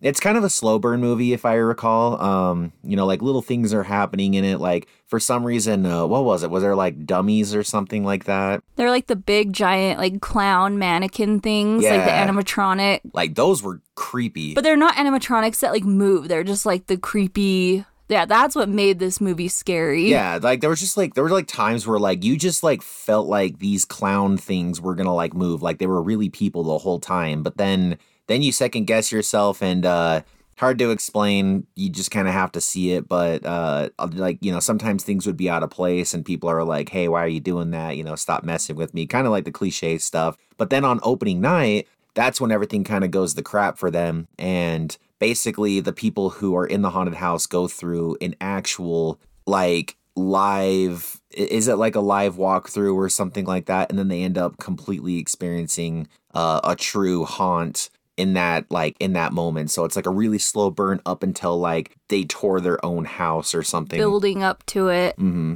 it's 0.00 0.20
kind 0.20 0.36
of 0.38 0.44
a 0.44 0.50
slow 0.50 0.78
burn 0.78 1.00
movie 1.00 1.32
if 1.32 1.44
i 1.44 1.54
recall 1.54 2.20
um 2.22 2.72
you 2.84 2.96
know 2.96 3.06
like 3.06 3.20
little 3.22 3.42
things 3.42 3.74
are 3.74 3.82
happening 3.82 4.34
in 4.34 4.44
it 4.44 4.58
like 4.60 4.86
for 5.06 5.18
some 5.18 5.44
reason 5.44 5.84
uh, 5.86 6.06
what 6.06 6.24
was 6.24 6.42
it 6.42 6.50
was 6.50 6.62
there 6.62 6.76
like 6.76 7.04
dummies 7.06 7.54
or 7.54 7.62
something 7.64 8.04
like 8.04 8.24
that 8.24 8.62
They're 8.76 8.90
like 8.90 9.06
the 9.06 9.16
big 9.16 9.52
giant 9.52 9.98
like 9.98 10.20
clown 10.20 10.78
mannequin 10.78 11.40
things, 11.40 11.82
like 11.82 12.04
the 12.04 12.10
animatronic. 12.10 13.00
like 13.12 13.34
those 13.34 13.62
were 13.62 13.80
creepy 13.94 14.54
But 14.54 14.64
they're 14.64 14.76
not 14.76 14.94
animatronics 14.96 15.60
that 15.60 15.72
like 15.72 15.84
move. 15.84 16.28
They're 16.28 16.44
just 16.44 16.66
like 16.66 16.86
the 16.86 16.96
creepy. 16.98 17.84
Yeah, 18.10 18.24
that's 18.24 18.54
what 18.56 18.68
made 18.70 18.98
this 19.00 19.20
movie 19.20 19.48
scary. 19.48 20.08
yeah 20.10 20.38
like 20.42 20.60
there 20.60 20.70
was 20.70 20.80
just 20.80 20.96
like 20.96 21.14
there 21.14 21.24
were 21.24 21.30
like 21.30 21.46
times 21.46 21.86
where 21.86 21.98
like 21.98 22.22
you 22.22 22.36
just 22.36 22.62
like 22.62 22.82
felt 22.82 23.26
like 23.28 23.58
these 23.58 23.84
clown 23.84 24.36
things 24.38 24.80
were 24.80 24.94
gonna 24.94 25.14
like 25.14 25.34
move 25.34 25.62
like 25.62 25.78
they 25.78 25.86
were 25.86 26.02
really 26.02 26.28
people 26.28 26.64
the 26.64 26.78
whole 26.78 27.00
time 27.00 27.42
but 27.42 27.56
then 27.56 27.98
then 28.28 28.42
you 28.42 28.52
second 28.52 28.86
guess 28.86 29.10
yourself 29.10 29.62
and 29.62 29.84
uh 29.84 30.22
hard 30.58 30.78
to 30.78 30.90
explain. 30.90 31.66
You 31.76 31.88
just 31.88 32.10
kind 32.10 32.26
of 32.26 32.34
have 32.34 32.52
to 32.52 32.60
see 32.60 32.92
it 32.92 33.08
but 33.08 33.44
uh 33.44 33.88
like 34.14 34.38
you 34.40 34.52
know 34.52 34.60
sometimes 34.60 35.02
things 35.02 35.26
would 35.26 35.36
be 35.36 35.50
out 35.50 35.62
of 35.62 35.70
place 35.70 36.14
and 36.14 36.24
people 36.24 36.48
are 36.48 36.64
like 36.64 36.88
hey 36.88 37.08
why 37.08 37.24
are 37.24 37.28
you 37.28 37.40
doing 37.40 37.70
that? 37.72 37.96
You 37.96 38.04
know 38.04 38.14
stop 38.14 38.44
messing 38.44 38.76
with 38.76 38.94
me. 38.94 39.06
Kind 39.06 39.26
of 39.26 39.32
like 39.32 39.44
the 39.44 39.50
cliche 39.50 39.98
stuff. 39.98 40.36
But 40.56 40.70
then 40.70 40.84
on 40.84 41.00
opening 41.02 41.40
night 41.40 41.88
that's 42.14 42.40
when 42.40 42.50
everything 42.50 42.84
kind 42.84 43.04
of 43.04 43.10
goes 43.10 43.34
the 43.34 43.42
crap 43.42 43.78
for 43.78 43.90
them. 43.90 44.26
And 44.38 44.96
basically 45.18 45.80
the 45.80 45.92
people 45.92 46.30
who 46.30 46.56
are 46.56 46.66
in 46.66 46.82
the 46.82 46.90
haunted 46.90 47.14
house 47.14 47.46
go 47.46 47.68
through 47.68 48.16
an 48.20 48.34
actual 48.40 49.20
like 49.46 49.96
live 50.16 51.20
is 51.30 51.68
it 51.68 51.76
like 51.76 51.94
a 51.94 52.00
live 52.00 52.34
walkthrough 52.34 52.94
or 52.94 53.08
something 53.08 53.44
like 53.44 53.66
that? 53.66 53.90
And 53.90 53.98
then 53.98 54.08
they 54.08 54.22
end 54.22 54.36
up 54.36 54.58
completely 54.58 55.18
experiencing 55.18 56.08
uh, 56.34 56.60
a 56.64 56.74
true 56.74 57.24
haunt 57.24 57.90
in 58.18 58.34
that 58.34 58.70
like 58.70 58.96
in 59.00 59.12
that 59.14 59.32
moment 59.32 59.70
so 59.70 59.84
it's 59.84 59.96
like 59.96 60.06
a 60.06 60.10
really 60.10 60.38
slow 60.38 60.70
burn 60.70 61.00
up 61.06 61.22
until 61.22 61.58
like 61.58 61.96
they 62.08 62.24
tore 62.24 62.60
their 62.60 62.84
own 62.84 63.04
house 63.04 63.54
or 63.54 63.62
something 63.62 63.98
Building 63.98 64.42
up 64.42 64.66
to 64.66 64.88
it. 64.88 65.14
hmm 65.16 65.54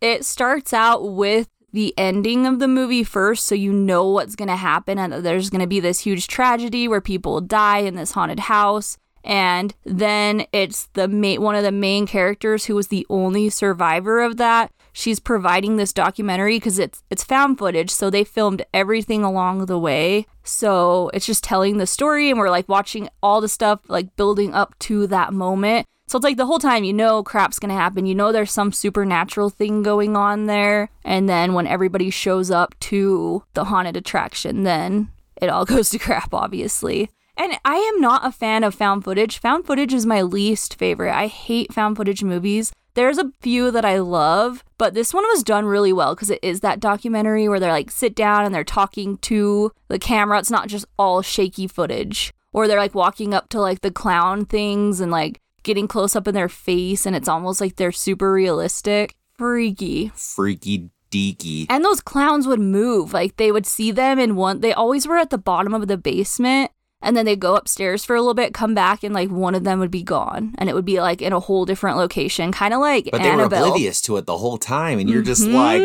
It 0.00 0.24
starts 0.24 0.72
out 0.72 1.12
with 1.14 1.48
the 1.72 1.94
ending 1.96 2.44
of 2.46 2.58
the 2.58 2.68
movie 2.68 3.02
first, 3.02 3.44
so 3.44 3.54
you 3.54 3.72
know 3.72 4.06
what's 4.06 4.36
going 4.36 4.48
to 4.48 4.56
happen, 4.56 4.98
and 4.98 5.24
there's 5.24 5.48
going 5.48 5.62
to 5.62 5.66
be 5.66 5.80
this 5.80 6.00
huge 6.00 6.26
tragedy 6.26 6.86
where 6.86 7.00
people 7.00 7.40
die 7.40 7.78
in 7.78 7.94
this 7.94 8.12
haunted 8.12 8.40
house. 8.40 8.98
And 9.24 9.74
then 9.84 10.44
it's 10.52 10.88
the 10.92 11.08
ma- 11.08 11.36
one 11.40 11.54
of 11.54 11.62
the 11.62 11.72
main 11.72 12.06
characters 12.06 12.66
who 12.66 12.74
was 12.74 12.88
the 12.88 13.06
only 13.08 13.48
survivor 13.48 14.20
of 14.20 14.36
that. 14.36 14.70
She's 14.92 15.20
providing 15.20 15.76
this 15.76 15.92
documentary 15.92 16.56
because 16.56 16.78
it's 16.78 17.02
it's 17.10 17.24
found 17.24 17.58
footage, 17.58 17.90
so 17.90 18.10
they 18.10 18.24
filmed 18.24 18.64
everything 18.74 19.24
along 19.24 19.66
the 19.66 19.78
way. 19.78 20.26
So 20.44 21.10
it's 21.14 21.26
just 21.26 21.42
telling 21.42 21.78
the 21.78 21.86
story, 21.86 22.28
and 22.28 22.38
we're 22.38 22.50
like 22.50 22.68
watching 22.68 23.08
all 23.22 23.40
the 23.40 23.48
stuff 23.48 23.80
like 23.88 24.16
building 24.16 24.52
up 24.52 24.78
to 24.80 25.06
that 25.06 25.32
moment. 25.32 25.86
So 26.08 26.18
it's 26.18 26.24
like 26.24 26.36
the 26.36 26.46
whole 26.46 26.58
time 26.58 26.84
you 26.84 26.92
know 26.92 27.22
crap's 27.22 27.58
gonna 27.58 27.74
happen. 27.74 28.04
You 28.04 28.14
know 28.14 28.32
there's 28.32 28.52
some 28.52 28.70
supernatural 28.70 29.48
thing 29.48 29.82
going 29.82 30.14
on 30.14 30.44
there. 30.44 30.90
And 31.04 31.26
then 31.26 31.54
when 31.54 31.66
everybody 31.66 32.10
shows 32.10 32.50
up 32.50 32.78
to 32.80 33.44
the 33.54 33.64
haunted 33.64 33.96
attraction, 33.96 34.64
then 34.64 35.10
it 35.40 35.48
all 35.48 35.64
goes 35.66 35.88
to 35.90 35.98
crap, 35.98 36.34
obviously. 36.34 37.08
And 37.34 37.58
I 37.64 37.76
am 37.76 38.00
not 38.00 38.26
a 38.26 38.30
fan 38.30 38.62
of 38.62 38.74
found 38.74 39.04
footage. 39.04 39.38
Found 39.38 39.64
footage 39.64 39.94
is 39.94 40.04
my 40.04 40.20
least 40.20 40.74
favorite. 40.74 41.14
I 41.14 41.28
hate 41.28 41.72
found 41.72 41.96
footage 41.96 42.22
movies 42.22 42.72
There's 42.94 43.18
a 43.18 43.32
few 43.40 43.70
that 43.70 43.84
I 43.84 43.98
love, 43.98 44.64
but 44.76 44.92
this 44.92 45.14
one 45.14 45.24
was 45.24 45.42
done 45.42 45.64
really 45.64 45.92
well 45.92 46.14
because 46.14 46.28
it 46.28 46.40
is 46.42 46.60
that 46.60 46.80
documentary 46.80 47.48
where 47.48 47.58
they're 47.58 47.72
like 47.72 47.90
sit 47.90 48.14
down 48.14 48.44
and 48.44 48.54
they're 48.54 48.64
talking 48.64 49.16
to 49.18 49.72
the 49.88 49.98
camera. 49.98 50.38
It's 50.38 50.50
not 50.50 50.68
just 50.68 50.84
all 50.98 51.22
shaky 51.22 51.66
footage. 51.66 52.32
Or 52.52 52.68
they're 52.68 52.78
like 52.78 52.94
walking 52.94 53.32
up 53.32 53.48
to 53.50 53.60
like 53.60 53.80
the 53.80 53.90
clown 53.90 54.44
things 54.44 55.00
and 55.00 55.10
like 55.10 55.40
getting 55.62 55.88
close 55.88 56.14
up 56.14 56.28
in 56.28 56.34
their 56.34 56.50
face 56.50 57.06
and 57.06 57.16
it's 57.16 57.28
almost 57.28 57.60
like 57.62 57.76
they're 57.76 57.92
super 57.92 58.30
realistic. 58.30 59.14
Freaky. 59.38 60.12
Freaky 60.14 60.90
deaky. 61.10 61.66
And 61.70 61.82
those 61.84 62.02
clowns 62.02 62.46
would 62.46 62.60
move. 62.60 63.14
Like 63.14 63.36
they 63.36 63.50
would 63.50 63.64
see 63.64 63.90
them 63.90 64.18
in 64.18 64.36
one 64.36 64.60
they 64.60 64.74
always 64.74 65.06
were 65.06 65.16
at 65.16 65.30
the 65.30 65.38
bottom 65.38 65.72
of 65.72 65.88
the 65.88 65.96
basement 65.96 66.70
and 67.02 67.16
then 67.16 67.26
they'd 67.26 67.40
go 67.40 67.56
upstairs 67.56 68.04
for 68.04 68.14
a 68.16 68.20
little 68.20 68.34
bit, 68.34 68.54
come 68.54 68.74
back 68.74 69.02
and 69.02 69.14
like 69.14 69.30
one 69.30 69.54
of 69.54 69.64
them 69.64 69.78
would 69.80 69.90
be 69.90 70.02
gone. 70.02 70.54
And 70.58 70.68
it 70.68 70.74
would 70.74 70.84
be 70.84 71.00
like 71.00 71.20
in 71.20 71.32
a 71.32 71.40
whole 71.40 71.64
different 71.64 71.96
location. 71.96 72.52
Kinda 72.52 72.78
like 72.78 73.08
But 73.10 73.22
they 73.22 73.30
Annabelle. 73.30 73.60
were 73.60 73.66
oblivious 73.68 74.00
to 74.02 74.16
it 74.16 74.26
the 74.26 74.38
whole 74.38 74.58
time, 74.58 74.98
and 74.98 75.10
you're 75.10 75.22
just 75.22 75.46
like, 75.46 75.82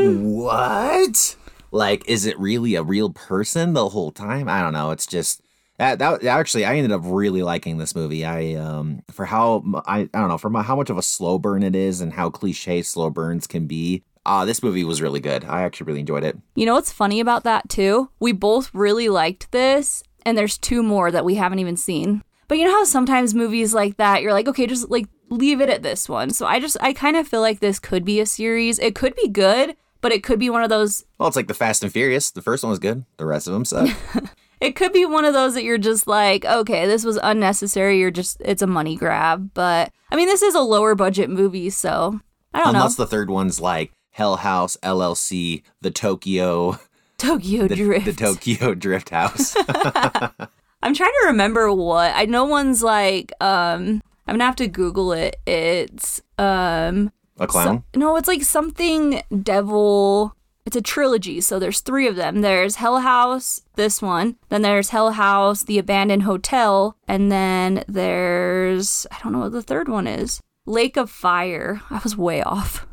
what? 0.51 1.35
Like, 1.71 2.07
is 2.07 2.25
it 2.25 2.39
really 2.39 2.75
a 2.75 2.83
real 2.83 3.09
person 3.09 3.73
the 3.73 3.89
whole 3.89 4.11
time? 4.11 4.47
I 4.47 4.61
don't 4.61 4.73
know. 4.73 4.91
It's 4.91 5.05
just 5.05 5.41
that 5.77 5.99
that 5.99 6.23
actually 6.23 6.65
I 6.65 6.75
ended 6.75 6.91
up 6.91 7.01
really 7.03 7.43
liking 7.43 7.77
this 7.77 7.95
movie. 7.95 8.25
I 8.25 8.53
um 8.55 9.01
for 9.11 9.25
how 9.25 9.63
I 9.85 10.01
I 10.13 10.19
don't 10.19 10.29
know 10.29 10.37
for 10.37 10.49
my, 10.49 10.61
how 10.63 10.75
much 10.75 10.89
of 10.89 10.97
a 10.97 11.01
slow 11.03 11.37
burn 11.37 11.63
it 11.63 11.75
is 11.75 12.01
and 12.01 12.13
how 12.13 12.29
cliche 12.29 12.81
slow 12.81 13.09
burns 13.09 13.47
can 13.47 13.67
be. 13.67 14.03
Ah, 14.25 14.43
this 14.43 14.61
movie 14.61 14.83
was 14.83 15.01
really 15.01 15.21
good. 15.21 15.45
I 15.45 15.61
actually 15.61 15.85
really 15.87 15.99
enjoyed 16.01 16.23
it. 16.25 16.37
You 16.55 16.65
know 16.65 16.73
what's 16.73 16.91
funny 16.91 17.19
about 17.21 17.43
that 17.45 17.69
too? 17.69 18.09
We 18.19 18.33
both 18.33 18.69
really 18.73 19.07
liked 19.07 19.51
this, 19.53 20.03
and 20.27 20.37
there's 20.37 20.57
two 20.57 20.83
more 20.83 21.09
that 21.09 21.23
we 21.23 21.35
haven't 21.35 21.59
even 21.59 21.77
seen. 21.77 22.21
But 22.49 22.57
you 22.57 22.65
know 22.65 22.71
how 22.71 22.83
sometimes 22.83 23.33
movies 23.33 23.73
like 23.73 23.95
that, 23.95 24.21
you're 24.21 24.33
like, 24.33 24.49
okay, 24.49 24.67
just 24.67 24.89
like 24.89 25.07
leave 25.29 25.61
it 25.61 25.69
at 25.69 25.83
this 25.83 26.09
one. 26.09 26.31
So 26.31 26.45
I 26.45 26.59
just, 26.59 26.75
I 26.81 26.91
kind 26.91 27.15
of 27.15 27.25
feel 27.25 27.39
like 27.39 27.61
this 27.61 27.79
could 27.79 28.03
be 28.03 28.19
a 28.19 28.25
series. 28.25 28.77
It 28.77 28.93
could 28.93 29.15
be 29.15 29.29
good, 29.29 29.77
but 30.01 30.11
it 30.11 30.23
could 30.23 30.37
be 30.37 30.49
one 30.49 30.63
of 30.63 30.69
those, 30.69 31.05
Well, 31.17 31.29
it's 31.29 31.37
like 31.37 31.47
the 31.47 31.53
Fast 31.53 31.81
and 31.81 31.93
Furious. 31.93 32.31
The 32.31 32.41
first 32.41 32.61
one 32.61 32.71
was 32.71 32.79
good. 32.79 33.05
The 33.15 33.25
rest 33.25 33.47
of 33.47 33.53
them 33.53 33.63
suck. 33.63 33.89
it 34.59 34.75
could 34.75 34.91
be 34.91 35.05
one 35.05 35.23
of 35.23 35.33
those 35.33 35.53
that 35.53 35.63
you're 35.63 35.77
just 35.77 36.07
like, 36.07 36.43
okay, 36.43 36.85
this 36.85 37.05
was 37.05 37.17
unnecessary. 37.23 37.97
You're 37.97 38.11
just, 38.11 38.41
it's 38.43 38.61
a 38.61 38.67
money 38.67 38.97
grab. 38.97 39.51
But 39.53 39.93
I 40.11 40.17
mean, 40.17 40.27
this 40.27 40.41
is 40.41 40.55
a 40.55 40.59
lower 40.59 40.93
budget 40.93 41.29
movie, 41.29 41.69
so 41.69 42.19
I 42.53 42.59
don't 42.59 42.67
Unless 42.67 42.73
know. 42.73 42.79
Unless 42.79 42.95
the 42.95 43.07
third 43.07 43.29
one's 43.29 43.61
like 43.61 43.93
Hell 44.09 44.35
House 44.35 44.75
LLC, 44.83 45.63
the 45.79 45.91
Tokyo, 45.91 46.79
Tokyo 47.17 47.67
the, 47.67 47.75
Drift. 47.75 48.05
the 48.05 48.13
Tokyo 48.13 48.73
Drift 48.85 49.09
House. 49.09 49.55
I'm 50.83 50.93
trying 50.93 51.11
to 51.11 51.23
remember 51.27 51.71
what 51.73 52.13
I 52.15 52.25
know. 52.25 52.45
One's 52.45 52.83
like, 52.83 53.31
um, 53.41 54.01
I'm 54.27 54.33
gonna 54.35 54.45
have 54.45 54.55
to 54.57 54.67
Google 54.67 55.11
it. 55.11 55.37
It's 55.45 56.21
um, 56.37 57.11
a 57.39 57.47
clown. 57.47 57.83
so- 57.93 57.99
no, 57.99 58.15
it's 58.17 58.27
like 58.27 58.43
something 58.43 59.21
devil. 59.43 60.33
It's 60.65 60.75
a 60.75 60.81
trilogy, 60.81 61.39
so 61.39 61.59
there's 61.59 61.79
three 61.79 62.07
of 62.07 62.17
them. 62.17 62.41
There's 62.41 62.75
Hell 62.75 62.99
House, 62.99 63.61
this 63.75 64.01
one. 64.01 64.35
Then 64.49 64.63
there's 64.63 64.89
Hell 64.89 65.11
House, 65.11 65.63
The 65.63 65.79
Abandoned 65.79 66.23
Hotel, 66.23 66.97
and 67.07 67.31
then 67.31 67.85
there's 67.87 69.07
I 69.11 69.17
don't 69.23 69.31
know 69.31 69.39
what 69.39 69.53
the 69.53 69.61
third 69.61 69.87
one 69.87 70.07
is. 70.07 70.41
Lake 70.65 70.97
of 70.97 71.09
Fire. 71.09 71.81
I 71.89 72.01
was 72.03 72.17
way 72.17 72.41
off. 72.43 72.85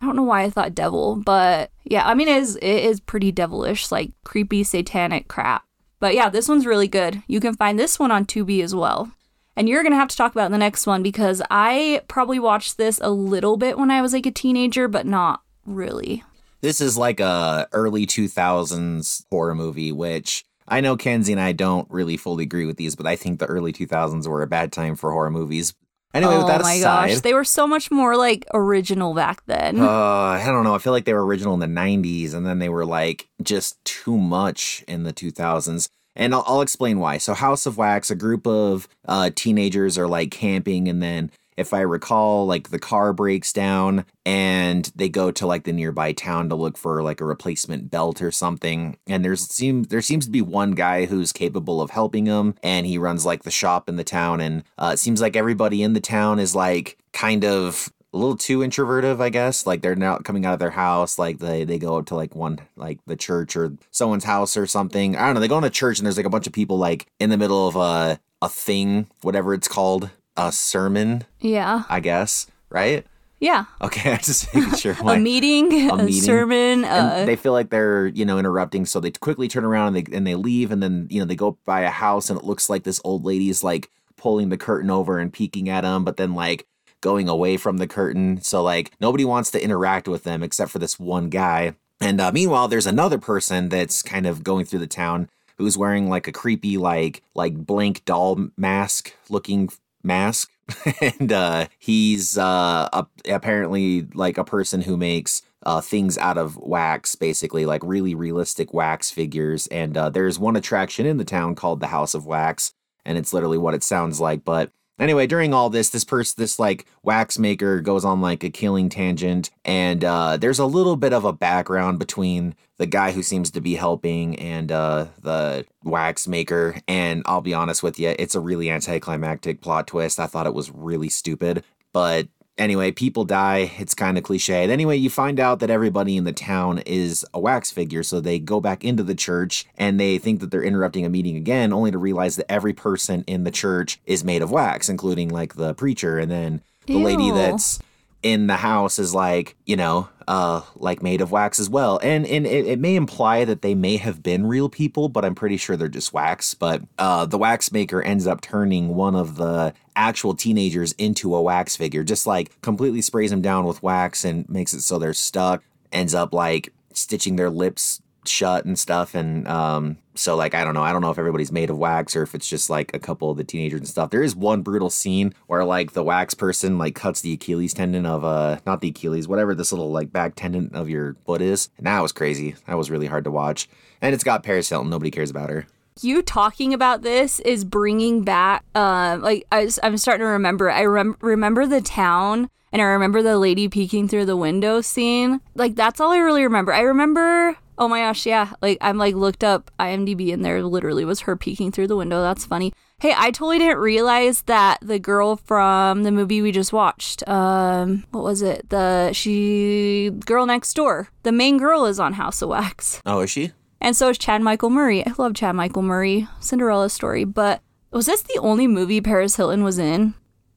I 0.00 0.06
don't 0.06 0.16
know 0.16 0.22
why 0.22 0.42
I 0.42 0.50
thought 0.50 0.74
devil, 0.74 1.16
but 1.16 1.70
yeah, 1.84 2.06
I 2.06 2.14
mean 2.14 2.28
it 2.28 2.38
is 2.38 2.56
it 2.56 2.84
is 2.84 3.00
pretty 3.00 3.32
devilish, 3.32 3.92
like 3.92 4.12
creepy 4.24 4.64
satanic 4.64 5.28
crap. 5.28 5.64
But 5.98 6.14
yeah, 6.14 6.30
this 6.30 6.48
one's 6.48 6.66
really 6.66 6.88
good. 6.88 7.22
You 7.26 7.40
can 7.40 7.54
find 7.54 7.78
this 7.78 7.98
one 7.98 8.10
on 8.10 8.24
Tubi 8.24 8.62
as 8.62 8.74
well. 8.74 9.10
And 9.56 9.68
you're 9.68 9.82
going 9.82 9.92
to 9.92 9.98
have 9.98 10.08
to 10.08 10.16
talk 10.16 10.32
about 10.32 10.50
the 10.50 10.56
next 10.56 10.86
one 10.86 11.02
because 11.02 11.42
I 11.50 12.00
probably 12.08 12.38
watched 12.38 12.78
this 12.78 12.98
a 13.02 13.10
little 13.10 13.58
bit 13.58 13.76
when 13.76 13.90
I 13.90 14.00
was 14.00 14.14
like 14.14 14.24
a 14.24 14.30
teenager, 14.30 14.88
but 14.88 15.04
not 15.04 15.42
really. 15.66 16.24
This 16.62 16.80
is 16.80 16.96
like 16.96 17.20
a 17.20 17.68
early 17.72 18.06
2000s 18.06 19.24
horror 19.28 19.54
movie, 19.54 19.92
which 19.92 20.44
I 20.66 20.80
know 20.80 20.96
Kenzie 20.96 21.32
and 21.32 21.40
I 21.40 21.52
don't 21.52 21.90
really 21.90 22.16
fully 22.16 22.44
agree 22.44 22.64
with 22.64 22.76
these, 22.76 22.96
but 22.96 23.06
I 23.06 23.16
think 23.16 23.38
the 23.38 23.46
early 23.46 23.72
2000s 23.72 24.26
were 24.26 24.42
a 24.42 24.46
bad 24.46 24.72
time 24.72 24.94
for 24.94 25.10
horror 25.10 25.30
movies. 25.30 25.74
Anyway, 26.12 26.34
oh 26.34 26.38
with 26.38 26.48
that 26.48 26.62
my 26.62 26.74
aside, 26.74 27.10
gosh, 27.10 27.20
they 27.20 27.34
were 27.34 27.44
so 27.44 27.66
much 27.66 27.90
more 27.90 28.16
like 28.16 28.44
original 28.52 29.14
back 29.14 29.44
then. 29.46 29.78
uh, 29.78 29.88
I 29.88 30.44
don't 30.46 30.64
know. 30.64 30.74
I 30.74 30.78
feel 30.78 30.92
like 30.92 31.04
they 31.04 31.14
were 31.14 31.24
original 31.24 31.54
in 31.54 31.60
the 31.60 31.66
90s, 31.66 32.34
and 32.34 32.44
then 32.44 32.58
they 32.58 32.68
were 32.68 32.84
like 32.84 33.28
just 33.42 33.82
too 33.84 34.18
much 34.18 34.84
in 34.88 35.04
the 35.04 35.12
2000s. 35.12 35.88
And 36.16 36.34
I'll, 36.34 36.44
I'll 36.46 36.60
explain 36.62 36.98
why. 36.98 37.18
So, 37.18 37.34
House 37.34 37.64
of 37.66 37.78
Wax, 37.78 38.10
a 38.10 38.16
group 38.16 38.44
of 38.46 38.88
uh, 39.06 39.30
teenagers 39.34 39.96
are 39.96 40.08
like 40.08 40.32
camping, 40.32 40.88
and 40.88 41.00
then 41.00 41.30
if 41.60 41.74
I 41.74 41.80
recall, 41.80 42.46
like 42.46 42.70
the 42.70 42.78
car 42.78 43.12
breaks 43.12 43.52
down 43.52 44.06
and 44.24 44.90
they 44.96 45.08
go 45.08 45.30
to 45.30 45.46
like 45.46 45.64
the 45.64 45.72
nearby 45.72 46.12
town 46.12 46.48
to 46.48 46.54
look 46.54 46.78
for 46.78 47.02
like 47.02 47.20
a 47.20 47.24
replacement 47.24 47.90
belt 47.90 48.22
or 48.22 48.32
something. 48.32 48.96
And 49.06 49.24
there's 49.24 49.46
seems 49.46 49.88
there 49.88 50.00
seems 50.00 50.24
to 50.24 50.30
be 50.30 50.42
one 50.42 50.72
guy 50.72 51.04
who's 51.04 51.32
capable 51.32 51.80
of 51.80 51.90
helping 51.90 52.24
them, 52.24 52.54
and 52.62 52.86
he 52.86 52.98
runs 52.98 53.26
like 53.26 53.42
the 53.42 53.50
shop 53.50 53.88
in 53.88 53.96
the 53.96 54.04
town. 54.04 54.40
And 54.40 54.64
uh, 54.78 54.92
it 54.94 54.98
seems 54.98 55.20
like 55.20 55.36
everybody 55.36 55.82
in 55.82 55.92
the 55.92 56.00
town 56.00 56.38
is 56.38 56.54
like 56.54 56.98
kind 57.12 57.44
of 57.44 57.92
a 58.12 58.16
little 58.16 58.36
too 58.36 58.64
introverted, 58.64 59.20
I 59.20 59.28
guess. 59.28 59.66
Like 59.66 59.82
they're 59.82 59.94
not 59.94 60.24
coming 60.24 60.46
out 60.46 60.54
of 60.54 60.58
their 60.58 60.70
house. 60.70 61.18
Like 61.18 61.38
they 61.38 61.64
they 61.64 61.78
go 61.78 62.00
to 62.00 62.14
like 62.14 62.34
one 62.34 62.58
like 62.76 62.98
the 63.06 63.16
church 63.16 63.54
or 63.54 63.76
someone's 63.90 64.24
house 64.24 64.56
or 64.56 64.66
something. 64.66 65.14
I 65.14 65.26
don't 65.26 65.34
know. 65.34 65.40
They 65.40 65.48
go 65.48 65.58
in 65.58 65.64
a 65.64 65.70
church 65.70 65.98
and 65.98 66.06
there's 66.06 66.16
like 66.16 66.26
a 66.26 66.30
bunch 66.30 66.46
of 66.46 66.52
people 66.52 66.78
like 66.78 67.06
in 67.20 67.30
the 67.30 67.38
middle 67.38 67.68
of 67.68 67.76
a 67.76 68.18
a 68.42 68.48
thing, 68.48 69.06
whatever 69.20 69.52
it's 69.52 69.68
called, 69.68 70.08
a 70.48 70.52
sermon, 70.52 71.24
yeah. 71.40 71.84
I 71.88 72.00
guess. 72.00 72.46
Right? 72.68 73.06
Yeah. 73.40 73.64
Okay, 73.80 74.12
I'm 74.14 74.18
just 74.18 74.54
making 74.54 74.74
sure. 74.74 74.96
a 75.00 75.02
my- 75.04 75.18
meeting, 75.18 75.90
a, 75.90 75.96
meeting. 75.96 76.20
sermon, 76.22 76.84
and 76.84 76.84
uh, 76.84 77.24
they 77.24 77.36
feel 77.36 77.52
like 77.52 77.70
they're 77.70 78.06
you 78.08 78.24
know 78.24 78.38
interrupting 78.38 78.84
so 78.86 79.00
they 79.00 79.10
quickly 79.10 79.48
turn 79.48 79.64
around 79.64 79.96
and 79.96 80.06
they 80.06 80.16
and 80.16 80.26
they 80.26 80.34
leave 80.34 80.70
and 80.70 80.82
then 80.82 81.06
you 81.10 81.18
know 81.20 81.24
they 81.24 81.34
go 81.36 81.56
by 81.64 81.80
a 81.80 81.90
house 81.90 82.28
and 82.30 82.38
it 82.38 82.44
looks 82.44 82.68
like 82.68 82.84
this 82.84 83.00
old 83.02 83.24
lady's 83.24 83.64
like 83.64 83.90
pulling 84.16 84.50
the 84.50 84.58
curtain 84.58 84.90
over 84.90 85.18
and 85.18 85.32
peeking 85.32 85.70
at 85.70 85.80
them 85.80 86.04
but 86.04 86.18
then 86.18 86.34
like 86.34 86.66
going 87.00 87.26
away 87.30 87.56
from 87.56 87.78
the 87.78 87.86
curtain 87.86 88.38
so 88.42 88.62
like 88.62 88.92
nobody 89.00 89.24
wants 89.24 89.50
to 89.50 89.62
interact 89.64 90.06
with 90.06 90.24
them 90.24 90.42
except 90.42 90.70
for 90.70 90.78
this 90.78 90.98
one 91.00 91.30
guy 91.30 91.74
and 92.02 92.20
uh, 92.20 92.30
meanwhile 92.30 92.68
there's 92.68 92.86
another 92.86 93.16
person 93.16 93.70
that's 93.70 94.02
kind 94.02 94.26
of 94.26 94.44
going 94.44 94.66
through 94.66 94.78
the 94.78 94.86
town 94.86 95.30
who's 95.56 95.78
wearing 95.78 96.10
like 96.10 96.28
a 96.28 96.32
creepy 96.32 96.76
like 96.76 97.22
like 97.34 97.54
blank 97.64 98.04
doll 98.04 98.48
mask 98.58 99.14
looking 99.30 99.70
mask 100.02 100.50
and 101.00 101.32
uh 101.32 101.66
he's 101.78 102.38
uh 102.38 102.88
a, 102.92 103.06
apparently 103.28 104.06
like 104.14 104.38
a 104.38 104.44
person 104.44 104.80
who 104.82 104.96
makes 104.96 105.42
uh 105.64 105.80
things 105.80 106.16
out 106.18 106.38
of 106.38 106.56
wax 106.56 107.14
basically 107.14 107.66
like 107.66 107.82
really 107.84 108.14
realistic 108.14 108.72
wax 108.72 109.10
figures 109.10 109.66
and 109.68 109.96
uh 109.96 110.08
there's 110.08 110.38
one 110.38 110.56
attraction 110.56 111.06
in 111.06 111.16
the 111.16 111.24
town 111.24 111.54
called 111.54 111.80
the 111.80 111.88
house 111.88 112.14
of 112.14 112.26
wax 112.26 112.72
and 113.04 113.18
it's 113.18 113.32
literally 113.32 113.58
what 113.58 113.74
it 113.74 113.82
sounds 113.82 114.20
like 114.20 114.44
but 114.44 114.70
Anyway, 115.00 115.26
during 115.26 115.54
all 115.54 115.70
this, 115.70 115.88
this 115.88 116.04
person, 116.04 116.34
this 116.36 116.58
like 116.58 116.84
wax 117.02 117.38
maker 117.38 117.80
goes 117.80 118.04
on 118.04 118.20
like 118.20 118.44
a 118.44 118.50
killing 118.50 118.90
tangent, 118.90 119.50
and 119.64 120.04
uh, 120.04 120.36
there's 120.36 120.58
a 120.58 120.66
little 120.66 120.96
bit 120.96 121.14
of 121.14 121.24
a 121.24 121.32
background 121.32 121.98
between 121.98 122.54
the 122.76 122.84
guy 122.84 123.10
who 123.12 123.22
seems 123.22 123.50
to 123.50 123.62
be 123.62 123.76
helping 123.76 124.38
and 124.38 124.70
uh, 124.70 125.06
the 125.22 125.64
wax 125.84 126.28
maker. 126.28 126.76
And 126.86 127.22
I'll 127.24 127.40
be 127.40 127.54
honest 127.54 127.82
with 127.82 127.98
you, 127.98 128.14
it's 128.18 128.34
a 128.34 128.40
really 128.40 128.70
anticlimactic 128.70 129.62
plot 129.62 129.86
twist. 129.86 130.20
I 130.20 130.26
thought 130.26 130.46
it 130.46 130.54
was 130.54 130.70
really 130.70 131.08
stupid, 131.08 131.64
but 131.94 132.28
Anyway, 132.60 132.92
people 132.92 133.24
die. 133.24 133.72
It's 133.78 133.94
kind 133.94 134.18
of 134.18 134.24
cliche. 134.24 134.70
Anyway, 134.70 134.94
you 134.94 135.08
find 135.08 135.40
out 135.40 135.60
that 135.60 135.70
everybody 135.70 136.18
in 136.18 136.24
the 136.24 136.32
town 136.32 136.80
is 136.80 137.24
a 137.32 137.40
wax 137.40 137.70
figure, 137.70 138.02
so 138.02 138.20
they 138.20 138.38
go 138.38 138.60
back 138.60 138.84
into 138.84 139.02
the 139.02 139.14
church 139.14 139.64
and 139.78 139.98
they 139.98 140.18
think 140.18 140.40
that 140.40 140.50
they're 140.50 140.62
interrupting 140.62 141.06
a 141.06 141.08
meeting 141.08 141.36
again, 141.36 141.72
only 141.72 141.90
to 141.90 141.96
realize 141.96 142.36
that 142.36 142.52
every 142.52 142.74
person 142.74 143.24
in 143.26 143.44
the 143.44 143.50
church 143.50 143.98
is 144.04 144.22
made 144.24 144.42
of 144.42 144.50
wax, 144.50 144.90
including 144.90 145.30
like 145.30 145.54
the 145.54 145.72
preacher 145.72 146.18
and 146.18 146.30
then 146.30 146.60
the 146.84 146.98
lady 146.98 147.30
that's 147.30 147.78
in 148.22 148.46
the 148.46 148.56
house 148.56 148.98
is 148.98 149.14
like, 149.14 149.56
you 149.64 149.76
know, 149.76 150.10
uh, 150.30 150.62
like 150.76 151.02
made 151.02 151.20
of 151.20 151.32
wax 151.32 151.58
as 151.58 151.68
well. 151.68 151.98
And 152.04 152.24
and 152.24 152.46
it, 152.46 152.64
it 152.64 152.78
may 152.78 152.94
imply 152.94 153.44
that 153.44 153.62
they 153.62 153.74
may 153.74 153.96
have 153.96 154.22
been 154.22 154.46
real 154.46 154.68
people, 154.68 155.08
but 155.08 155.24
I'm 155.24 155.34
pretty 155.34 155.56
sure 155.56 155.76
they're 155.76 155.88
just 155.88 156.12
wax. 156.12 156.54
But 156.54 156.82
uh, 156.98 157.26
the 157.26 157.36
wax 157.36 157.72
maker 157.72 158.00
ends 158.00 158.28
up 158.28 158.40
turning 158.40 158.94
one 158.94 159.16
of 159.16 159.34
the 159.34 159.74
actual 159.96 160.36
teenagers 160.36 160.92
into 160.92 161.34
a 161.34 161.42
wax 161.42 161.74
figure, 161.74 162.04
just 162.04 162.28
like 162.28 162.52
completely 162.62 163.02
sprays 163.02 163.30
them 163.30 163.42
down 163.42 163.64
with 163.64 163.82
wax 163.82 164.24
and 164.24 164.48
makes 164.48 164.72
it 164.72 164.82
so 164.82 165.00
they're 165.00 165.14
stuck. 165.14 165.64
Ends 165.90 166.14
up 166.14 166.32
like 166.32 166.72
stitching 166.92 167.34
their 167.34 167.50
lips 167.50 168.00
shut 168.26 168.64
and 168.64 168.78
stuff 168.78 169.14
and 169.14 169.48
um 169.48 169.96
so 170.14 170.36
like 170.36 170.54
i 170.54 170.62
don't 170.62 170.74
know 170.74 170.82
i 170.82 170.92
don't 170.92 171.00
know 171.00 171.10
if 171.10 171.18
everybody's 171.18 171.50
made 171.50 171.70
of 171.70 171.78
wax 171.78 172.14
or 172.14 172.22
if 172.22 172.34
it's 172.34 172.48
just 172.48 172.68
like 172.68 172.94
a 172.94 172.98
couple 172.98 173.30
of 173.30 173.36
the 173.36 173.44
teenagers 173.44 173.80
and 173.80 173.88
stuff 173.88 174.10
there 174.10 174.22
is 174.22 174.36
one 174.36 174.60
brutal 174.60 174.90
scene 174.90 175.32
where 175.46 175.64
like 175.64 175.92
the 175.92 176.02
wax 176.02 176.34
person 176.34 176.76
like 176.76 176.94
cuts 176.94 177.22
the 177.22 177.32
achilles 177.32 177.72
tendon 177.72 178.04
of 178.04 178.24
uh 178.24 178.58
not 178.66 178.80
the 178.80 178.88
achilles 178.88 179.26
whatever 179.26 179.54
this 179.54 179.72
little 179.72 179.90
like 179.90 180.12
back 180.12 180.34
tendon 180.34 180.70
of 180.74 180.90
your 180.90 181.16
foot 181.24 181.40
is 181.40 181.70
and 181.78 181.86
that 181.86 182.00
was 182.00 182.12
crazy 182.12 182.54
that 182.66 182.76
was 182.76 182.90
really 182.90 183.06
hard 183.06 183.24
to 183.24 183.30
watch 183.30 183.68
and 184.02 184.12
it's 184.14 184.24
got 184.24 184.42
paris 184.42 184.68
hilton 184.68 184.90
nobody 184.90 185.10
cares 185.10 185.30
about 185.30 185.48
her 185.48 185.66
You 186.02 186.22
talking 186.22 186.72
about 186.72 187.02
this 187.02 187.40
is 187.40 187.64
bringing 187.64 188.22
back, 188.22 188.64
um, 188.74 189.20
like 189.22 189.46
I 189.52 189.68
I'm 189.82 189.98
starting 189.98 190.24
to 190.24 190.30
remember. 190.30 190.70
I 190.70 190.84
rem- 190.86 191.16
remember 191.20 191.66
the 191.66 191.82
town, 191.82 192.48
and 192.72 192.80
I 192.80 192.86
remember 192.86 193.22
the 193.22 193.36
lady 193.38 193.68
peeking 193.68 194.08
through 194.08 194.24
the 194.24 194.36
window 194.36 194.80
scene. 194.80 195.40
Like 195.54 195.74
that's 195.74 196.00
all 196.00 196.12
I 196.12 196.18
really 196.18 196.42
remember. 196.42 196.72
I 196.72 196.82
remember. 196.82 197.56
Oh 197.80 197.88
my 197.88 198.00
gosh, 198.00 198.26
yeah. 198.26 198.52
Like 198.60 198.76
I'm 198.82 198.98
like 198.98 199.14
looked 199.14 199.42
up 199.42 199.70
IMDb, 199.80 200.34
and 200.34 200.44
there 200.44 200.62
literally 200.62 201.06
was 201.06 201.20
her 201.20 201.34
peeking 201.34 201.72
through 201.72 201.86
the 201.86 201.96
window. 201.96 202.20
That's 202.20 202.44
funny. 202.44 202.74
Hey, 203.00 203.14
I 203.16 203.30
totally 203.30 203.58
didn't 203.58 203.78
realize 203.78 204.42
that 204.42 204.78
the 204.82 204.98
girl 204.98 205.36
from 205.36 206.02
the 206.02 206.12
movie 206.12 206.42
we 206.42 206.52
just 206.52 206.74
watched, 206.74 207.26
um, 207.26 208.04
what 208.10 208.22
was 208.22 208.42
it? 208.42 208.68
The 208.68 209.12
she 209.14 210.10
girl 210.26 210.44
next 210.44 210.74
door. 210.74 211.08
The 211.22 211.32
main 211.32 211.56
girl 211.56 211.86
is 211.86 211.98
on 211.98 212.12
House 212.12 212.42
of 212.42 212.50
Wax. 212.50 213.00
Oh, 213.06 213.20
is 213.20 213.30
she? 213.30 213.52
And 213.80 213.96
so 213.96 214.10
is 214.10 214.18
Chad 214.18 214.42
Michael 214.42 214.68
Murray. 214.68 215.06
I 215.06 215.14
love 215.16 215.32
Chad 215.32 215.56
Michael 215.56 215.80
Murray, 215.80 216.28
Cinderella 216.38 216.90
story. 216.90 217.24
But 217.24 217.62
was 217.90 218.04
this 218.04 218.20
the 218.20 218.38
only 218.40 218.66
movie 218.66 219.00
Paris 219.00 219.36
Hilton 219.36 219.64
was 219.64 219.78
in? 219.78 220.12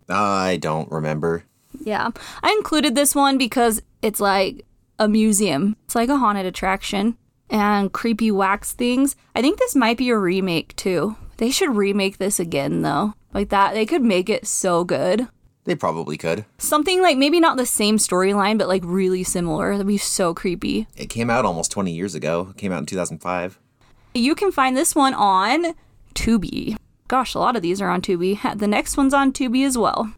I 0.09 0.57
don't 0.57 0.91
remember. 0.91 1.45
Yeah. 1.79 2.11
I 2.43 2.51
included 2.51 2.95
this 2.95 3.15
one 3.15 3.37
because 3.37 3.81
it's 4.01 4.19
like 4.19 4.65
a 4.99 5.07
museum, 5.07 5.75
it's 5.85 5.95
like 5.95 6.09
a 6.09 6.17
haunted 6.17 6.45
attraction 6.45 7.17
and 7.49 7.91
creepy 7.91 8.31
wax 8.31 8.73
things. 8.73 9.15
I 9.35 9.41
think 9.41 9.59
this 9.59 9.75
might 9.75 9.97
be 9.97 10.09
a 10.09 10.17
remake 10.17 10.75
too. 10.75 11.15
They 11.37 11.51
should 11.51 11.75
remake 11.75 12.17
this 12.17 12.39
again 12.39 12.81
though. 12.81 13.13
Like 13.33 13.49
that, 13.49 13.73
they 13.73 13.85
could 13.85 14.03
make 14.03 14.29
it 14.29 14.47
so 14.47 14.83
good. 14.83 15.27
They 15.65 15.75
probably 15.75 16.17
could. 16.17 16.45
Something 16.57 17.01
like 17.01 17.17
maybe 17.17 17.39
not 17.39 17.57
the 17.57 17.65
same 17.65 17.97
storyline, 17.97 18.57
but 18.57 18.67
like 18.67 18.83
really 18.85 19.23
similar. 19.23 19.71
That'd 19.71 19.87
be 19.87 19.97
so 19.97 20.33
creepy. 20.33 20.87
It 20.95 21.07
came 21.07 21.29
out 21.29 21.45
almost 21.45 21.71
20 21.71 21.91
years 21.91 22.15
ago. 22.15 22.49
It 22.51 22.57
came 22.57 22.71
out 22.71 22.79
in 22.79 22.85
2005. 22.85 23.59
You 24.13 24.35
can 24.35 24.51
find 24.51 24.75
this 24.75 24.93
one 24.93 25.13
on 25.13 25.73
Tubi. 26.15 26.75
Gosh, 27.07 27.33
a 27.33 27.39
lot 27.39 27.55
of 27.55 27.61
these 27.61 27.81
are 27.81 27.89
on 27.89 28.01
Tubi. 28.01 28.57
The 28.57 28.67
next 28.67 28.97
one's 28.97 29.13
on 29.13 29.31
Tubi 29.31 29.65
as 29.65 29.77
well. 29.77 30.13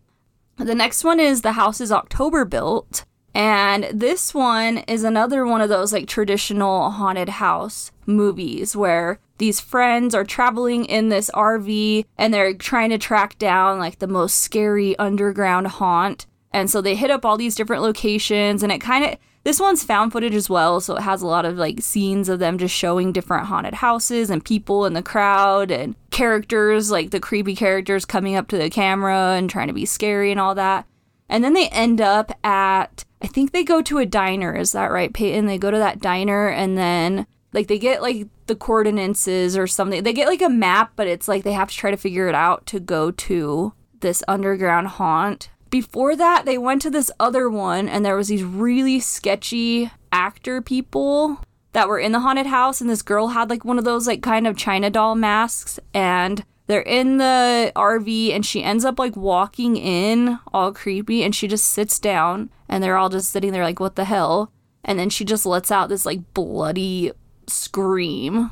The 0.57 0.75
next 0.75 1.03
one 1.03 1.19
is 1.19 1.41
The 1.41 1.53
Houses 1.53 1.91
October 1.91 2.43
Built. 2.45 3.05
And 3.35 3.89
this 3.93 4.33
one 4.33 4.77
is 4.87 5.03
another 5.03 5.45
one 5.45 5.59
of 5.59 5.67
those 5.67 5.91
like 5.91 6.07
traditional 6.07 6.89
haunted 6.89 7.27
house 7.27 7.91
movies 8.05 8.77
where 8.77 9.19
these 9.39 9.59
friends 9.59 10.15
are 10.15 10.23
traveling 10.23 10.85
in 10.85 11.09
this 11.09 11.29
RV 11.31 12.05
and 12.17 12.33
they're 12.33 12.53
trying 12.53 12.91
to 12.91 12.97
track 12.97 13.37
down 13.37 13.77
like 13.77 13.99
the 13.99 14.07
most 14.07 14.39
scary 14.39 14.97
underground 14.97 15.67
haunt. 15.67 16.25
And 16.53 16.69
so 16.69 16.79
they 16.79 16.95
hit 16.95 17.11
up 17.11 17.25
all 17.25 17.35
these 17.35 17.55
different 17.55 17.83
locations 17.83 18.63
and 18.63 18.71
it 18.71 18.79
kind 18.79 19.03
of 19.03 19.17
this 19.43 19.59
one's 19.59 19.83
found 19.83 20.11
footage 20.11 20.33
as 20.33 20.49
well, 20.49 20.79
so 20.79 20.95
it 20.95 21.03
has 21.03 21.21
a 21.21 21.27
lot 21.27 21.45
of 21.45 21.55
like 21.55 21.81
scenes 21.81 22.29
of 22.29 22.39
them 22.39 22.57
just 22.57 22.73
showing 22.73 23.11
different 23.11 23.45
haunted 23.45 23.75
houses 23.75 24.31
and 24.31 24.43
people 24.43 24.87
in 24.87 24.93
the 24.93 25.03
crowd 25.03 25.69
and 25.69 25.93
characters, 26.09 26.89
like 26.89 27.11
the 27.11 27.19
creepy 27.19 27.55
characters 27.55 28.05
coming 28.05 28.35
up 28.35 28.47
to 28.47 28.57
the 28.57 28.71
camera 28.71 29.35
and 29.37 29.47
trying 29.47 29.67
to 29.67 29.73
be 29.73 29.85
scary 29.85 30.31
and 30.31 30.39
all 30.39 30.55
that. 30.55 30.87
And 31.29 31.43
then 31.43 31.53
they 31.53 31.69
end 31.69 32.01
up 32.01 32.31
at 32.43 33.05
I 33.25 33.27
think 33.27 33.53
they 33.53 33.63
go 33.63 33.81
to 33.81 33.97
a 33.97 34.05
diner, 34.05 34.55
is 34.55 34.73
that 34.73 34.91
right, 34.91 35.11
Peyton? 35.11 35.47
They 35.47 35.57
go 35.57 35.71
to 35.71 35.79
that 35.79 35.99
diner 35.99 36.47
and 36.47 36.77
then 36.77 37.25
like 37.53 37.65
they 37.65 37.79
get 37.79 38.03
like 38.03 38.27
the 38.45 38.55
coordinates 38.55 39.27
or 39.57 39.65
something. 39.65 40.03
They 40.03 40.13
get 40.13 40.27
like 40.27 40.43
a 40.43 40.47
map, 40.47 40.91
but 40.95 41.07
it's 41.07 41.27
like 41.27 41.43
they 41.43 41.53
have 41.53 41.71
to 41.71 41.75
try 41.75 41.89
to 41.89 41.97
figure 41.97 42.27
it 42.27 42.35
out 42.35 42.67
to 42.67 42.79
go 42.79 43.09
to 43.09 43.73
this 44.01 44.21
underground 44.27 44.89
haunt. 44.89 45.49
Before 45.71 46.15
that, 46.15 46.45
they 46.45 46.59
went 46.59 46.83
to 46.83 46.91
this 46.91 47.09
other 47.19 47.49
one 47.49 47.89
and 47.89 48.05
there 48.05 48.15
was 48.15 48.27
these 48.27 48.43
really 48.43 48.99
sketchy 48.99 49.89
actor 50.11 50.61
people 50.61 51.39
that 51.71 51.87
were 51.87 51.97
in 51.97 52.11
the 52.11 52.19
haunted 52.19 52.45
house 52.45 52.79
and 52.79 52.91
this 52.91 53.01
girl 53.01 53.29
had 53.29 53.49
like 53.49 53.65
one 53.65 53.79
of 53.79 53.85
those 53.85 54.05
like 54.05 54.21
kind 54.21 54.45
of 54.45 54.55
China 54.55 54.91
doll 54.91 55.15
masks 55.15 55.79
and 55.95 56.45
they're 56.67 56.81
in 56.81 57.17
the 57.17 57.71
RV 57.75 58.33
and 58.33 58.45
she 58.45 58.63
ends 58.63 58.85
up 58.85 58.97
like 58.97 59.15
walking 59.15 59.77
in 59.77 60.39
all 60.53 60.71
creepy 60.71 61.23
and 61.23 61.35
she 61.35 61.47
just 61.47 61.65
sits 61.65 61.99
down 61.99 62.49
and 62.67 62.83
they're 62.83 62.97
all 62.97 63.09
just 63.09 63.31
sitting 63.31 63.51
there 63.51 63.63
like 63.63 63.79
what 63.79 63.95
the 63.95 64.05
hell? 64.05 64.51
And 64.83 64.97
then 64.97 65.09
she 65.09 65.25
just 65.25 65.45
lets 65.45 65.71
out 65.71 65.89
this 65.89 66.05
like 66.05 66.33
bloody 66.33 67.11
scream. 67.47 68.49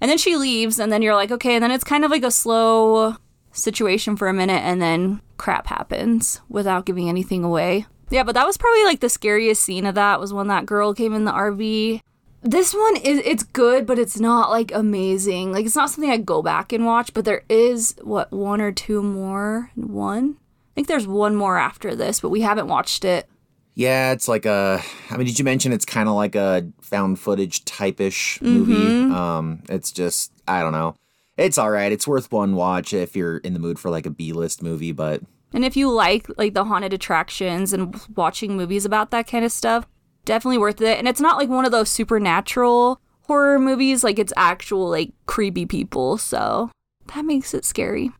And 0.00 0.10
then 0.10 0.18
she 0.18 0.36
leaves 0.36 0.78
and 0.78 0.90
then 0.90 1.02
you're 1.02 1.14
like 1.14 1.30
okay 1.30 1.54
and 1.54 1.62
then 1.62 1.70
it's 1.70 1.84
kind 1.84 2.04
of 2.04 2.10
like 2.10 2.24
a 2.24 2.30
slow 2.30 3.16
situation 3.52 4.16
for 4.16 4.28
a 4.28 4.34
minute 4.34 4.62
and 4.62 4.80
then 4.80 5.20
crap 5.36 5.66
happens 5.66 6.40
without 6.48 6.86
giving 6.86 7.08
anything 7.08 7.44
away. 7.44 7.86
Yeah 8.08 8.24
but 8.24 8.34
that 8.34 8.46
was 8.46 8.56
probably 8.56 8.84
like 8.84 9.00
the 9.00 9.10
scariest 9.10 9.62
scene 9.62 9.84
of 9.84 9.94
that 9.96 10.18
was 10.18 10.32
when 10.32 10.48
that 10.48 10.66
girl 10.66 10.94
came 10.94 11.12
in 11.12 11.24
the 11.24 11.32
RV 11.32 12.00
this 12.42 12.74
one 12.74 12.96
is 12.96 13.20
it's 13.24 13.42
good 13.42 13.86
but 13.86 13.98
it's 13.98 14.18
not 14.18 14.50
like 14.50 14.72
amazing 14.72 15.52
like 15.52 15.66
it's 15.66 15.76
not 15.76 15.90
something 15.90 16.10
i 16.10 16.16
go 16.16 16.42
back 16.42 16.72
and 16.72 16.86
watch 16.86 17.12
but 17.12 17.24
there 17.24 17.42
is 17.48 17.94
what 18.02 18.32
one 18.32 18.60
or 18.60 18.72
two 18.72 19.02
more 19.02 19.70
one 19.74 20.36
i 20.38 20.74
think 20.74 20.88
there's 20.88 21.06
one 21.06 21.36
more 21.36 21.58
after 21.58 21.94
this 21.94 22.20
but 22.20 22.30
we 22.30 22.40
haven't 22.40 22.68
watched 22.68 23.04
it 23.04 23.28
Yeah, 23.74 24.12
it's 24.12 24.28
like 24.28 24.44
a. 24.46 24.82
I 25.10 25.16
mean, 25.16 25.26
did 25.26 25.38
you 25.38 25.44
mention 25.44 25.72
it's 25.72 25.86
kind 25.86 26.08
of 26.08 26.14
like 26.14 26.34
a 26.34 26.66
found 26.82 27.18
footage 27.18 27.64
type 27.64 28.00
ish 28.00 28.42
movie? 28.42 28.72
Mm-hmm. 28.74 29.14
Um, 29.14 29.62
it's 29.70 29.92
just 29.92 30.32
I 30.46 30.60
don't 30.60 30.72
know. 30.72 30.96
It's 31.38 31.56
all 31.56 31.70
right. 31.70 31.90
It's 31.92 32.06
worth 32.06 32.30
one 32.32 32.56
watch 32.56 32.92
if 32.92 33.16
you're 33.16 33.38
in 33.38 33.54
the 33.54 33.60
mood 33.60 33.78
for 33.78 33.88
like 33.88 34.06
a 34.06 34.10
B 34.10 34.32
list 34.32 34.60
movie, 34.62 34.92
but 34.92 35.22
and 35.54 35.64
if 35.64 35.76
you 35.76 35.88
like 35.90 36.26
like 36.36 36.52
the 36.52 36.64
haunted 36.64 36.92
attractions 36.92 37.72
and 37.72 37.98
watching 38.16 38.56
movies 38.56 38.84
about 38.84 39.12
that 39.12 39.26
kind 39.26 39.44
of 39.44 39.52
stuff 39.52 39.86
definitely 40.24 40.58
worth 40.58 40.80
it 40.80 40.98
and 40.98 41.08
it's 41.08 41.20
not 41.20 41.36
like 41.36 41.48
one 41.48 41.64
of 41.64 41.72
those 41.72 41.88
supernatural 41.88 43.00
horror 43.26 43.58
movies 43.58 44.04
like 44.04 44.18
it's 44.18 44.32
actual 44.36 44.88
like 44.88 45.12
creepy 45.26 45.66
people 45.66 46.18
so 46.18 46.70
that 47.14 47.24
makes 47.24 47.54
it 47.54 47.64
scary 47.64 48.10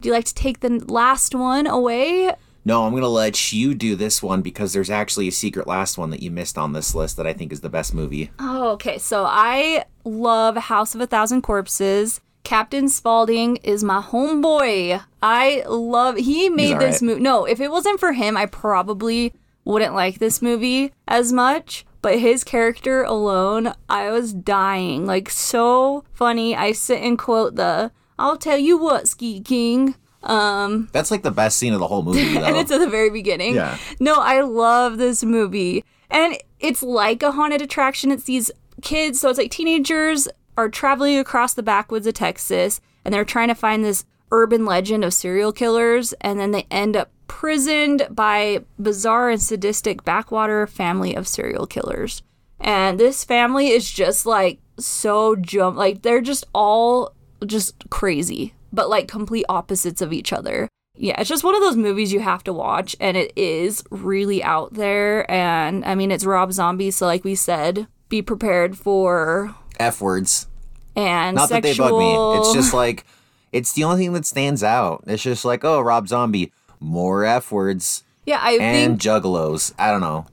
do 0.00 0.08
you 0.08 0.12
like 0.12 0.24
to 0.24 0.34
take 0.34 0.60
the 0.60 0.84
last 0.88 1.34
one 1.34 1.66
away 1.66 2.34
no, 2.64 2.84
I'm 2.84 2.92
gonna 2.94 3.08
let 3.08 3.52
you 3.52 3.74
do 3.74 3.96
this 3.96 4.22
one 4.22 4.42
because 4.42 4.72
there's 4.72 4.90
actually 4.90 5.28
a 5.28 5.32
secret 5.32 5.66
last 5.66 5.96
one 5.96 6.10
that 6.10 6.22
you 6.22 6.30
missed 6.30 6.58
on 6.58 6.72
this 6.72 6.94
list 6.94 7.16
that 7.16 7.26
I 7.26 7.32
think 7.32 7.52
is 7.52 7.62
the 7.62 7.70
best 7.70 7.94
movie. 7.94 8.30
Oh, 8.38 8.68
okay. 8.72 8.98
So 8.98 9.24
I 9.24 9.86
love 10.04 10.56
House 10.56 10.94
of 10.94 11.00
a 11.00 11.06
Thousand 11.06 11.42
Corpses. 11.42 12.20
Captain 12.44 12.88
Spaulding 12.88 13.56
is 13.56 13.84
my 13.84 14.00
homeboy. 14.00 15.02
I 15.22 15.62
love. 15.68 16.16
He 16.16 16.48
made 16.48 16.78
this 16.78 17.00
movie. 17.00 17.20
No, 17.20 17.44
if 17.44 17.60
it 17.60 17.70
wasn't 17.70 18.00
for 18.00 18.12
him, 18.12 18.36
I 18.36 18.46
probably 18.46 19.32
wouldn't 19.70 19.94
like 19.94 20.18
this 20.18 20.42
movie 20.42 20.92
as 21.08 21.32
much. 21.32 21.84
But 22.02 22.18
his 22.18 22.44
character 22.44 23.02
alone, 23.02 23.74
I 23.88 24.10
was 24.10 24.32
dying. 24.32 25.04
Like 25.06 25.28
so 25.28 26.04
funny. 26.12 26.56
I 26.56 26.72
sit 26.72 27.02
and 27.02 27.18
quote 27.18 27.56
the 27.56 27.92
"I'll 28.18 28.38
tell 28.38 28.58
you 28.58 28.78
what, 28.78 29.06
Ski 29.08 29.40
King." 29.40 29.94
Um, 30.22 30.88
That's 30.92 31.10
like 31.10 31.22
the 31.22 31.30
best 31.30 31.56
scene 31.58 31.72
of 31.72 31.80
the 31.80 31.86
whole 31.86 32.02
movie, 32.02 32.34
though. 32.38 32.44
and 32.44 32.56
it's 32.56 32.70
at 32.70 32.78
the 32.78 32.88
very 32.88 33.10
beginning. 33.10 33.54
Yeah. 33.54 33.78
No, 34.00 34.16
I 34.16 34.40
love 34.40 34.98
this 34.98 35.22
movie. 35.24 35.84
And 36.10 36.36
it's 36.58 36.82
like 36.82 37.22
a 37.22 37.32
haunted 37.32 37.62
attraction. 37.62 38.10
It's 38.10 38.24
these 38.24 38.50
kids, 38.82 39.20
so 39.20 39.28
it's 39.30 39.38
like 39.38 39.50
teenagers 39.50 40.28
are 40.56 40.68
traveling 40.68 41.18
across 41.18 41.54
the 41.54 41.62
backwoods 41.62 42.06
of 42.06 42.14
Texas 42.14 42.80
and 43.04 43.14
they're 43.14 43.24
trying 43.24 43.48
to 43.48 43.54
find 43.54 43.82
this 43.84 44.04
urban 44.30 44.64
legend 44.66 45.04
of 45.04 45.14
serial 45.14 45.52
killers 45.52 46.12
and 46.20 46.38
then 46.38 46.50
they 46.50 46.66
end 46.70 46.96
up 46.96 47.10
prisoned 47.30 48.08
by 48.10 48.58
bizarre 48.82 49.30
and 49.30 49.40
sadistic 49.40 50.02
backwater 50.02 50.66
family 50.66 51.14
of 51.14 51.28
serial 51.28 51.64
killers. 51.64 52.22
And 52.58 52.98
this 52.98 53.22
family 53.22 53.68
is 53.68 53.88
just 53.88 54.26
like 54.26 54.58
so 54.80 55.36
jump 55.36 55.76
like 55.76 56.02
they're 56.02 56.20
just 56.20 56.44
all 56.52 57.14
just 57.46 57.88
crazy, 57.88 58.52
but 58.72 58.90
like 58.90 59.06
complete 59.06 59.46
opposites 59.48 60.02
of 60.02 60.12
each 60.12 60.32
other. 60.32 60.68
Yeah, 60.96 61.20
it's 61.20 61.28
just 61.28 61.44
one 61.44 61.54
of 61.54 61.60
those 61.60 61.76
movies 61.76 62.12
you 62.12 62.18
have 62.18 62.42
to 62.44 62.52
watch, 62.52 62.96
and 62.98 63.16
it 63.16 63.32
is 63.36 63.84
really 63.90 64.42
out 64.42 64.74
there. 64.74 65.30
And 65.30 65.84
I 65.84 65.94
mean, 65.94 66.10
it's 66.10 66.26
Rob 66.26 66.52
Zombie, 66.52 66.90
so 66.90 67.06
like 67.06 67.22
we 67.22 67.36
said, 67.36 67.86
be 68.08 68.22
prepared 68.22 68.76
for 68.76 69.54
F 69.78 70.00
words. 70.00 70.48
and 70.96 71.36
Not 71.36 71.48
that 71.50 71.62
they 71.62 71.74
bug 71.74 71.96
me. 71.96 72.38
It's 72.40 72.52
just 72.52 72.74
like 72.74 73.06
it's 73.52 73.72
the 73.72 73.84
only 73.84 73.98
thing 74.04 74.12
that 74.14 74.26
stands 74.26 74.62
out. 74.62 75.04
It's 75.06 75.22
just 75.22 75.44
like, 75.44 75.64
oh, 75.64 75.80
Rob 75.80 76.08
Zombie, 76.08 76.52
more 76.80 77.24
F 77.24 77.52
words 77.52 78.02
yeah. 78.26 78.40
I 78.42 78.52
and 78.52 79.00
think 79.00 79.00
juggalos. 79.00 79.72
I 79.78 79.90
don't 79.90 80.00
know. 80.00 80.26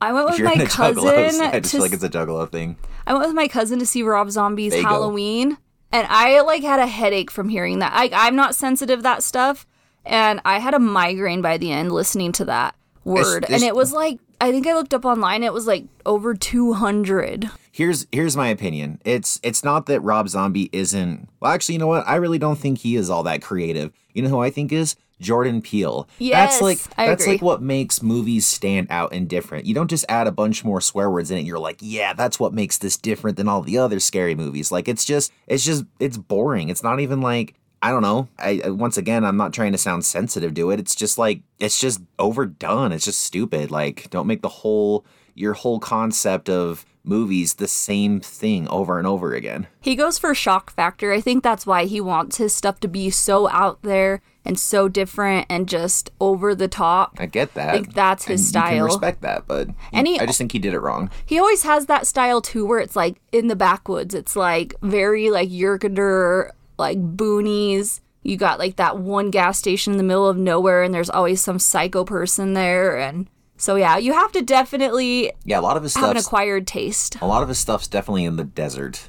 I 0.00 0.12
went 0.12 0.30
with 0.30 0.40
my 0.40 0.52
into 0.54 0.66
juggalos, 0.66 1.14
cousin. 1.14 1.40
I 1.52 1.60
just 1.60 1.72
to 1.72 1.76
feel 1.78 1.80
like 1.82 1.92
it's 1.92 2.02
a 2.04 2.08
juggalo 2.08 2.50
thing. 2.50 2.76
I 3.06 3.12
went 3.12 3.26
with 3.26 3.34
my 3.34 3.48
cousin 3.48 3.78
to 3.80 3.86
see 3.86 4.02
Rob 4.02 4.30
Zombie's. 4.30 4.74
Halloween, 4.74 5.58
and 5.92 6.06
I 6.08 6.40
like 6.40 6.62
had 6.62 6.80
a 6.80 6.86
headache 6.86 7.30
from 7.30 7.48
hearing 7.48 7.80
that. 7.80 7.92
I, 7.94 8.10
I'm 8.12 8.36
not 8.36 8.54
sensitive 8.54 9.00
to 9.00 9.02
that 9.02 9.22
stuff, 9.22 9.66
and 10.04 10.40
I 10.44 10.58
had 10.58 10.74
a 10.74 10.78
migraine 10.78 11.42
by 11.42 11.58
the 11.58 11.70
end 11.72 11.92
listening 11.92 12.32
to 12.32 12.44
that 12.46 12.74
word. 13.04 13.44
it's- 13.44 13.60
and 13.60 13.62
it 13.62 13.74
was 13.74 13.92
like 13.92 14.18
I 14.40 14.50
think 14.50 14.66
I 14.66 14.74
looked 14.74 14.94
up 14.94 15.04
online. 15.04 15.42
It 15.42 15.52
was 15.52 15.66
like 15.66 15.84
over 16.06 16.34
200. 16.34 17.50
Here's 17.72 18.06
here's 18.10 18.36
my 18.36 18.48
opinion. 18.48 19.00
It's 19.04 19.38
it's 19.42 19.62
not 19.62 19.86
that 19.86 20.00
Rob 20.00 20.28
Zombie 20.28 20.70
isn't. 20.72 21.28
Well, 21.40 21.52
actually, 21.52 21.74
you 21.74 21.78
know 21.78 21.86
what? 21.86 22.06
I 22.06 22.16
really 22.16 22.38
don't 22.38 22.58
think 22.58 22.78
he 22.78 22.96
is 22.96 23.10
all 23.10 23.22
that 23.24 23.42
creative. 23.42 23.92
You 24.14 24.22
know 24.22 24.28
who 24.28 24.40
I 24.40 24.50
think 24.50 24.72
is 24.72 24.96
Jordan 25.20 25.62
Peele. 25.62 26.08
Yes, 26.18 26.52
that's 26.52 26.62
like 26.62 26.78
I 26.98 27.06
that's 27.06 27.22
agree. 27.22 27.34
like 27.34 27.42
what 27.42 27.62
makes 27.62 28.02
movies 28.02 28.46
stand 28.46 28.86
out 28.90 29.12
and 29.12 29.28
different. 29.28 29.66
You 29.66 29.74
don't 29.74 29.90
just 29.90 30.04
add 30.08 30.26
a 30.26 30.32
bunch 30.32 30.64
more 30.64 30.80
swear 30.80 31.10
words 31.10 31.30
in 31.30 31.36
it. 31.36 31.40
And 31.40 31.46
you're 31.48 31.58
like, 31.58 31.78
yeah, 31.80 32.12
that's 32.14 32.40
what 32.40 32.54
makes 32.54 32.78
this 32.78 32.96
different 32.96 33.36
than 33.36 33.48
all 33.48 33.62
the 33.62 33.78
other 33.78 34.00
scary 34.00 34.34
movies. 34.34 34.72
Like 34.72 34.88
it's 34.88 35.04
just 35.04 35.32
it's 35.46 35.64
just 35.64 35.84
it's 35.98 36.16
boring. 36.16 36.68
It's 36.68 36.82
not 36.82 37.00
even 37.00 37.20
like 37.20 37.54
I 37.82 37.90
don't 37.90 38.02
know. 38.02 38.28
I 38.38 38.60
I- 38.64 38.70
once 38.70 38.96
again, 38.96 39.24
I'm 39.24 39.36
not 39.36 39.52
trying 39.52 39.72
to 39.72 39.78
sound 39.78 40.04
sensitive 40.04 40.54
to 40.54 40.70
it. 40.70 40.80
It's 40.80 40.94
just 40.94 41.18
like 41.18 41.42
it's 41.58 41.78
just 41.78 42.00
overdone. 42.18 42.92
It's 42.92 43.04
just 43.04 43.22
stupid. 43.22 43.70
Like 43.70 44.08
don't 44.10 44.26
make 44.26 44.42
the 44.42 44.48
whole 44.48 45.04
your 45.34 45.52
whole 45.54 45.78
concept 45.80 46.48
of 46.50 46.84
movies 47.02 47.54
the 47.54 47.68
same 47.68 48.20
thing 48.20 48.68
over 48.68 48.98
and 48.98 49.06
over 49.06 49.32
again. 49.34 49.66
He 49.80 49.96
goes 49.96 50.18
for 50.18 50.34
shock 50.34 50.70
factor. 50.70 51.12
I 51.12 51.20
think 51.22 51.42
that's 51.42 51.66
why 51.66 51.86
he 51.86 52.00
wants 52.00 52.36
his 52.36 52.54
stuff 52.54 52.78
to 52.80 52.88
be 52.88 53.08
so 53.10 53.48
out 53.48 53.80
there 53.82 54.20
and 54.44 54.58
so 54.58 54.88
different 54.88 55.46
and 55.50 55.68
just 55.68 56.10
over 56.20 56.54
the 56.54 56.68
top. 56.68 57.16
I 57.18 57.26
get 57.26 57.54
that. 57.54 57.68
I 57.70 57.72
think 57.72 57.94
that's 57.94 58.24
his 58.24 58.40
and 58.40 58.46
You 58.46 58.48
style. 58.48 58.70
can 58.76 58.84
respect 58.84 59.20
that, 59.22 59.46
but 59.46 59.68
And 59.92 60.06
he- 60.06 60.18
I 60.18 60.26
just 60.26 60.38
think 60.38 60.52
he 60.52 60.58
did 60.58 60.72
it 60.74 60.80
wrong. 60.80 61.10
He 61.26 61.38
always 61.38 61.62
has 61.64 61.86
that 61.86 62.06
style 62.06 62.40
too 62.40 62.64
where 62.66 62.78
it's 62.78 62.96
like 62.96 63.20
in 63.32 63.48
the 63.48 63.56
backwoods. 63.56 64.14
It's 64.14 64.36
like 64.36 64.74
very 64.82 65.30
like 65.30 65.50
Yerkander, 65.50 66.50
like 66.78 66.98
boonies. 67.16 68.00
You 68.22 68.36
got 68.36 68.58
like 68.58 68.76
that 68.76 68.98
one 68.98 69.30
gas 69.30 69.58
station 69.58 69.92
in 69.92 69.96
the 69.98 70.04
middle 70.04 70.28
of 70.28 70.36
nowhere 70.36 70.82
and 70.82 70.92
there's 70.92 71.10
always 71.10 71.40
some 71.40 71.58
psycho 71.58 72.04
person 72.04 72.52
there 72.54 72.98
and 72.98 73.28
so 73.56 73.76
yeah, 73.76 73.98
you 73.98 74.14
have 74.14 74.32
to 74.32 74.40
definitely 74.42 75.32
Yeah, 75.44 75.58
a 75.58 75.62
lot 75.62 75.76
of 75.76 75.82
his 75.82 75.94
have 75.94 76.10
an 76.10 76.16
stuff. 76.16 76.26
acquired 76.26 76.66
taste. 76.66 77.16
A 77.20 77.26
lot 77.26 77.42
of 77.42 77.48
his 77.50 77.58
stuff's 77.58 77.88
definitely 77.88 78.24
in 78.24 78.36
the 78.36 78.44
desert. 78.44 79.08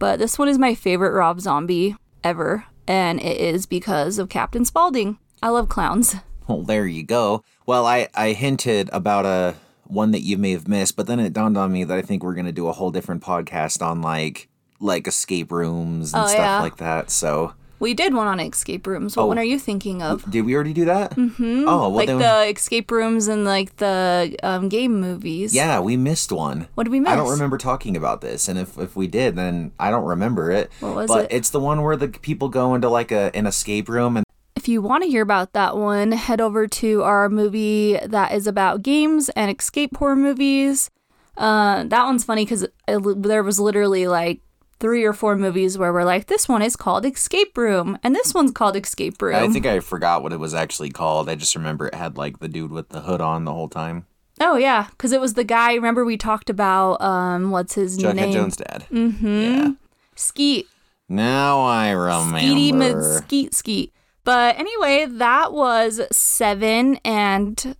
But 0.00 0.18
this 0.18 0.38
one 0.40 0.48
is 0.48 0.58
my 0.58 0.74
favorite 0.74 1.12
Rob 1.12 1.40
Zombie 1.40 1.94
ever, 2.24 2.64
and 2.86 3.20
it 3.20 3.36
is 3.38 3.66
because 3.66 4.18
of 4.18 4.28
Captain 4.28 4.64
Spaulding. 4.64 5.18
I 5.42 5.48
love 5.48 5.68
clowns. 5.68 6.16
Well, 6.48 6.62
there 6.62 6.86
you 6.86 7.04
go. 7.04 7.44
Well, 7.66 7.86
I 7.86 8.08
I 8.14 8.32
hinted 8.32 8.90
about 8.92 9.24
a 9.26 9.54
one 9.84 10.10
that 10.12 10.22
you 10.22 10.38
may 10.38 10.52
have 10.52 10.68
missed, 10.68 10.96
but 10.96 11.06
then 11.06 11.20
it 11.20 11.32
dawned 11.32 11.56
on 11.58 11.72
me 11.72 11.84
that 11.84 11.96
I 11.98 12.02
think 12.02 12.22
we're 12.22 12.34
gonna 12.34 12.52
do 12.52 12.66
a 12.68 12.72
whole 12.72 12.90
different 12.90 13.22
podcast 13.22 13.84
on 13.84 14.02
like 14.02 14.48
like 14.80 15.06
escape 15.06 15.52
rooms 15.52 16.12
and 16.12 16.24
Oh, 16.24 16.26
stuff 16.26 16.38
yeah. 16.38 16.60
like 16.60 16.76
that. 16.78 17.10
So 17.10 17.54
We 17.82 17.94
did 17.94 18.14
one 18.14 18.28
on 18.28 18.38
escape 18.38 18.86
rooms. 18.86 19.16
What 19.16 19.24
Oh. 19.24 19.26
one 19.26 19.38
are 19.38 19.44
you 19.44 19.58
thinking 19.58 20.02
of? 20.02 20.24
did 20.30 20.42
we 20.46 20.54
already 20.54 20.72
do 20.72 20.84
that? 20.84 21.16
Mm-hmm. 21.16 21.64
Oh, 21.66 21.88
well 21.88 21.90
like 21.90 22.06
then, 22.06 22.18
the 22.18 22.48
escape 22.48 22.90
rooms 22.92 23.26
and 23.26 23.44
like 23.44 23.76
the 23.76 24.36
um, 24.44 24.68
game 24.68 25.00
movies. 25.00 25.52
yeah, 25.52 25.80
we 25.80 25.96
missed 25.96 26.30
one. 26.30 26.68
What 26.76 26.84
did 26.84 26.90
we 26.92 27.00
miss? 27.00 27.10
I 27.12 27.16
don't 27.16 27.28
remember 27.30 27.58
talking 27.58 27.96
about 27.96 28.20
this, 28.20 28.48
and 28.48 28.56
if 28.58 28.78
if 28.78 28.94
we 28.94 29.08
did, 29.08 29.34
then 29.34 29.72
I 29.80 29.90
don't 29.90 30.04
remember 30.04 30.52
it. 30.52 30.70
What 30.80 30.94
was 30.94 31.08
but 31.08 31.24
it? 31.24 31.32
it's 31.34 31.50
the 31.50 31.58
one 31.60 31.82
where 31.82 31.96
the 31.96 32.06
people 32.08 32.48
go 32.48 32.74
into 32.76 32.88
like 32.88 33.10
a 33.10 33.34
an 33.36 33.46
escape 33.46 33.88
room 33.88 34.16
and 34.16 34.24
If 34.54 34.68
you 34.68 34.80
want 34.80 35.02
to 35.02 35.10
hear 35.10 35.22
about 35.22 35.52
that 35.54 35.76
one, 35.76 36.12
head 36.12 36.40
over 36.40 36.68
to 36.68 37.02
our 37.02 37.28
movie 37.28 37.98
that 38.06 38.30
is 38.32 38.46
about 38.46 38.82
games 38.82 39.28
and 39.34 39.50
escape 39.50 39.96
horror 39.96 40.14
movies. 40.14 40.88
Uh, 41.36 41.82
that 41.84 42.04
one's 42.04 42.22
funny 42.22 42.44
because 42.44 42.64
there 42.86 43.42
was 43.42 43.58
literally 43.58 44.06
like 44.06 44.40
three 44.82 45.04
or 45.04 45.12
four 45.12 45.36
movies 45.36 45.78
where 45.78 45.92
we're 45.92 46.04
like, 46.04 46.26
this 46.26 46.48
one 46.48 46.60
is 46.60 46.74
called 46.74 47.06
Escape 47.06 47.56
Room, 47.56 47.96
and 48.02 48.16
this 48.16 48.34
one's 48.34 48.50
called 48.50 48.76
Escape 48.76 49.22
Room. 49.22 49.36
I 49.36 49.48
think 49.48 49.64
I 49.64 49.78
forgot 49.78 50.24
what 50.24 50.32
it 50.32 50.40
was 50.40 50.54
actually 50.54 50.90
called. 50.90 51.30
I 51.30 51.36
just 51.36 51.54
remember 51.54 51.86
it 51.86 51.94
had 51.94 52.18
like 52.18 52.40
the 52.40 52.48
dude 52.48 52.72
with 52.72 52.88
the 52.88 53.02
hood 53.02 53.20
on 53.20 53.44
the 53.44 53.54
whole 53.54 53.68
time. 53.68 54.06
Oh 54.40 54.56
yeah, 54.56 54.88
because 54.90 55.12
it 55.12 55.20
was 55.20 55.34
the 55.34 55.44
guy. 55.44 55.74
Remember 55.74 56.04
we 56.04 56.16
talked 56.16 56.50
about 56.50 57.00
um, 57.00 57.52
what's 57.52 57.74
his 57.74 57.96
Jughead 57.96 58.16
name? 58.16 58.32
Jones' 58.32 58.56
dad. 58.56 58.86
Mm-hmm. 58.90 59.26
Yeah. 59.26 59.70
Skeet, 60.16 60.68
Now 61.08 61.60
I 61.60 61.92
Skeety 61.94 62.74
mid. 62.74 63.02
Skeet 63.02 63.54
Skeet. 63.54 63.92
But 64.24 64.58
anyway, 64.58 65.06
that 65.08 65.52
was 65.52 66.00
seven 66.10 66.96
and 67.04 67.76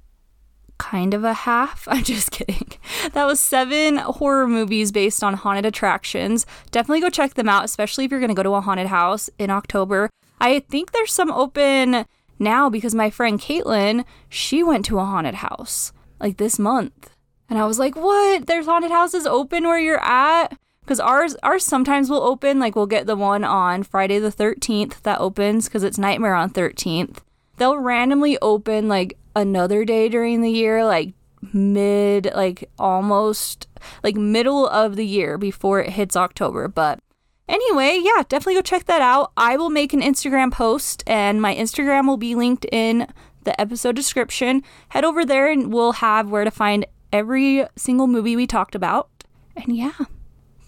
kind 0.82 1.14
of 1.14 1.22
a 1.22 1.32
half. 1.32 1.86
I'm 1.90 2.02
just 2.02 2.32
kidding. 2.32 2.72
That 3.12 3.26
was 3.26 3.38
seven 3.38 3.98
horror 3.98 4.48
movies 4.48 4.90
based 4.90 5.22
on 5.22 5.34
haunted 5.34 5.64
attractions. 5.64 6.44
Definitely 6.72 7.00
go 7.00 7.10
check 7.10 7.34
them 7.34 7.48
out, 7.48 7.64
especially 7.64 8.04
if 8.04 8.10
you're 8.10 8.20
going 8.20 8.28
to 8.28 8.34
go 8.34 8.42
to 8.42 8.54
a 8.54 8.60
haunted 8.60 8.88
house 8.88 9.30
in 9.38 9.48
October. 9.48 10.10
I 10.40 10.58
think 10.58 10.90
there's 10.90 11.12
some 11.12 11.30
open 11.30 12.04
now 12.38 12.68
because 12.68 12.94
my 12.94 13.10
friend 13.10 13.40
Caitlin, 13.40 14.04
she 14.28 14.62
went 14.64 14.84
to 14.86 14.98
a 14.98 15.04
haunted 15.04 15.36
house 15.36 15.92
like 16.20 16.36
this 16.36 16.58
month. 16.58 17.10
And 17.48 17.58
I 17.58 17.66
was 17.66 17.78
like, 17.78 17.94
what? 17.94 18.46
There's 18.46 18.66
haunted 18.66 18.90
houses 18.90 19.26
open 19.26 19.64
where 19.64 19.78
you're 19.78 20.04
at? 20.04 20.56
Because 20.80 20.98
ours, 20.98 21.36
ours 21.44 21.64
sometimes 21.64 22.10
will 22.10 22.22
open. 22.22 22.58
Like 22.58 22.74
we'll 22.74 22.86
get 22.86 23.06
the 23.06 23.14
one 23.14 23.44
on 23.44 23.84
Friday 23.84 24.18
the 24.18 24.32
13th 24.32 25.02
that 25.02 25.20
opens 25.20 25.66
because 25.66 25.84
it's 25.84 25.98
Nightmare 25.98 26.34
on 26.34 26.50
13th. 26.50 27.18
They'll 27.58 27.78
randomly 27.78 28.36
open 28.42 28.88
like 28.88 29.16
another 29.34 29.84
day 29.84 30.08
during 30.08 30.40
the 30.40 30.50
year, 30.50 30.84
like 30.84 31.14
mid, 31.52 32.30
like 32.34 32.68
almost 32.78 33.68
like 34.02 34.16
middle 34.16 34.68
of 34.68 34.96
the 34.96 35.06
year 35.06 35.38
before 35.38 35.80
it 35.80 35.90
hits 35.90 36.16
October. 36.16 36.68
But 36.68 37.00
Anyway, 37.48 38.00
yeah, 38.02 38.22
definitely 38.28 38.54
go 38.54 38.62
check 38.62 38.84
that 38.86 39.02
out. 39.02 39.32
I 39.36 39.56
will 39.56 39.68
make 39.68 39.92
an 39.92 40.00
Instagram 40.00 40.50
post, 40.52 41.02
and 41.06 41.42
my 41.42 41.54
Instagram 41.54 42.06
will 42.06 42.16
be 42.16 42.34
linked 42.34 42.64
in 42.72 43.06
the 43.44 43.60
episode 43.60 43.96
description. 43.96 44.62
Head 44.90 45.04
over 45.04 45.24
there, 45.24 45.50
and 45.50 45.72
we'll 45.72 45.92
have 45.92 46.30
where 46.30 46.44
to 46.44 46.50
find 46.50 46.86
every 47.12 47.66
single 47.76 48.06
movie 48.06 48.36
we 48.36 48.46
talked 48.46 48.74
about. 48.74 49.10
And 49.56 49.76
yeah, 49.76 49.92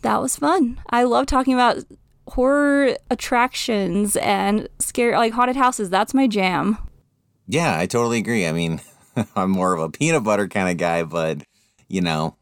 that 0.02 0.20
was 0.20 0.36
fun. 0.36 0.78
I 0.90 1.04
love 1.04 1.26
talking 1.26 1.54
about 1.54 1.78
horror 2.28 2.96
attractions 3.10 4.16
and 4.16 4.68
scary, 4.78 5.16
like 5.16 5.32
haunted 5.32 5.56
houses. 5.56 5.88
That's 5.88 6.12
my 6.12 6.26
jam. 6.26 6.76
Yeah, 7.46 7.78
I 7.78 7.86
totally 7.86 8.18
agree. 8.18 8.46
I 8.46 8.52
mean, 8.52 8.80
I'm 9.36 9.50
more 9.50 9.72
of 9.74 9.80
a 9.80 9.90
peanut 9.90 10.24
butter 10.24 10.48
kind 10.48 10.68
of 10.70 10.76
guy, 10.76 11.02
but 11.04 11.42
you 11.88 12.00
know, 12.00 12.36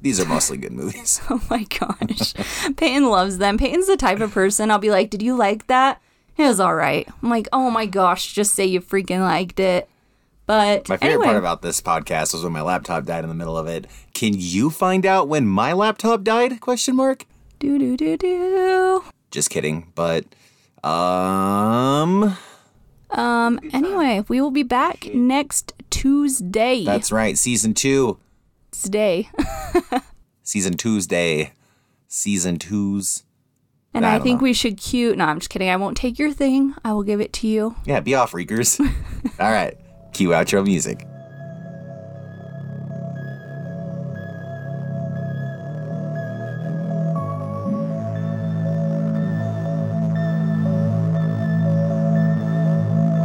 these 0.00 0.20
are 0.20 0.26
mostly 0.26 0.56
good 0.58 0.72
movies. 0.80 1.20
Oh 1.30 1.40
my 1.50 1.64
gosh. 1.64 2.34
Peyton 2.76 3.08
loves 3.08 3.38
them. 3.38 3.58
Peyton's 3.58 3.86
the 3.86 3.96
type 3.96 4.20
of 4.20 4.32
person 4.32 4.70
I'll 4.70 4.78
be 4.78 4.90
like, 4.90 5.10
Did 5.10 5.22
you 5.22 5.36
like 5.36 5.66
that? 5.68 6.00
It 6.36 6.44
was 6.44 6.60
all 6.60 6.74
right. 6.74 7.08
I'm 7.22 7.30
like, 7.30 7.48
Oh 7.52 7.70
my 7.70 7.86
gosh, 7.86 8.32
just 8.32 8.54
say 8.54 8.66
you 8.66 8.80
freaking 8.80 9.20
liked 9.20 9.60
it. 9.60 9.88
But 10.44 10.88
My 10.88 10.96
favorite 10.96 11.14
anyway, 11.14 11.24
part 11.26 11.36
about 11.38 11.62
this 11.62 11.80
podcast 11.80 12.34
was 12.34 12.42
when 12.42 12.52
my 12.52 12.62
laptop 12.62 13.04
died 13.04 13.22
in 13.24 13.28
the 13.28 13.34
middle 13.34 13.56
of 13.56 13.68
it. 13.68 13.86
Can 14.12 14.34
you 14.36 14.70
find 14.70 15.06
out 15.06 15.28
when 15.28 15.46
my 15.46 15.72
laptop 15.72 16.24
died? 16.24 16.60
Question 16.60 16.96
mark. 16.96 17.24
do 17.60 17.78
do 17.78 17.96
do 17.96 18.16
do. 18.16 19.04
Just 19.30 19.50
kidding, 19.50 19.92
but 19.94 20.24
um, 20.84 22.36
Um. 23.12 23.60
Anyway, 23.72 24.24
we 24.28 24.40
will 24.40 24.50
be 24.50 24.62
back 24.62 25.12
next 25.14 25.72
Tuesday. 25.90 26.84
that's 26.84 27.12
right. 27.12 27.36
Season 27.36 27.74
two, 27.74 28.18
Tuesday. 28.70 29.28
season 30.42 30.76
Tuesday, 30.76 31.52
season 32.08 32.58
twos. 32.58 33.24
And 33.94 34.06
I 34.06 34.14
I 34.14 34.18
think 34.20 34.40
know. 34.40 34.44
we 34.44 34.54
should 34.54 34.78
cue. 34.78 35.14
No, 35.14 35.26
I'm 35.26 35.38
just 35.38 35.50
kidding. 35.50 35.68
I 35.68 35.76
won't 35.76 35.96
take 35.98 36.18
your 36.18 36.32
thing. 36.32 36.74
I 36.82 36.94
will 36.94 37.02
give 37.02 37.20
it 37.20 37.32
to 37.34 37.46
you. 37.46 37.76
Yeah, 37.84 38.00
be 38.00 38.14
off, 38.14 38.32
Reekers. 38.32 38.80
All 39.38 39.50
right, 39.52 39.76
cue 40.14 40.30
outro 40.30 40.64
music. 40.64 41.06